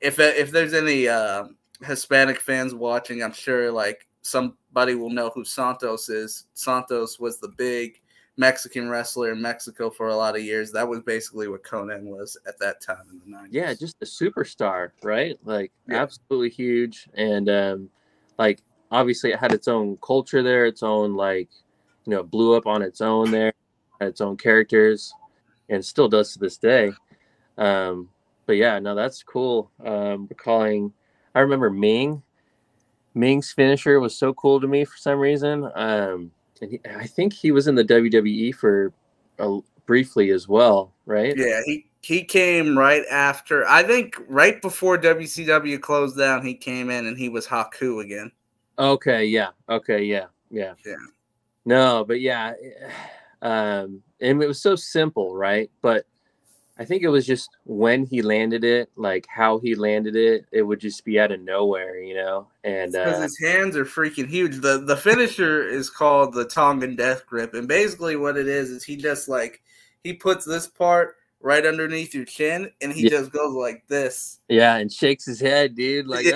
if 0.00 0.18
if 0.18 0.50
there's 0.50 0.74
any 0.74 1.08
uh, 1.08 1.44
Hispanic 1.82 2.40
fans 2.40 2.74
watching, 2.74 3.22
I'm 3.22 3.32
sure 3.32 3.70
like 3.70 4.06
somebody 4.20 4.96
will 4.96 5.10
know 5.10 5.30
who 5.30 5.44
Santos 5.44 6.08
is. 6.08 6.46
Santos 6.54 7.20
was 7.20 7.38
the 7.38 7.52
big 7.56 8.01
Mexican 8.42 8.88
wrestler 8.88 9.30
in 9.30 9.40
Mexico 9.40 9.88
for 9.88 10.08
a 10.08 10.16
lot 10.16 10.34
of 10.34 10.42
years. 10.42 10.72
That 10.72 10.88
was 10.88 10.98
basically 10.98 11.46
what 11.46 11.62
Konnan 11.62 12.02
was 12.02 12.36
at 12.44 12.58
that 12.58 12.80
time 12.80 13.04
in 13.08 13.20
the 13.20 13.36
90s. 13.36 13.48
Yeah, 13.52 13.72
just 13.72 13.96
a 14.02 14.04
superstar, 14.04 14.90
right? 15.04 15.38
Like 15.44 15.70
yeah. 15.88 16.02
absolutely 16.02 16.50
huge. 16.50 17.08
And 17.14 17.48
um, 17.48 17.88
like 18.38 18.60
obviously 18.90 19.30
it 19.30 19.38
had 19.38 19.52
its 19.52 19.68
own 19.68 19.96
culture 20.02 20.42
there, 20.42 20.66
its 20.66 20.82
own 20.82 21.14
like, 21.14 21.50
you 22.04 22.10
know, 22.10 22.24
blew 22.24 22.56
up 22.56 22.66
on 22.66 22.82
its 22.82 23.00
own 23.00 23.30
there, 23.30 23.52
its 24.00 24.20
own 24.20 24.36
characters, 24.36 25.14
and 25.68 25.84
still 25.84 26.08
does 26.08 26.32
to 26.32 26.40
this 26.40 26.56
day. 26.56 26.90
Um, 27.58 28.08
but 28.46 28.56
yeah, 28.56 28.80
no, 28.80 28.96
that's 28.96 29.22
cool. 29.22 29.70
Um, 29.86 30.26
recalling 30.28 30.92
I 31.32 31.40
remember 31.40 31.70
Meng. 31.70 32.24
Meng's 33.14 33.52
finisher 33.52 34.00
was 34.00 34.18
so 34.18 34.34
cool 34.34 34.60
to 34.60 34.66
me 34.66 34.84
for 34.84 34.96
some 34.96 35.20
reason. 35.20 35.70
Um, 35.76 36.32
and 36.62 36.70
he, 36.70 36.80
I 36.96 37.06
think 37.06 37.32
he 37.32 37.50
was 37.50 37.66
in 37.66 37.74
the 37.74 37.84
WWE 37.84 38.54
for 38.54 38.92
a, 39.38 39.58
briefly 39.84 40.30
as 40.30 40.48
well, 40.48 40.94
right? 41.04 41.34
Yeah, 41.36 41.60
he 41.66 41.86
he 42.02 42.24
came 42.24 42.78
right 42.78 43.04
after. 43.10 43.66
I 43.66 43.82
think 43.82 44.16
right 44.28 44.62
before 44.62 44.96
WCW 44.96 45.80
closed 45.80 46.16
down, 46.16 46.44
he 46.46 46.54
came 46.54 46.88
in 46.88 47.06
and 47.06 47.18
he 47.18 47.28
was 47.28 47.46
Haku 47.46 48.02
again. 48.02 48.30
Okay, 48.78 49.26
yeah. 49.26 49.50
Okay, 49.68 50.04
yeah. 50.04 50.26
Yeah. 50.50 50.74
Yeah. 50.86 50.94
No, 51.64 52.04
but 52.06 52.20
yeah. 52.20 52.54
Um, 53.44 54.04
and 54.20 54.40
it 54.40 54.46
was 54.46 54.62
so 54.62 54.76
simple, 54.76 55.34
right? 55.34 55.68
But 55.82 56.06
I 56.78 56.84
think 56.84 57.02
it 57.02 57.08
was 57.08 57.26
just 57.26 57.50
when 57.64 58.06
he 58.06 58.22
landed 58.22 58.64
it, 58.64 58.90
like 58.96 59.26
how 59.28 59.58
he 59.58 59.74
landed 59.74 60.16
it, 60.16 60.46
it 60.52 60.62
would 60.62 60.80
just 60.80 61.04
be 61.04 61.20
out 61.20 61.30
of 61.30 61.40
nowhere, 61.40 62.00
you 62.00 62.14
know. 62.14 62.48
And 62.64 62.92
because 62.92 63.18
uh, 63.18 63.22
his 63.22 63.38
hands 63.38 63.76
are 63.76 63.84
freaking 63.84 64.28
huge. 64.28 64.56
the 64.56 64.78
The 64.78 64.96
finisher 64.96 65.62
is 65.68 65.90
called 65.90 66.32
the 66.32 66.46
Tongan 66.46 66.96
Death 66.96 67.26
Grip, 67.26 67.54
and 67.54 67.68
basically 67.68 68.16
what 68.16 68.36
it 68.36 68.48
is 68.48 68.70
is 68.70 68.84
he 68.84 68.96
just 68.96 69.28
like 69.28 69.62
he 70.02 70.14
puts 70.14 70.44
this 70.44 70.66
part 70.66 71.16
right 71.40 71.66
underneath 71.66 72.14
your 72.14 72.24
chin, 72.24 72.70
and 72.80 72.92
he 72.92 73.02
yeah. 73.02 73.10
just 73.10 73.32
goes 73.32 73.54
like 73.54 73.86
this. 73.88 74.40
Yeah, 74.48 74.76
and 74.76 74.90
shakes 74.90 75.26
his 75.26 75.40
head, 75.40 75.74
dude. 75.74 76.06
Like 76.06 76.26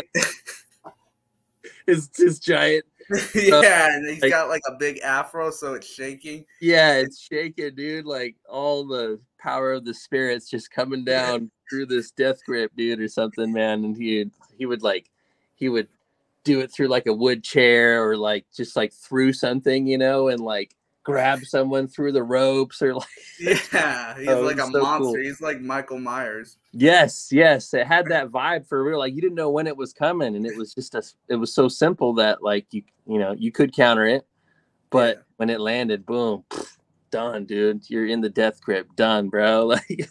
his 1.86 2.10
his 2.14 2.38
giant 2.40 2.84
yeah, 3.34 3.94
and 3.94 4.08
he's 4.08 4.20
like, 4.20 4.32
got 4.32 4.48
like 4.48 4.62
a 4.66 4.74
big 4.74 4.98
afro, 4.98 5.50
so 5.50 5.74
it's 5.74 5.86
shaking. 5.86 6.44
Yeah, 6.60 6.94
it's 6.94 7.20
shaking, 7.20 7.74
dude. 7.76 8.04
Like 8.04 8.34
all 8.48 8.84
the 8.84 9.20
power 9.46 9.72
of 9.72 9.84
the 9.84 9.94
spirits 9.94 10.50
just 10.50 10.72
coming 10.72 11.04
down 11.04 11.50
through 11.70 11.86
this 11.86 12.10
death 12.10 12.44
grip, 12.44 12.72
dude, 12.76 13.00
or 13.00 13.06
something, 13.06 13.52
man. 13.52 13.84
And 13.84 13.96
he 13.96 14.28
he 14.58 14.66
would 14.66 14.82
like 14.82 15.08
he 15.54 15.68
would 15.68 15.86
do 16.42 16.60
it 16.60 16.72
through 16.72 16.88
like 16.88 17.06
a 17.06 17.12
wood 17.12 17.44
chair 17.44 18.02
or 18.04 18.16
like 18.16 18.44
just 18.54 18.74
like 18.74 18.92
through 18.92 19.32
something, 19.32 19.86
you 19.86 19.98
know, 19.98 20.28
and 20.28 20.40
like 20.40 20.74
grab 21.04 21.40
someone 21.44 21.86
through 21.86 22.10
the 22.10 22.22
ropes 22.22 22.82
or 22.82 22.94
like 22.94 23.06
yeah 23.38 24.16
he's 24.18 24.28
oh, 24.28 24.40
like 24.40 24.56
a 24.56 24.66
so 24.66 24.82
monster 24.82 25.04
cool. 25.04 25.14
he's 25.14 25.40
like 25.40 25.60
michael 25.60 26.00
myers 26.00 26.56
yes 26.72 27.28
yes 27.30 27.72
it 27.72 27.86
had 27.86 28.06
that 28.06 28.28
vibe 28.28 28.66
for 28.66 28.82
real 28.82 28.98
like 28.98 29.14
you 29.14 29.20
didn't 29.20 29.36
know 29.36 29.48
when 29.48 29.68
it 29.68 29.76
was 29.76 29.92
coming 29.92 30.34
and 30.34 30.44
it 30.44 30.56
was 30.56 30.74
just 30.74 30.96
a 30.96 31.02
it 31.28 31.36
was 31.36 31.54
so 31.54 31.68
simple 31.68 32.12
that 32.12 32.42
like 32.42 32.66
you 32.72 32.82
you 33.06 33.20
know 33.20 33.32
you 33.38 33.52
could 33.52 33.72
counter 33.72 34.04
it 34.04 34.26
but 34.90 35.18
yeah. 35.18 35.22
when 35.36 35.48
it 35.48 35.60
landed 35.60 36.04
boom 36.04 36.42
pff, 36.50 36.75
done 37.10 37.44
dude 37.44 37.88
you're 37.88 38.06
in 38.06 38.20
the 38.20 38.28
death 38.28 38.60
grip 38.60 38.86
done 38.96 39.28
bro 39.28 39.64
like 39.66 40.06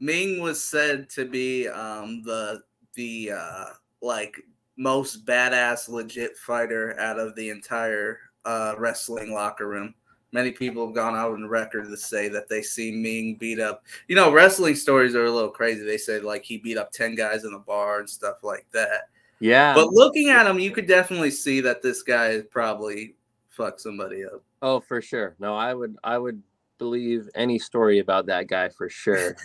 meng 0.00 0.40
was 0.40 0.62
said 0.62 1.08
to 1.08 1.24
be 1.24 1.68
um 1.68 2.22
the 2.22 2.60
the 2.94 3.30
uh 3.32 3.64
like 4.00 4.36
most 4.78 5.26
badass 5.26 5.88
legit 5.88 6.36
fighter 6.36 6.98
out 6.98 7.18
of 7.18 7.34
the 7.34 7.50
entire 7.50 8.18
uh, 8.44 8.74
wrestling 8.78 9.32
locker 9.32 9.68
room. 9.68 9.94
Many 10.30 10.52
people 10.52 10.86
have 10.86 10.94
gone 10.94 11.16
out 11.16 11.32
on 11.32 11.48
record 11.48 11.86
to 11.86 11.96
say 11.96 12.28
that 12.28 12.48
they 12.48 12.62
see 12.62 12.92
Meng 12.92 13.34
beat 13.34 13.60
up. 13.60 13.84
You 14.08 14.16
know, 14.16 14.32
wrestling 14.32 14.74
stories 14.74 15.14
are 15.14 15.24
a 15.24 15.30
little 15.30 15.50
crazy. 15.50 15.84
They 15.84 15.96
say 15.96 16.20
like 16.20 16.44
he 16.44 16.58
beat 16.58 16.78
up 16.78 16.92
10 16.92 17.14
guys 17.14 17.44
in 17.44 17.52
the 17.52 17.58
bar 17.58 18.00
and 18.00 18.08
stuff 18.08 18.36
like 18.42 18.66
that. 18.72 19.08
Yeah. 19.40 19.74
But 19.74 19.92
looking 19.92 20.28
at 20.28 20.46
him, 20.46 20.58
you 20.58 20.70
could 20.70 20.86
definitely 20.86 21.30
see 21.30 21.60
that 21.62 21.82
this 21.82 22.02
guy 22.02 22.28
is 22.28 22.44
probably 22.50 23.14
fucked 23.58 23.80
somebody 23.80 24.24
up. 24.24 24.42
Oh, 24.62 24.80
for 24.80 25.02
sure. 25.02 25.34
No, 25.38 25.54
I 25.54 25.74
would 25.74 25.96
I 26.02 26.16
would 26.16 26.42
believe 26.78 27.28
any 27.34 27.58
story 27.58 27.98
about 27.98 28.26
that 28.26 28.46
guy 28.46 28.70
for 28.70 28.88
sure. 28.88 29.36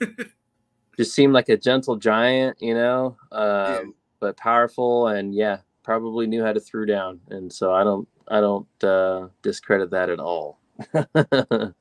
Just 0.96 1.12
seemed 1.12 1.32
like 1.32 1.48
a 1.48 1.56
gentle 1.56 1.96
giant, 1.96 2.56
you 2.60 2.74
know, 2.74 3.16
um, 3.32 3.42
yeah. 3.42 3.80
but 4.20 4.36
powerful 4.36 5.08
and 5.08 5.34
yeah, 5.34 5.58
probably 5.82 6.26
knew 6.26 6.42
how 6.42 6.52
to 6.52 6.60
throw 6.60 6.84
down. 6.84 7.20
And 7.30 7.52
so 7.52 7.74
I 7.74 7.84
don't 7.84 8.08
I 8.28 8.40
don't 8.40 8.84
uh, 8.84 9.28
discredit 9.42 9.90
that 9.90 10.08
at 10.08 10.20
all. 10.20 10.60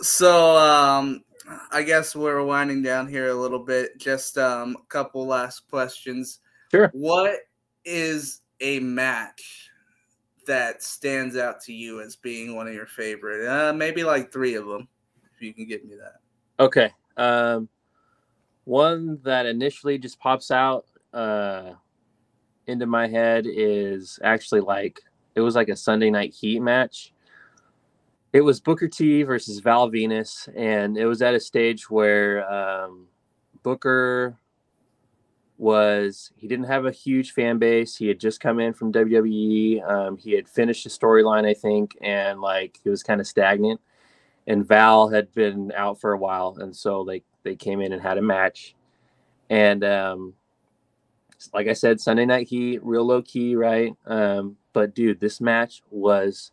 so 0.00 0.56
um, 0.56 1.22
I 1.70 1.82
guess 1.82 2.16
we're 2.16 2.42
winding 2.42 2.82
down 2.82 3.08
here 3.08 3.28
a 3.28 3.34
little 3.34 3.58
bit. 3.58 3.98
Just 3.98 4.38
um, 4.38 4.76
a 4.80 4.86
couple 4.86 5.26
last 5.26 5.68
questions. 5.68 6.40
Sure. 6.70 6.90
What 6.94 7.36
is 7.84 8.40
a 8.60 8.78
match 8.80 9.71
that 10.46 10.82
stands 10.82 11.36
out 11.36 11.60
to 11.62 11.72
you 11.72 12.00
as 12.00 12.16
being 12.16 12.54
one 12.54 12.66
of 12.66 12.74
your 12.74 12.86
favorite? 12.86 13.46
Uh, 13.46 13.72
maybe 13.72 14.04
like 14.04 14.32
three 14.32 14.54
of 14.54 14.66
them, 14.66 14.88
if 15.34 15.42
you 15.42 15.52
can 15.52 15.66
give 15.66 15.84
me 15.84 15.94
that. 15.96 16.20
Okay. 16.62 16.90
Um, 17.16 17.68
one 18.64 19.18
that 19.24 19.46
initially 19.46 19.98
just 19.98 20.18
pops 20.18 20.50
out 20.50 20.86
uh, 21.12 21.72
into 22.66 22.86
my 22.86 23.08
head 23.08 23.46
is 23.48 24.18
actually 24.22 24.60
like 24.60 25.00
it 25.34 25.40
was 25.40 25.54
like 25.54 25.68
a 25.68 25.76
Sunday 25.76 26.10
night 26.10 26.32
heat 26.32 26.60
match. 26.60 27.12
It 28.32 28.40
was 28.40 28.60
Booker 28.60 28.88
T 28.88 29.24
versus 29.24 29.58
Val 29.60 29.90
Venis, 29.90 30.48
and 30.56 30.96
it 30.96 31.06
was 31.06 31.20
at 31.20 31.34
a 31.34 31.40
stage 31.40 31.90
where 31.90 32.50
um, 32.50 33.06
Booker 33.62 34.38
was 35.62 36.32
he 36.36 36.48
didn't 36.48 36.66
have 36.66 36.86
a 36.86 36.90
huge 36.90 37.30
fan 37.30 37.58
base. 37.58 37.94
He 37.94 38.08
had 38.08 38.18
just 38.18 38.40
come 38.40 38.58
in 38.58 38.72
from 38.72 38.92
WWE. 38.92 39.88
Um, 39.88 40.16
he 40.16 40.32
had 40.32 40.48
finished 40.48 40.84
a 40.86 40.88
storyline, 40.88 41.46
I 41.46 41.54
think, 41.54 41.96
and 42.02 42.40
like 42.40 42.80
he 42.82 42.90
was 42.90 43.04
kind 43.04 43.20
of 43.20 43.28
stagnant. 43.28 43.80
And 44.48 44.66
Val 44.66 45.08
had 45.08 45.32
been 45.32 45.70
out 45.76 46.00
for 46.00 46.12
a 46.12 46.18
while, 46.18 46.56
and 46.58 46.74
so 46.74 47.00
like 47.02 47.22
they 47.44 47.54
came 47.54 47.80
in 47.80 47.92
and 47.92 48.02
had 48.02 48.18
a 48.18 48.22
match. 48.22 48.74
And 49.50 49.84
um, 49.84 50.34
like 51.54 51.68
I 51.68 51.74
said, 51.74 52.00
Sunday 52.00 52.26
Night 52.26 52.48
Heat, 52.48 52.84
real 52.84 53.06
low 53.06 53.22
key, 53.22 53.54
right? 53.54 53.94
Um, 54.04 54.56
but 54.72 54.96
dude, 54.96 55.20
this 55.20 55.40
match 55.40 55.80
was 55.92 56.50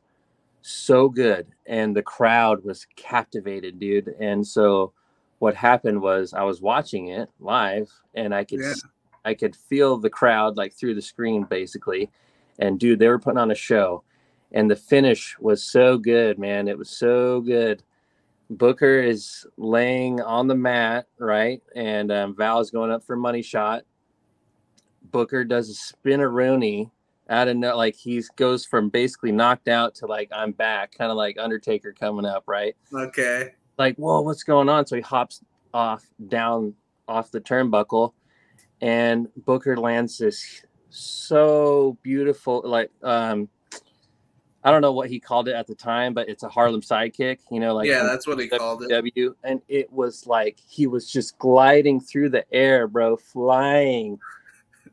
so 0.61 1.09
good, 1.09 1.47
and 1.65 1.95
the 1.95 2.03
crowd 2.03 2.63
was 2.63 2.85
captivated, 2.95 3.79
dude. 3.79 4.13
And 4.19 4.45
so, 4.45 4.93
what 5.39 5.55
happened 5.55 5.99
was 5.99 6.31
I 6.31 6.43
was 6.43 6.61
watching 6.61 7.07
it 7.07 7.27
live, 7.39 7.91
and 8.13 8.35
I 8.35 8.43
could, 8.43 8.59
yeah. 8.59 8.73
I 9.25 9.33
could 9.33 9.55
feel 9.55 9.97
the 9.97 10.09
crowd 10.09 10.57
like 10.57 10.73
through 10.73 10.95
the 10.95 11.01
screen, 11.01 11.43
basically. 11.43 12.09
And 12.57 12.79
dude, 12.79 12.99
they 12.99 13.07
were 13.07 13.19
putting 13.19 13.37
on 13.37 13.51
a 13.51 13.55
show, 13.55 14.03
and 14.51 14.69
the 14.69 14.75
finish 14.75 15.37
was 15.39 15.63
so 15.63 15.97
good, 15.97 16.37
man. 16.37 16.67
It 16.67 16.77
was 16.77 16.89
so 16.89 17.41
good. 17.41 17.83
Booker 18.49 18.99
is 18.99 19.45
laying 19.57 20.21
on 20.21 20.47
the 20.47 20.55
mat, 20.55 21.07
right? 21.19 21.61
And 21.75 22.11
um, 22.11 22.35
Val 22.35 22.59
is 22.59 22.71
going 22.71 22.91
up 22.91 23.03
for 23.03 23.15
money 23.15 23.43
shot. 23.43 23.83
Booker 25.11 25.43
does 25.43 25.69
a 25.69 25.73
spinaroonie 25.73 26.89
out 27.29 27.47
of 27.47 27.57
no, 27.57 27.77
like 27.77 27.95
he 27.95 28.23
goes 28.35 28.65
from 28.65 28.89
basically 28.89 29.31
knocked 29.31 29.67
out 29.67 29.95
to 29.95 30.07
like 30.07 30.29
I'm 30.33 30.51
back, 30.51 30.97
kind 30.97 31.11
of 31.11 31.17
like 31.17 31.37
Undertaker 31.37 31.93
coming 31.93 32.25
up, 32.25 32.43
right? 32.47 32.75
Okay. 32.93 33.53
Like, 33.77 33.95
whoa, 33.97 34.21
what's 34.21 34.43
going 34.43 34.67
on? 34.67 34.87
So 34.87 34.95
he 34.95 35.01
hops 35.01 35.41
off 35.73 36.05
down 36.27 36.73
off 37.07 37.31
the 37.31 37.39
turnbuckle, 37.39 38.13
and 38.81 39.27
Booker 39.45 39.77
lands 39.77 40.17
this 40.17 40.63
so 40.89 41.97
beautiful, 42.01 42.61
like 42.65 42.91
um, 43.03 43.49
I 44.63 44.71
don't 44.71 44.81
know 44.81 44.93
what 44.93 45.09
he 45.09 45.19
called 45.19 45.47
it 45.47 45.53
at 45.53 45.67
the 45.67 45.75
time, 45.75 46.13
but 46.13 46.29
it's 46.29 46.43
a 46.43 46.49
Harlem 46.49 46.81
sidekick, 46.81 47.39
you 47.51 47.59
know, 47.59 47.73
like 47.75 47.87
yeah, 47.87 48.03
that's 48.03 48.27
what 48.27 48.39
he 48.39 48.47
called 48.47 48.83
it. 48.83 48.89
W, 48.89 49.35
and 49.43 49.61
it 49.67 49.91
was 49.91 50.27
like 50.27 50.57
he 50.67 50.87
was 50.87 51.09
just 51.09 51.37
gliding 51.37 51.99
through 51.99 52.29
the 52.29 52.45
air, 52.53 52.87
bro, 52.87 53.17
flying 53.17 54.19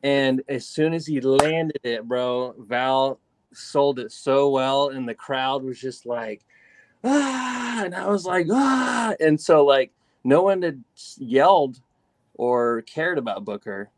and 0.03 0.41
as 0.47 0.65
soon 0.65 0.93
as 0.93 1.05
he 1.05 1.21
landed 1.21 1.79
it, 1.83 2.07
bro, 2.07 2.55
Val 2.59 3.19
sold 3.53 3.99
it 3.99 4.11
so 4.11 4.49
well, 4.49 4.89
and 4.89 5.07
the 5.07 5.13
crowd 5.13 5.63
was 5.63 5.79
just 5.79 6.05
like, 6.05 6.45
ah, 7.03 7.83
and 7.83 7.95
I 7.95 8.07
was 8.07 8.25
like, 8.25 8.47
ah, 8.51 9.15
and 9.19 9.39
so 9.39 9.65
like 9.65 9.91
no 10.23 10.43
one 10.43 10.61
had 10.61 10.83
yelled 11.17 11.79
or 12.37 12.81
cared 12.83 13.17
about 13.17 13.45
Booker 13.45 13.89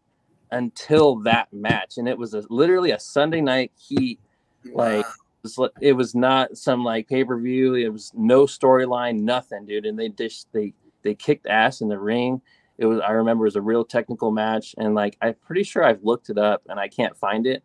until 0.52 1.18
that 1.18 1.52
match, 1.54 1.98
and 1.98 2.08
it 2.08 2.18
was 2.18 2.34
a, 2.34 2.44
literally 2.50 2.92
a 2.92 3.00
Sunday 3.00 3.42
night 3.42 3.72
heat, 3.78 4.20
like. 4.66 5.06
Wow. 5.06 5.14
It 5.42 5.58
was, 5.58 5.70
it 5.80 5.94
was 5.94 6.16
not 6.16 6.58
some 6.58 6.84
like 6.84 7.08
pay 7.08 7.24
per 7.24 7.40
view. 7.40 7.76
It 7.76 7.88
was 7.88 8.12
no 8.14 8.44
storyline, 8.44 9.22
nothing, 9.22 9.66
dude. 9.66 9.86
And 9.86 9.98
they 9.98 10.10
just 10.10 10.52
they 10.52 10.74
they 11.02 11.16
kicked 11.16 11.48
ass 11.48 11.80
in 11.80 11.88
the 11.88 11.98
ring 11.98 12.42
it 12.80 12.86
was 12.86 13.02
I 13.02 13.12
remember 13.12 13.44
it 13.44 13.50
was 13.50 13.56
a 13.58 13.62
real 13.62 13.84
technical 13.84 14.32
match, 14.32 14.74
and 14.78 14.96
like 14.96 15.18
I'm 15.22 15.36
pretty 15.46 15.64
sure 15.64 15.84
I've 15.84 16.02
looked 16.02 16.30
it 16.30 16.38
up 16.38 16.64
and 16.70 16.80
I 16.80 16.88
can't 16.88 17.16
find 17.16 17.46
it. 17.46 17.62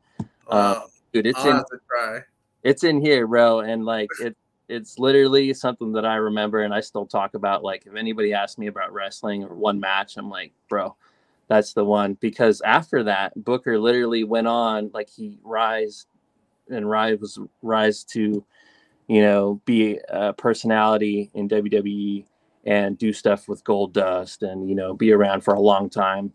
Uh, 0.49 0.81
dude, 1.13 1.27
it's 1.27 1.39
I'll 1.39 1.59
in 1.61 2.23
it's 2.65 2.83
in 2.83 3.01
here, 3.01 3.27
bro, 3.29 3.61
and 3.61 3.85
like 3.85 4.09
it 4.21 4.37
it's 4.69 4.99
literally 4.99 5.53
something 5.55 5.93
that 5.93 6.05
I 6.05 6.17
remember 6.17 6.63
and 6.63 6.75
I 6.75 6.81
still 6.81 7.07
talk 7.07 7.35
about. 7.35 7.63
Like 7.63 7.87
if 7.87 7.95
anybody 7.95 8.33
asks 8.33 8.59
me 8.59 8.67
about 8.67 8.93
wrestling 8.93 9.45
or 9.45 9.55
one 9.55 9.79
match, 9.79 10.17
I'm 10.17 10.31
like, 10.31 10.53
bro, 10.69 10.97
that's 11.49 11.73
the 11.73 11.85
one. 11.85 12.15
Because 12.15 12.61
after 12.63 13.03
that, 13.05 13.33
Booker 13.45 13.79
literally 13.79 14.25
went 14.25 14.47
on 14.47 14.91
like 14.95 15.11
he 15.11 15.39
rise 15.43 16.07
and 16.71 16.89
rise 16.89 17.19
was 17.21 17.39
rise 17.63 18.05
to, 18.05 18.45
you 19.07 19.23
know, 19.23 19.61
be 19.65 20.01
a 20.09 20.33
personality 20.33 21.31
in 21.35 21.49
WWE 21.49 22.25
and 22.67 22.97
do 22.97 23.13
stuff 23.13 23.49
with 23.49 23.63
Goldust 23.65 24.43
and 24.43 24.69
you 24.69 24.75
know 24.75 24.95
be 24.95 25.13
around 25.13 25.43
for 25.43 25.55
a 25.55 25.61
long 25.61 25.91
time. 25.91 26.33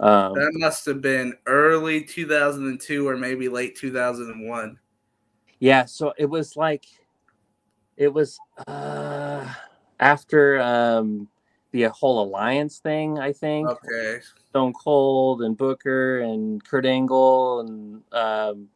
Um, 0.00 0.34
that 0.34 0.52
must 0.54 0.86
have 0.86 1.02
been 1.02 1.34
early 1.46 2.02
2002 2.02 3.06
or 3.06 3.16
maybe 3.16 3.48
late 3.48 3.76
2001. 3.76 4.78
Yeah, 5.58 5.84
so 5.84 6.14
it 6.16 6.24
was 6.24 6.56
like 6.56 6.86
it 8.00 8.12
was 8.12 8.40
uh, 8.66 9.46
after 10.00 10.58
um, 10.58 11.28
the 11.70 11.82
whole 11.84 12.22
alliance 12.22 12.78
thing, 12.78 13.18
I 13.18 13.32
think. 13.32 13.68
Okay. 13.68 14.20
Stone 14.48 14.72
Cold 14.72 15.42
and 15.42 15.54
Booker 15.56 16.20
and 16.20 16.64
Kurt 16.64 16.86
Angle 16.86 17.60
and 17.60 18.02
um, 18.12 18.68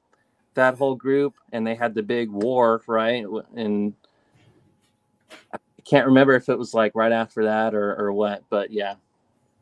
that 0.53 0.77
whole 0.77 0.95
group, 0.95 1.35
and 1.53 1.67
they 1.67 1.75
had 1.75 1.95
the 1.95 2.03
big 2.03 2.31
war, 2.31 2.83
right? 2.87 3.25
And 3.57 3.95
I 5.53 5.59
can't 5.87 6.07
remember 6.07 6.35
if 6.35 6.51
it 6.51 6.59
was 6.59 6.75
like 6.75 6.95
right 6.95 7.11
after 7.11 7.45
that 7.45 7.75
or 7.75 7.97
or 7.97 8.13
what, 8.13 8.45
but 8.51 8.71
yeah. 8.71 8.97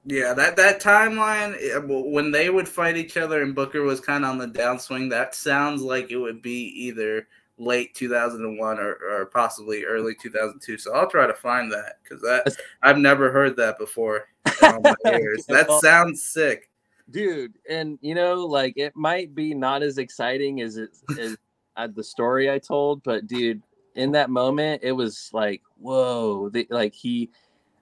Yeah, 0.05 0.35
that 0.35 0.57
that 0.57 0.81
timeline 0.81 1.55
eh, 1.55 1.79
when 1.87 2.33
they 2.33 2.51
would 2.51 2.69
fight 2.69 2.97
each 2.97 3.17
other 3.17 3.43
and 3.43 3.55
Booker 3.55 3.83
was 3.83 4.01
kind 4.01 4.25
of 4.25 4.31
on 4.31 4.39
the 4.39 4.49
downswing, 4.49 5.11
that 5.11 5.37
sounds 5.37 5.83
like 5.83 6.11
it 6.11 6.17
would 6.17 6.43
be 6.43 6.65
either 6.87 7.29
late 7.63 7.95
2001 7.95 8.79
or, 8.79 8.99
or 9.11 9.27
possibly 9.27 9.85
early 9.85 10.15
2002. 10.21 10.79
So 10.79 10.95
I'll 10.95 11.09
try 11.09 11.27
to 11.27 11.35
find 11.35 11.71
that 11.73 11.97
because 12.03 12.21
that 12.23 12.57
I've 12.83 12.99
never 12.99 13.31
heard 13.31 13.57
that 13.57 13.79
before. 13.79 14.27
that 14.45 15.79
sounds 15.81 16.23
sick, 16.23 16.71
dude. 17.11 17.55
And 17.69 17.99
you 18.03 18.15
know, 18.15 18.47
like 18.47 18.75
it 18.77 18.95
might 18.97 19.35
be 19.35 19.55
not 19.55 19.83
as 19.83 19.99
exciting 19.99 20.61
as 20.61 20.77
it 20.77 20.91
as 21.19 21.37
uh, 21.77 21.89
the 21.95 22.05
story 22.05 22.51
I 22.51 22.59
told, 22.59 23.03
but 23.03 23.27
dude, 23.27 23.63
in 23.95 24.13
that 24.13 24.31
moment, 24.31 24.83
it 24.83 24.93
was 24.93 25.31
like, 25.33 25.63
whoa, 25.79 26.49
the, 26.49 26.67
like 26.71 26.95
he, 26.95 27.31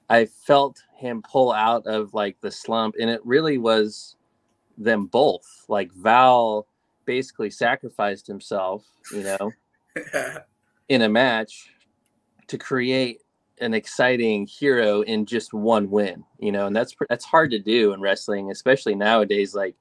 I 0.08 0.26
felt 0.26 0.82
him 0.96 1.22
pull 1.22 1.52
out 1.52 1.86
of 1.86 2.14
like 2.14 2.40
the 2.40 2.50
slump, 2.50 2.96
and 3.00 3.08
it 3.08 3.24
really 3.24 3.58
was 3.58 4.16
them 4.76 5.06
both. 5.06 5.64
Like 5.68 5.92
Val 5.92 6.66
basically 7.04 7.50
sacrificed 7.50 8.26
himself, 8.26 8.84
you 9.12 9.22
know, 9.22 9.52
in 10.88 11.02
a 11.02 11.08
match 11.08 11.70
to 12.48 12.58
create 12.58 13.20
an 13.60 13.74
exciting 13.74 14.46
hero 14.46 15.02
in 15.02 15.26
just 15.26 15.52
one 15.52 15.90
win, 15.90 16.24
you 16.38 16.50
know, 16.50 16.66
and 16.66 16.74
that's 16.74 16.94
that's 17.08 17.24
hard 17.24 17.50
to 17.50 17.58
do 17.58 17.92
in 17.92 18.00
wrestling, 18.00 18.50
especially 18.50 18.94
nowadays. 18.94 19.54
Like 19.54 19.76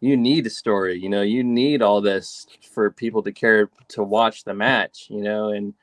you 0.00 0.16
need 0.16 0.46
a 0.46 0.50
story 0.50 0.98
you 0.98 1.08
know 1.08 1.22
you 1.22 1.42
need 1.42 1.82
all 1.82 2.00
this 2.00 2.46
for 2.70 2.90
people 2.90 3.22
to 3.22 3.32
care 3.32 3.70
to 3.88 4.02
watch 4.02 4.44
the 4.44 4.54
match 4.54 5.06
you 5.08 5.22
know 5.22 5.48
and 5.48 5.74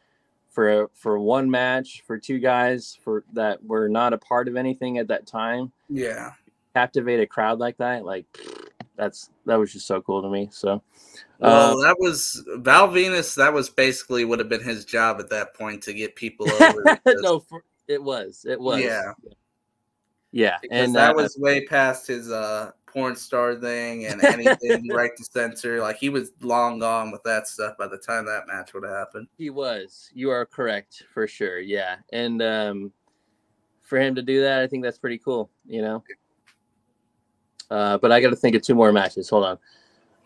for 0.49 0.89
for 0.93 1.17
one 1.19 1.49
match 1.49 2.03
for 2.05 2.17
two 2.17 2.39
guys 2.39 2.97
for 3.03 3.23
that 3.33 3.63
were 3.63 3.89
not 3.89 4.13
a 4.13 4.17
part 4.17 4.47
of 4.47 4.55
anything 4.55 4.97
at 4.97 5.07
that 5.07 5.25
time 5.25 5.71
yeah 5.89 6.31
captivate 6.75 7.19
a 7.19 7.27
crowd 7.27 7.59
like 7.59 7.77
that 7.77 8.05
like 8.05 8.25
that's 8.95 9.29
that 9.45 9.55
was 9.55 9.73
just 9.73 9.87
so 9.87 10.01
cool 10.01 10.21
to 10.21 10.29
me 10.29 10.47
so 10.51 10.81
well 11.39 11.79
uh, 11.79 11.83
that 11.83 11.95
was 11.99 12.43
val 12.57 12.87
venis 12.87 13.35
that 13.35 13.53
was 13.53 13.69
basically 13.69 14.25
would 14.25 14.39
have 14.39 14.49
been 14.49 14.63
his 14.63 14.85
job 14.85 15.19
at 15.19 15.29
that 15.29 15.53
point 15.55 15.81
to 15.81 15.93
get 15.93 16.15
people 16.15 16.49
over 16.51 16.99
no 17.07 17.39
for, 17.39 17.63
it 17.87 18.01
was 18.01 18.45
it 18.47 18.59
was 18.59 18.79
yeah 18.79 19.11
yeah 20.31 20.57
because 20.61 20.77
and 20.79 20.95
that 20.95 21.11
uh, 21.11 21.15
was 21.15 21.35
way 21.39 21.65
past 21.65 22.07
his 22.07 22.31
uh 22.31 22.71
porn 22.93 23.15
star 23.15 23.55
thing 23.55 24.05
and 24.05 24.23
anything 24.23 24.87
right 24.91 25.11
to 25.17 25.23
censor. 25.23 25.81
Like 25.81 25.97
he 25.97 26.09
was 26.09 26.31
long 26.41 26.79
gone 26.79 27.11
with 27.11 27.23
that 27.23 27.47
stuff 27.47 27.75
by 27.77 27.87
the 27.87 27.97
time 27.97 28.25
that 28.25 28.47
match 28.47 28.73
would 28.73 28.83
have 28.83 28.95
happened. 28.95 29.27
He 29.37 29.49
was. 29.49 30.11
You 30.13 30.29
are 30.29 30.45
correct 30.45 31.03
for 31.13 31.27
sure. 31.27 31.59
Yeah, 31.59 31.97
and 32.11 32.41
um, 32.41 32.91
for 33.81 33.99
him 33.99 34.15
to 34.15 34.21
do 34.21 34.41
that, 34.41 34.61
I 34.61 34.67
think 34.67 34.83
that's 34.83 34.99
pretty 34.99 35.17
cool. 35.17 35.49
You 35.65 35.81
know. 35.81 36.03
Uh, 37.69 37.97
but 37.97 38.11
I 38.11 38.21
got 38.21 38.29
to 38.29 38.35
think 38.35 38.55
of 38.55 38.61
two 38.61 38.75
more 38.75 38.91
matches. 38.91 39.29
Hold 39.29 39.45
on. 39.45 39.57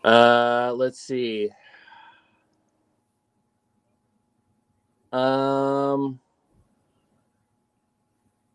Uh, 0.04 0.72
let's 0.74 1.00
see. 1.00 1.50
Um, 5.12 6.20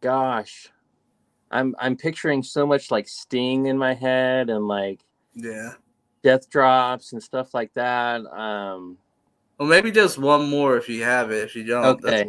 gosh, 0.02 0.70
I'm 1.50 1.76
I'm 1.80 1.98
picturing 1.98 2.44
so 2.44 2.68
much 2.68 2.92
like 2.92 3.08
Sting 3.08 3.66
in 3.66 3.78
my 3.78 3.94
head 3.94 4.50
and 4.50 4.68
like 4.68 5.02
yeah, 5.34 5.74
death 6.24 6.50
drops 6.50 7.14
and 7.14 7.24
stuff 7.24 7.54
like 7.54 7.74
that. 7.74 8.26
Um, 8.28 8.98
well, 9.58 9.68
maybe 9.68 9.92
just 9.92 10.18
one 10.18 10.50
more 10.50 10.78
if 10.78 10.90
you 10.90 11.04
have 11.04 11.32
it. 11.32 11.44
If 11.44 11.56
you 11.56 11.64
don't, 11.64 12.04
okay. 12.04 12.28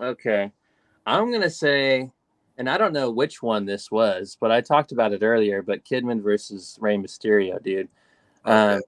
Okay, 0.00 0.52
I'm 1.06 1.32
gonna 1.32 1.50
say 1.50 2.12
and 2.58 2.68
I 2.68 2.76
don't 2.76 2.92
know 2.92 3.10
which 3.10 3.40
one 3.40 3.64
this 3.64 3.90
was, 3.90 4.36
but 4.40 4.50
I 4.50 4.60
talked 4.60 4.90
about 4.90 5.12
it 5.12 5.22
earlier. 5.22 5.62
But 5.62 5.84
Kidman 5.84 6.20
versus 6.20 6.76
Rey 6.80 6.96
Mysterio, 6.96 7.62
dude. 7.62 7.88
Okay. 8.44 8.74
Um, 8.74 8.80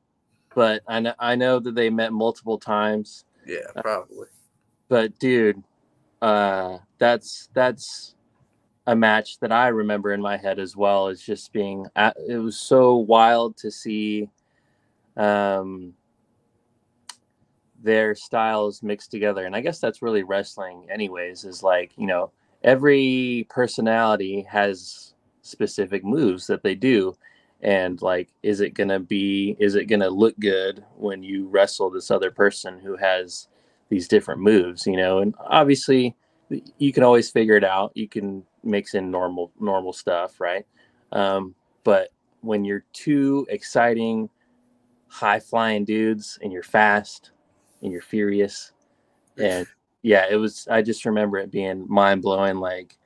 but 0.55 0.83
I 0.89 1.01
know 1.01 1.15
I 1.19 1.37
know 1.37 1.61
that 1.61 1.77
they 1.77 1.89
met 1.89 2.13
multiple 2.13 2.59
times. 2.59 3.25
Yeah, 3.47 3.71
probably. 3.77 4.27
Uh, 4.27 4.31
but 4.89 5.19
dude, 5.21 5.63
uh, 6.21 6.79
that's 6.99 7.49
that's 7.55 8.17
a 8.89 8.97
match 8.97 9.39
that 9.39 9.53
I 9.53 9.69
remember 9.69 10.13
in 10.13 10.21
my 10.21 10.37
head 10.37 10.59
as 10.59 10.77
well 10.77 11.07
as 11.07 11.23
just 11.23 11.53
being. 11.53 11.87
It 11.97 12.43
was 12.43 12.57
so 12.57 12.97
wild 12.97 13.57
to 13.59 13.71
see 13.71 14.29
um, 15.17 15.95
their 17.81 18.17
styles 18.17 18.83
mixed 18.83 19.13
together, 19.13 19.47
and 19.47 19.55
I 19.55 19.61
guess 19.61 19.79
that's 19.79 20.03
really 20.03 20.25
wrestling, 20.25 20.89
anyways. 20.91 21.45
Is 21.45 21.63
like 21.63 21.93
you 21.97 22.09
know 22.09 22.33
every 22.63 23.47
personality 23.49 24.47
has 24.51 25.15
specific 25.43 26.05
moves 26.05 26.47
that 26.47 26.63
they 26.63 26.75
do. 26.75 27.17
And 27.63 28.01
like 28.01 28.29
is 28.43 28.61
it 28.61 28.75
gonna 28.75 29.01
be 29.01 29.57
is 29.59 29.75
it 29.75 29.87
gonna 29.87 30.09
look 30.09 30.39
good 30.39 30.85
when 30.97 31.23
you 31.23 31.47
wrestle 31.49 31.91
this 31.91 32.11
other 32.11 32.31
person 32.31 32.79
who 32.79 32.97
has 32.97 33.49
these 33.91 34.09
different 34.09 34.41
moves 34.41 34.87
you 34.87 34.97
know? 34.97 35.19
And 35.19 35.35
obviously 35.39 36.17
you 36.79 36.93
can 36.93 37.03
always 37.03 37.31
figure 37.31 37.57
it 37.57 37.65
out. 37.65 37.93
You 37.95 38.09
can 38.09 38.45
mix 38.65 38.95
in 38.95 39.11
normal 39.11 39.53
normal 39.61 39.93
stuff 39.93 40.41
right? 40.41 40.67
Um, 41.13 41.55
but 41.85 42.11
when 42.41 42.65
you're 42.65 42.85
two 42.93 43.47
exciting 43.51 44.31
high 45.09 45.41
flying 45.41 45.85
dudes 45.85 46.39
and 46.41 46.53
you're 46.53 46.63
fast 46.63 47.33
and 47.83 47.93
you're 47.93 48.01
furious 48.01 48.73
and 49.37 49.67
yeah 50.03 50.27
it 50.31 50.37
was 50.37 50.67
i 50.71 50.83
just 50.83 51.05
remember 51.05 51.39
it 51.39 51.51
being 51.51 51.85
mind 51.89 52.23
blowing 52.23 52.57
like 52.57 52.97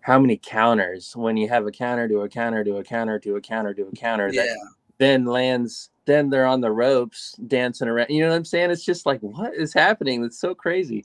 how 0.00 0.18
many 0.18 0.36
counters 0.36 1.14
when 1.16 1.36
you 1.36 1.48
have 1.48 1.66
a 1.66 1.70
counter 1.70 2.08
to 2.08 2.20
a 2.20 2.28
counter 2.28 2.64
to 2.64 2.76
a 2.76 2.84
counter 2.84 3.18
to 3.18 3.36
a 3.36 3.40
counter 3.40 3.74
to 3.74 3.86
a 3.86 3.92
counter 3.92 4.28
yeah. 4.32 4.42
that 4.42 4.58
then 4.98 5.24
lands 5.24 5.90
then 6.06 6.28
they're 6.30 6.46
on 6.46 6.60
the 6.60 6.70
ropes 6.70 7.36
dancing 7.46 7.88
around 7.88 8.08
you 8.10 8.22
know 8.22 8.28
what 8.28 8.36
i'm 8.36 8.44
saying 8.44 8.70
it's 8.70 8.84
just 8.84 9.06
like 9.06 9.20
what 9.20 9.54
is 9.54 9.72
happening 9.72 10.22
that's 10.22 10.38
so 10.38 10.54
crazy 10.54 11.04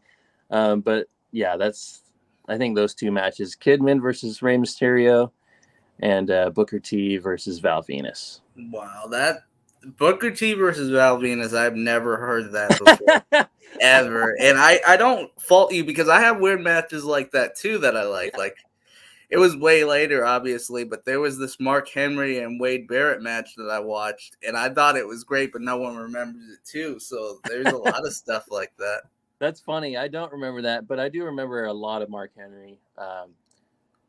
um, 0.51 0.81
but 0.81 1.07
yeah 1.31 1.57
that's 1.57 2.03
i 2.47 2.57
think 2.57 2.75
those 2.75 2.93
two 2.93 3.11
matches 3.11 3.55
kidman 3.55 4.01
versus 4.01 4.41
Rey 4.41 4.57
mysterio 4.57 5.31
and 5.99 6.31
uh, 6.31 6.49
booker 6.49 6.79
t 6.79 7.17
versus 7.17 7.59
val 7.59 7.83
Venis. 7.83 8.41
wow 8.71 9.05
that 9.11 9.43
booker 9.97 10.31
t 10.31 10.53
versus 10.53 10.89
val 10.89 11.17
venis 11.17 11.55
i've 11.55 11.75
never 11.75 12.17
heard 12.17 12.51
that 12.51 12.69
before 12.79 13.47
ever 13.81 14.36
and 14.41 14.57
i 14.57 14.79
i 14.88 14.97
don't 14.97 15.29
fault 15.41 15.73
you 15.73 15.83
because 15.83 16.09
i 16.09 16.19
have 16.19 16.39
weird 16.39 16.61
matches 16.61 17.03
like 17.03 17.31
that 17.31 17.55
too 17.55 17.77
that 17.77 17.95
i 17.95 18.03
like 18.03 18.38
like 18.38 18.55
it 19.29 19.38
was 19.38 19.57
way 19.57 19.83
later, 19.83 20.25
obviously, 20.25 20.83
but 20.83 21.03
there 21.05 21.19
was 21.19 21.38
this 21.38 21.59
Mark 21.59 21.89
Henry 21.89 22.39
and 22.39 22.59
Wade 22.59 22.88
Barrett 22.88 23.21
match 23.21 23.55
that 23.55 23.69
I 23.69 23.79
watched, 23.79 24.38
and 24.47 24.55
I 24.55 24.69
thought 24.69 24.97
it 24.97 25.07
was 25.07 25.23
great, 25.23 25.51
but 25.51 25.61
no 25.61 25.77
one 25.77 25.95
remembers 25.95 26.47
it 26.49 26.59
too. 26.63 26.99
So 26.99 27.39
there's 27.45 27.65
a 27.67 27.77
lot 27.77 28.05
of 28.05 28.13
stuff 28.13 28.45
like 28.51 28.71
that. 28.77 29.01
That's 29.39 29.59
funny. 29.59 29.97
I 29.97 30.07
don't 30.07 30.31
remember 30.31 30.61
that, 30.61 30.88
but 30.88 30.99
I 30.99 31.09
do 31.09 31.25
remember 31.25 31.65
a 31.65 31.73
lot 31.73 32.01
of 32.01 32.09
Mark 32.09 32.31
Henry. 32.38 32.79
Um, 32.97 33.31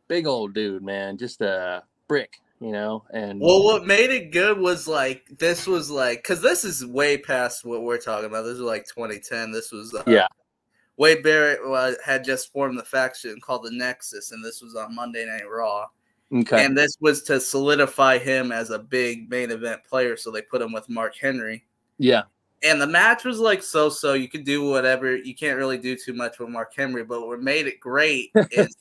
big 0.07 0.27
old 0.27 0.55
dude, 0.55 0.83
man, 0.83 1.17
just 1.17 1.41
a 1.41 1.83
brick, 2.09 2.41
you 2.61 2.73
know. 2.73 3.05
And 3.13 3.41
well, 3.41 3.65
what 3.65 3.87
made 3.87 4.11
it 4.11 4.33
good 4.33 4.59
was 4.59 4.87
like 4.89 5.27
this 5.39 5.67
was 5.67 5.91
like 5.91 6.23
because 6.23 6.41
this 6.41 6.65
is 6.65 6.85
way 6.85 7.19
past 7.19 7.65
what 7.65 7.83
we're 7.83 7.99
talking 7.99 8.27
about. 8.27 8.43
This 8.43 8.59
was 8.59 8.61
like 8.61 8.87
2010. 8.87 9.53
This 9.53 9.73
was 9.73 9.95
uh, 9.95 10.03
yeah 10.07 10.29
Wade 10.97 11.23
Barrett 11.23 11.61
uh, 11.67 11.93
had 12.05 12.25
just 12.25 12.53
formed 12.53 12.79
the 12.79 12.85
faction 12.85 13.39
called 13.41 13.65
the 13.65 13.71
Nexus, 13.71 14.33
and 14.33 14.45
this 14.45 14.63
was 14.63 14.75
on 14.75 14.95
Monday 14.95 15.27
Night 15.27 15.49
Raw. 15.49 15.87
Okay. 16.35 16.65
And 16.65 16.77
this 16.77 16.97
was 17.01 17.23
to 17.25 17.39
solidify 17.39 18.19
him 18.19 18.51
as 18.51 18.71
a 18.71 18.79
big 18.79 19.31
main 19.31 19.51
event 19.51 19.85
player, 19.85 20.17
so 20.17 20.31
they 20.31 20.43
put 20.43 20.63
him 20.63 20.73
with 20.73 20.89
Mark 20.89 21.15
Henry. 21.17 21.65
Yeah. 21.99 22.23
And 22.63 22.81
the 22.81 22.87
match 22.87 23.25
was 23.25 23.39
like 23.39 23.63
so 23.63 23.91
so. 23.91 24.15
You 24.15 24.29
could 24.29 24.45
do 24.45 24.69
whatever. 24.69 25.15
You 25.15 25.35
can't 25.35 25.59
really 25.59 25.79
do 25.79 25.95
too 25.95 26.15
much 26.15 26.39
with 26.39 26.49
Mark 26.49 26.75
Henry, 26.75 27.05
but 27.05 27.27
what 27.27 27.41
made 27.43 27.67
it 27.67 27.79
great 27.79 28.31
is 28.51 28.75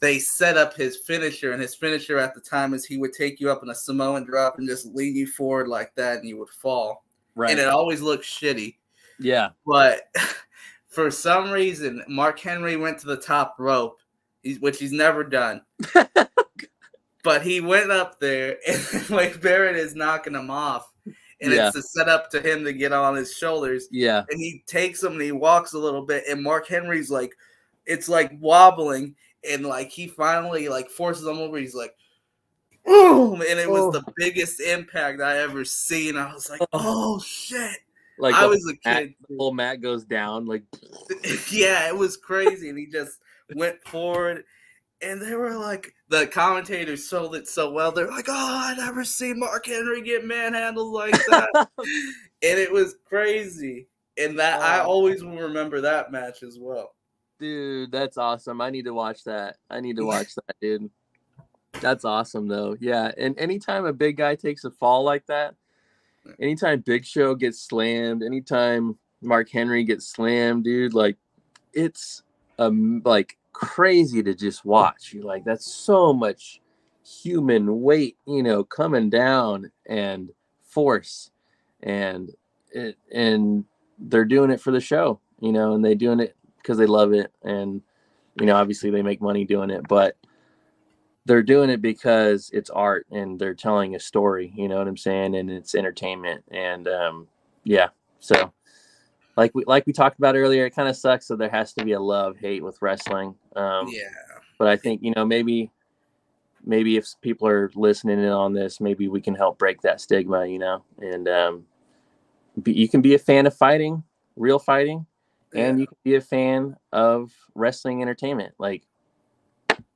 they 0.00 0.18
set 0.18 0.56
up 0.56 0.74
his 0.74 0.98
finisher, 0.98 1.52
and 1.52 1.62
his 1.62 1.74
finisher 1.74 2.18
at 2.18 2.34
the 2.34 2.40
time 2.40 2.74
is 2.74 2.84
he 2.84 2.98
would 2.98 3.12
take 3.12 3.40
you 3.40 3.50
up 3.50 3.62
in 3.62 3.70
a 3.70 3.74
Samoan 3.74 4.24
drop 4.24 4.58
and 4.58 4.68
just 4.68 4.86
lean 4.86 5.16
you 5.16 5.26
forward 5.26 5.68
like 5.68 5.94
that, 5.94 6.18
and 6.18 6.28
you 6.28 6.38
would 6.38 6.50
fall. 6.50 7.04
Right. 7.34 7.50
And 7.50 7.60
it 7.60 7.68
always 7.68 8.00
looked 8.00 8.24
shitty. 8.24 8.76
Yeah. 9.18 9.50
But 9.66 10.02
for 10.88 11.10
some 11.10 11.50
reason, 11.50 12.02
Mark 12.08 12.38
Henry 12.38 12.76
went 12.76 12.98
to 13.00 13.06
the 13.06 13.16
top 13.16 13.56
rope, 13.58 13.98
which 14.60 14.78
he's 14.78 14.92
never 14.92 15.24
done. 15.24 15.62
but 17.22 17.42
he 17.42 17.60
went 17.60 17.90
up 17.90 18.20
there, 18.20 18.58
and 18.68 19.08
Wade 19.08 19.40
Barrett 19.40 19.76
is 19.76 19.94
knocking 19.94 20.34
him 20.34 20.50
off. 20.50 20.90
And 21.42 21.52
yeah. 21.52 21.68
it's 21.68 21.76
a 21.76 21.82
setup 21.82 22.30
to 22.30 22.40
him 22.40 22.64
to 22.64 22.72
get 22.72 22.92
on 22.92 23.14
his 23.14 23.34
shoulders. 23.34 23.88
Yeah. 23.90 24.24
And 24.30 24.40
he 24.40 24.64
takes 24.66 25.02
him 25.02 25.12
and 25.12 25.20
he 25.20 25.32
walks 25.32 25.74
a 25.74 25.78
little 25.78 26.04
bit, 26.04 26.24
and 26.28 26.42
Mark 26.42 26.66
Henry's 26.66 27.10
like, 27.10 27.32
it's 27.84 28.08
like 28.08 28.32
wobbling, 28.40 29.14
and 29.48 29.64
like 29.64 29.90
he 29.90 30.06
finally 30.06 30.68
like 30.68 30.90
forces 30.90 31.26
him 31.26 31.38
over. 31.38 31.58
He's 31.58 31.74
like, 31.74 31.94
boom, 32.84 33.42
and 33.42 33.58
it 33.58 33.68
was 33.68 33.82
oh. 33.82 33.90
the 33.90 34.04
biggest 34.16 34.60
impact 34.60 35.20
I 35.20 35.38
ever 35.38 35.64
seen. 35.64 36.16
I 36.16 36.32
was 36.32 36.48
like, 36.48 36.60
oh, 36.60 36.66
oh 36.72 37.20
shit. 37.20 37.78
Like 38.18 38.34
I 38.34 38.46
was 38.46 38.66
a 38.66 38.74
kid. 38.74 38.82
Mat, 38.84 39.08
the 39.28 39.36
whole 39.36 39.52
mat 39.52 39.80
goes 39.80 40.04
down. 40.04 40.46
Like 40.46 40.62
yeah, 41.50 41.88
it 41.88 41.96
was 41.96 42.16
crazy, 42.16 42.68
and 42.68 42.78
he 42.78 42.86
just 42.86 43.18
went 43.54 43.82
forward. 43.86 44.44
And 45.02 45.20
they 45.20 45.34
were 45.34 45.54
like, 45.54 45.92
the 46.08 46.26
commentators 46.26 47.06
sold 47.06 47.34
it 47.34 47.46
so 47.46 47.70
well. 47.70 47.92
They're 47.92 48.10
like, 48.10 48.28
oh, 48.30 48.60
I 48.64 48.74
never 48.76 49.04
seen 49.04 49.38
Mark 49.38 49.66
Henry 49.66 50.00
get 50.00 50.24
manhandled 50.24 50.90
like 50.90 51.12
that. 51.26 51.68
and 51.78 52.58
it 52.58 52.72
was 52.72 52.96
crazy. 53.04 53.88
And 54.16 54.38
that 54.38 54.62
I 54.62 54.80
always 54.80 55.22
will 55.22 55.36
remember 55.36 55.82
that 55.82 56.10
match 56.10 56.42
as 56.42 56.58
well. 56.58 56.95
Dude, 57.38 57.92
that's 57.92 58.16
awesome. 58.16 58.60
I 58.60 58.70
need 58.70 58.84
to 58.86 58.94
watch 58.94 59.24
that. 59.24 59.56
I 59.70 59.80
need 59.80 59.96
to 59.96 60.04
watch 60.06 60.34
that, 60.34 60.56
dude. 60.60 60.90
That's 61.80 62.04
awesome 62.04 62.48
though. 62.48 62.76
Yeah. 62.80 63.12
And 63.18 63.38
anytime 63.38 63.84
a 63.84 63.92
big 63.92 64.16
guy 64.16 64.34
takes 64.34 64.64
a 64.64 64.70
fall 64.70 65.02
like 65.04 65.26
that, 65.26 65.54
anytime 66.40 66.80
Big 66.80 67.04
Show 67.04 67.34
gets 67.34 67.60
slammed, 67.60 68.22
anytime 68.22 68.96
Mark 69.20 69.50
Henry 69.50 69.84
gets 69.84 70.06
slammed, 70.08 70.64
dude, 70.64 70.94
like 70.94 71.16
it's 71.72 72.22
um 72.58 73.02
like 73.04 73.36
crazy 73.52 74.22
to 74.22 74.34
just 74.34 74.64
watch. 74.64 75.12
You 75.12 75.22
like 75.22 75.44
that's 75.44 75.70
so 75.70 76.12
much 76.12 76.60
human 77.04 77.82
weight, 77.82 78.16
you 78.26 78.42
know, 78.42 78.64
coming 78.64 79.10
down 79.10 79.70
and 79.86 80.30
force 80.62 81.30
and 81.82 82.30
it 82.72 82.96
and 83.12 83.64
they're 83.98 84.24
doing 84.24 84.50
it 84.50 84.60
for 84.60 84.70
the 84.70 84.80
show, 84.80 85.20
you 85.40 85.52
know, 85.52 85.74
and 85.74 85.84
they 85.84 85.94
doing 85.94 86.20
it 86.20 86.36
because 86.66 86.78
they 86.78 86.86
love 86.86 87.12
it 87.12 87.32
and 87.42 87.80
you 88.40 88.44
know, 88.44 88.56
obviously 88.56 88.90
they 88.90 89.02
make 89.02 89.22
money 89.22 89.44
doing 89.44 89.70
it, 89.70 89.86
but 89.88 90.16
they're 91.24 91.42
doing 91.42 91.70
it 91.70 91.80
because 91.80 92.50
it's 92.52 92.70
art 92.70 93.06
and 93.10 93.38
they're 93.38 93.54
telling 93.54 93.94
a 93.94 94.00
story 94.00 94.52
you 94.56 94.68
know 94.68 94.78
what 94.78 94.88
i'm 94.88 94.96
saying? 94.96 95.34
And 95.34 95.50
it's 95.50 95.74
entertainment 95.74 96.44
and 96.50 96.88
um 96.88 97.28
yeah 97.64 97.88
so 98.20 98.52
like 99.36 99.52
we 99.54 99.64
like 99.66 99.84
we 99.86 99.92
talked 99.92 100.18
about 100.18 100.36
earlier 100.36 100.66
it 100.66 100.74
kind 100.74 100.88
of 100.88 100.96
sucks 100.96 101.26
so 101.26 101.34
there 101.34 101.50
has 101.50 101.72
to 101.74 101.84
be 101.84 101.92
a 101.92 102.00
love 102.00 102.36
hate 102.38 102.62
with 102.62 102.80
wrestling 102.80 103.34
um 103.56 103.88
yeah. 103.88 104.08
but 104.56 104.68
i 104.68 104.76
think 104.76 105.02
you 105.02 105.12
know 105.16 105.24
maybe 105.24 105.70
maybe 106.64 106.96
if 106.96 107.08
people 107.22 107.48
are 107.48 107.72
listening 107.74 108.20
in 108.20 108.28
on 108.28 108.52
this 108.52 108.80
maybe 108.80 109.08
we 109.08 109.20
can 109.20 109.34
help 109.34 109.58
break 109.58 109.80
that 109.82 110.00
stigma 110.00 110.46
you 110.46 110.60
know? 110.60 110.84
And 111.00 111.28
um 111.28 111.64
be, 112.62 112.72
you 112.72 112.88
can 112.88 113.02
be 113.02 113.14
a 113.14 113.18
fan 113.18 113.46
of 113.46 113.56
fighting 113.56 114.04
real 114.36 114.60
fighting 114.60 115.06
and 115.54 115.80
you 115.80 115.86
can 115.86 115.96
be 116.04 116.14
a 116.16 116.20
fan 116.20 116.76
of 116.92 117.32
wrestling 117.54 118.02
entertainment 118.02 118.54
like 118.58 118.82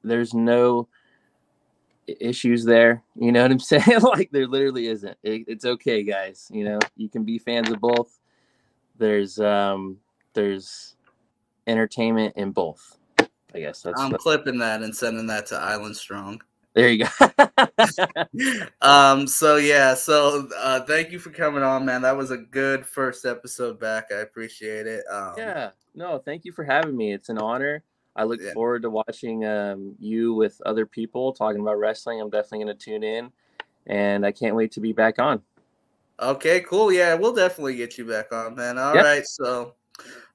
there's 0.02 0.32
no 0.32 0.88
issues 2.18 2.64
there. 2.64 3.02
You 3.16 3.32
know 3.32 3.42
what 3.42 3.50
I'm 3.50 3.58
saying? 3.60 4.00
like 4.02 4.30
there 4.30 4.46
literally 4.46 4.86
isn't. 4.88 5.16
It, 5.22 5.44
it's 5.46 5.64
okay, 5.64 6.02
guys. 6.02 6.50
You 6.52 6.64
know, 6.64 6.78
you 6.96 7.08
can 7.08 7.24
be 7.24 7.38
fans 7.38 7.70
of 7.70 7.80
both. 7.80 8.18
There's 8.98 9.38
um 9.40 9.98
there's 10.34 10.96
entertainment 11.66 12.34
in 12.36 12.52
both. 12.52 12.98
I 13.54 13.58
guess 13.58 13.82
that's 13.82 14.00
I'm 14.00 14.12
clipping 14.12 14.58
that 14.58 14.82
and 14.82 14.94
sending 14.94 15.26
that 15.26 15.46
to 15.46 15.56
Island 15.56 15.96
Strong. 15.96 16.40
There 16.74 16.88
you 16.88 17.04
go. 17.04 17.28
um. 18.80 19.26
So 19.26 19.56
yeah. 19.56 19.94
So 19.94 20.48
uh, 20.56 20.80
thank 20.82 21.10
you 21.10 21.18
for 21.18 21.30
coming 21.30 21.62
on, 21.62 21.84
man. 21.84 22.02
That 22.02 22.16
was 22.16 22.30
a 22.30 22.36
good 22.36 22.86
first 22.86 23.24
episode 23.24 23.80
back. 23.80 24.06
I 24.12 24.18
appreciate 24.18 24.86
it. 24.86 25.04
Um, 25.10 25.34
yeah. 25.36 25.70
No, 25.94 26.18
thank 26.18 26.44
you 26.44 26.52
for 26.52 26.62
having 26.62 26.96
me. 26.96 27.12
It's 27.12 27.28
an 27.28 27.38
honor. 27.38 27.82
I 28.14 28.24
look 28.24 28.40
yeah. 28.40 28.52
forward 28.52 28.82
to 28.82 28.90
watching 28.90 29.44
um, 29.44 29.94
you 29.98 30.34
with 30.34 30.60
other 30.66 30.86
people 30.86 31.32
talking 31.32 31.60
about 31.60 31.78
wrestling. 31.78 32.20
I'm 32.20 32.30
definitely 32.30 32.64
going 32.64 32.76
to 32.76 32.84
tune 32.84 33.02
in, 33.02 33.32
and 33.86 34.26
I 34.26 34.32
can't 34.32 34.54
wait 34.54 34.72
to 34.72 34.80
be 34.80 34.92
back 34.92 35.18
on. 35.18 35.42
Okay, 36.20 36.60
cool. 36.60 36.92
Yeah, 36.92 37.14
we'll 37.14 37.34
definitely 37.34 37.76
get 37.76 37.96
you 37.98 38.04
back 38.04 38.32
on, 38.32 38.54
man. 38.54 38.78
All 38.78 38.94
yep. 38.94 39.04
right, 39.04 39.26
so 39.26 39.74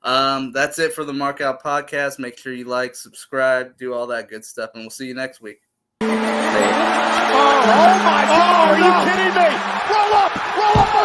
um, 0.03 0.51
that's 0.51 0.79
it 0.79 0.93
for 0.93 1.03
the 1.03 1.13
Mark 1.13 1.41
Out 1.41 1.61
podcast. 1.61 2.17
Make 2.17 2.38
sure 2.38 2.53
you 2.53 2.65
like, 2.65 2.95
subscribe, 2.95 3.77
do 3.77 3.93
all 3.93 4.07
that 4.07 4.29
good 4.29 4.43
stuff, 4.43 4.71
and 4.73 4.83
we'll 4.83 4.89
see 4.89 5.07
you 5.07 5.13
next 5.13 5.41
week. 5.41 5.61
Oh, 6.05 6.11
oh 6.11 7.97
my 8.05 8.23
God! 8.29 8.37
Oh, 8.37 8.69
are 8.69 8.77
you 8.77 8.93
kidding 9.09 9.33
me? 9.33 9.49
Roll 9.89 10.13
up! 10.13 10.31
Roll 10.55 10.77
up! 10.77 11.04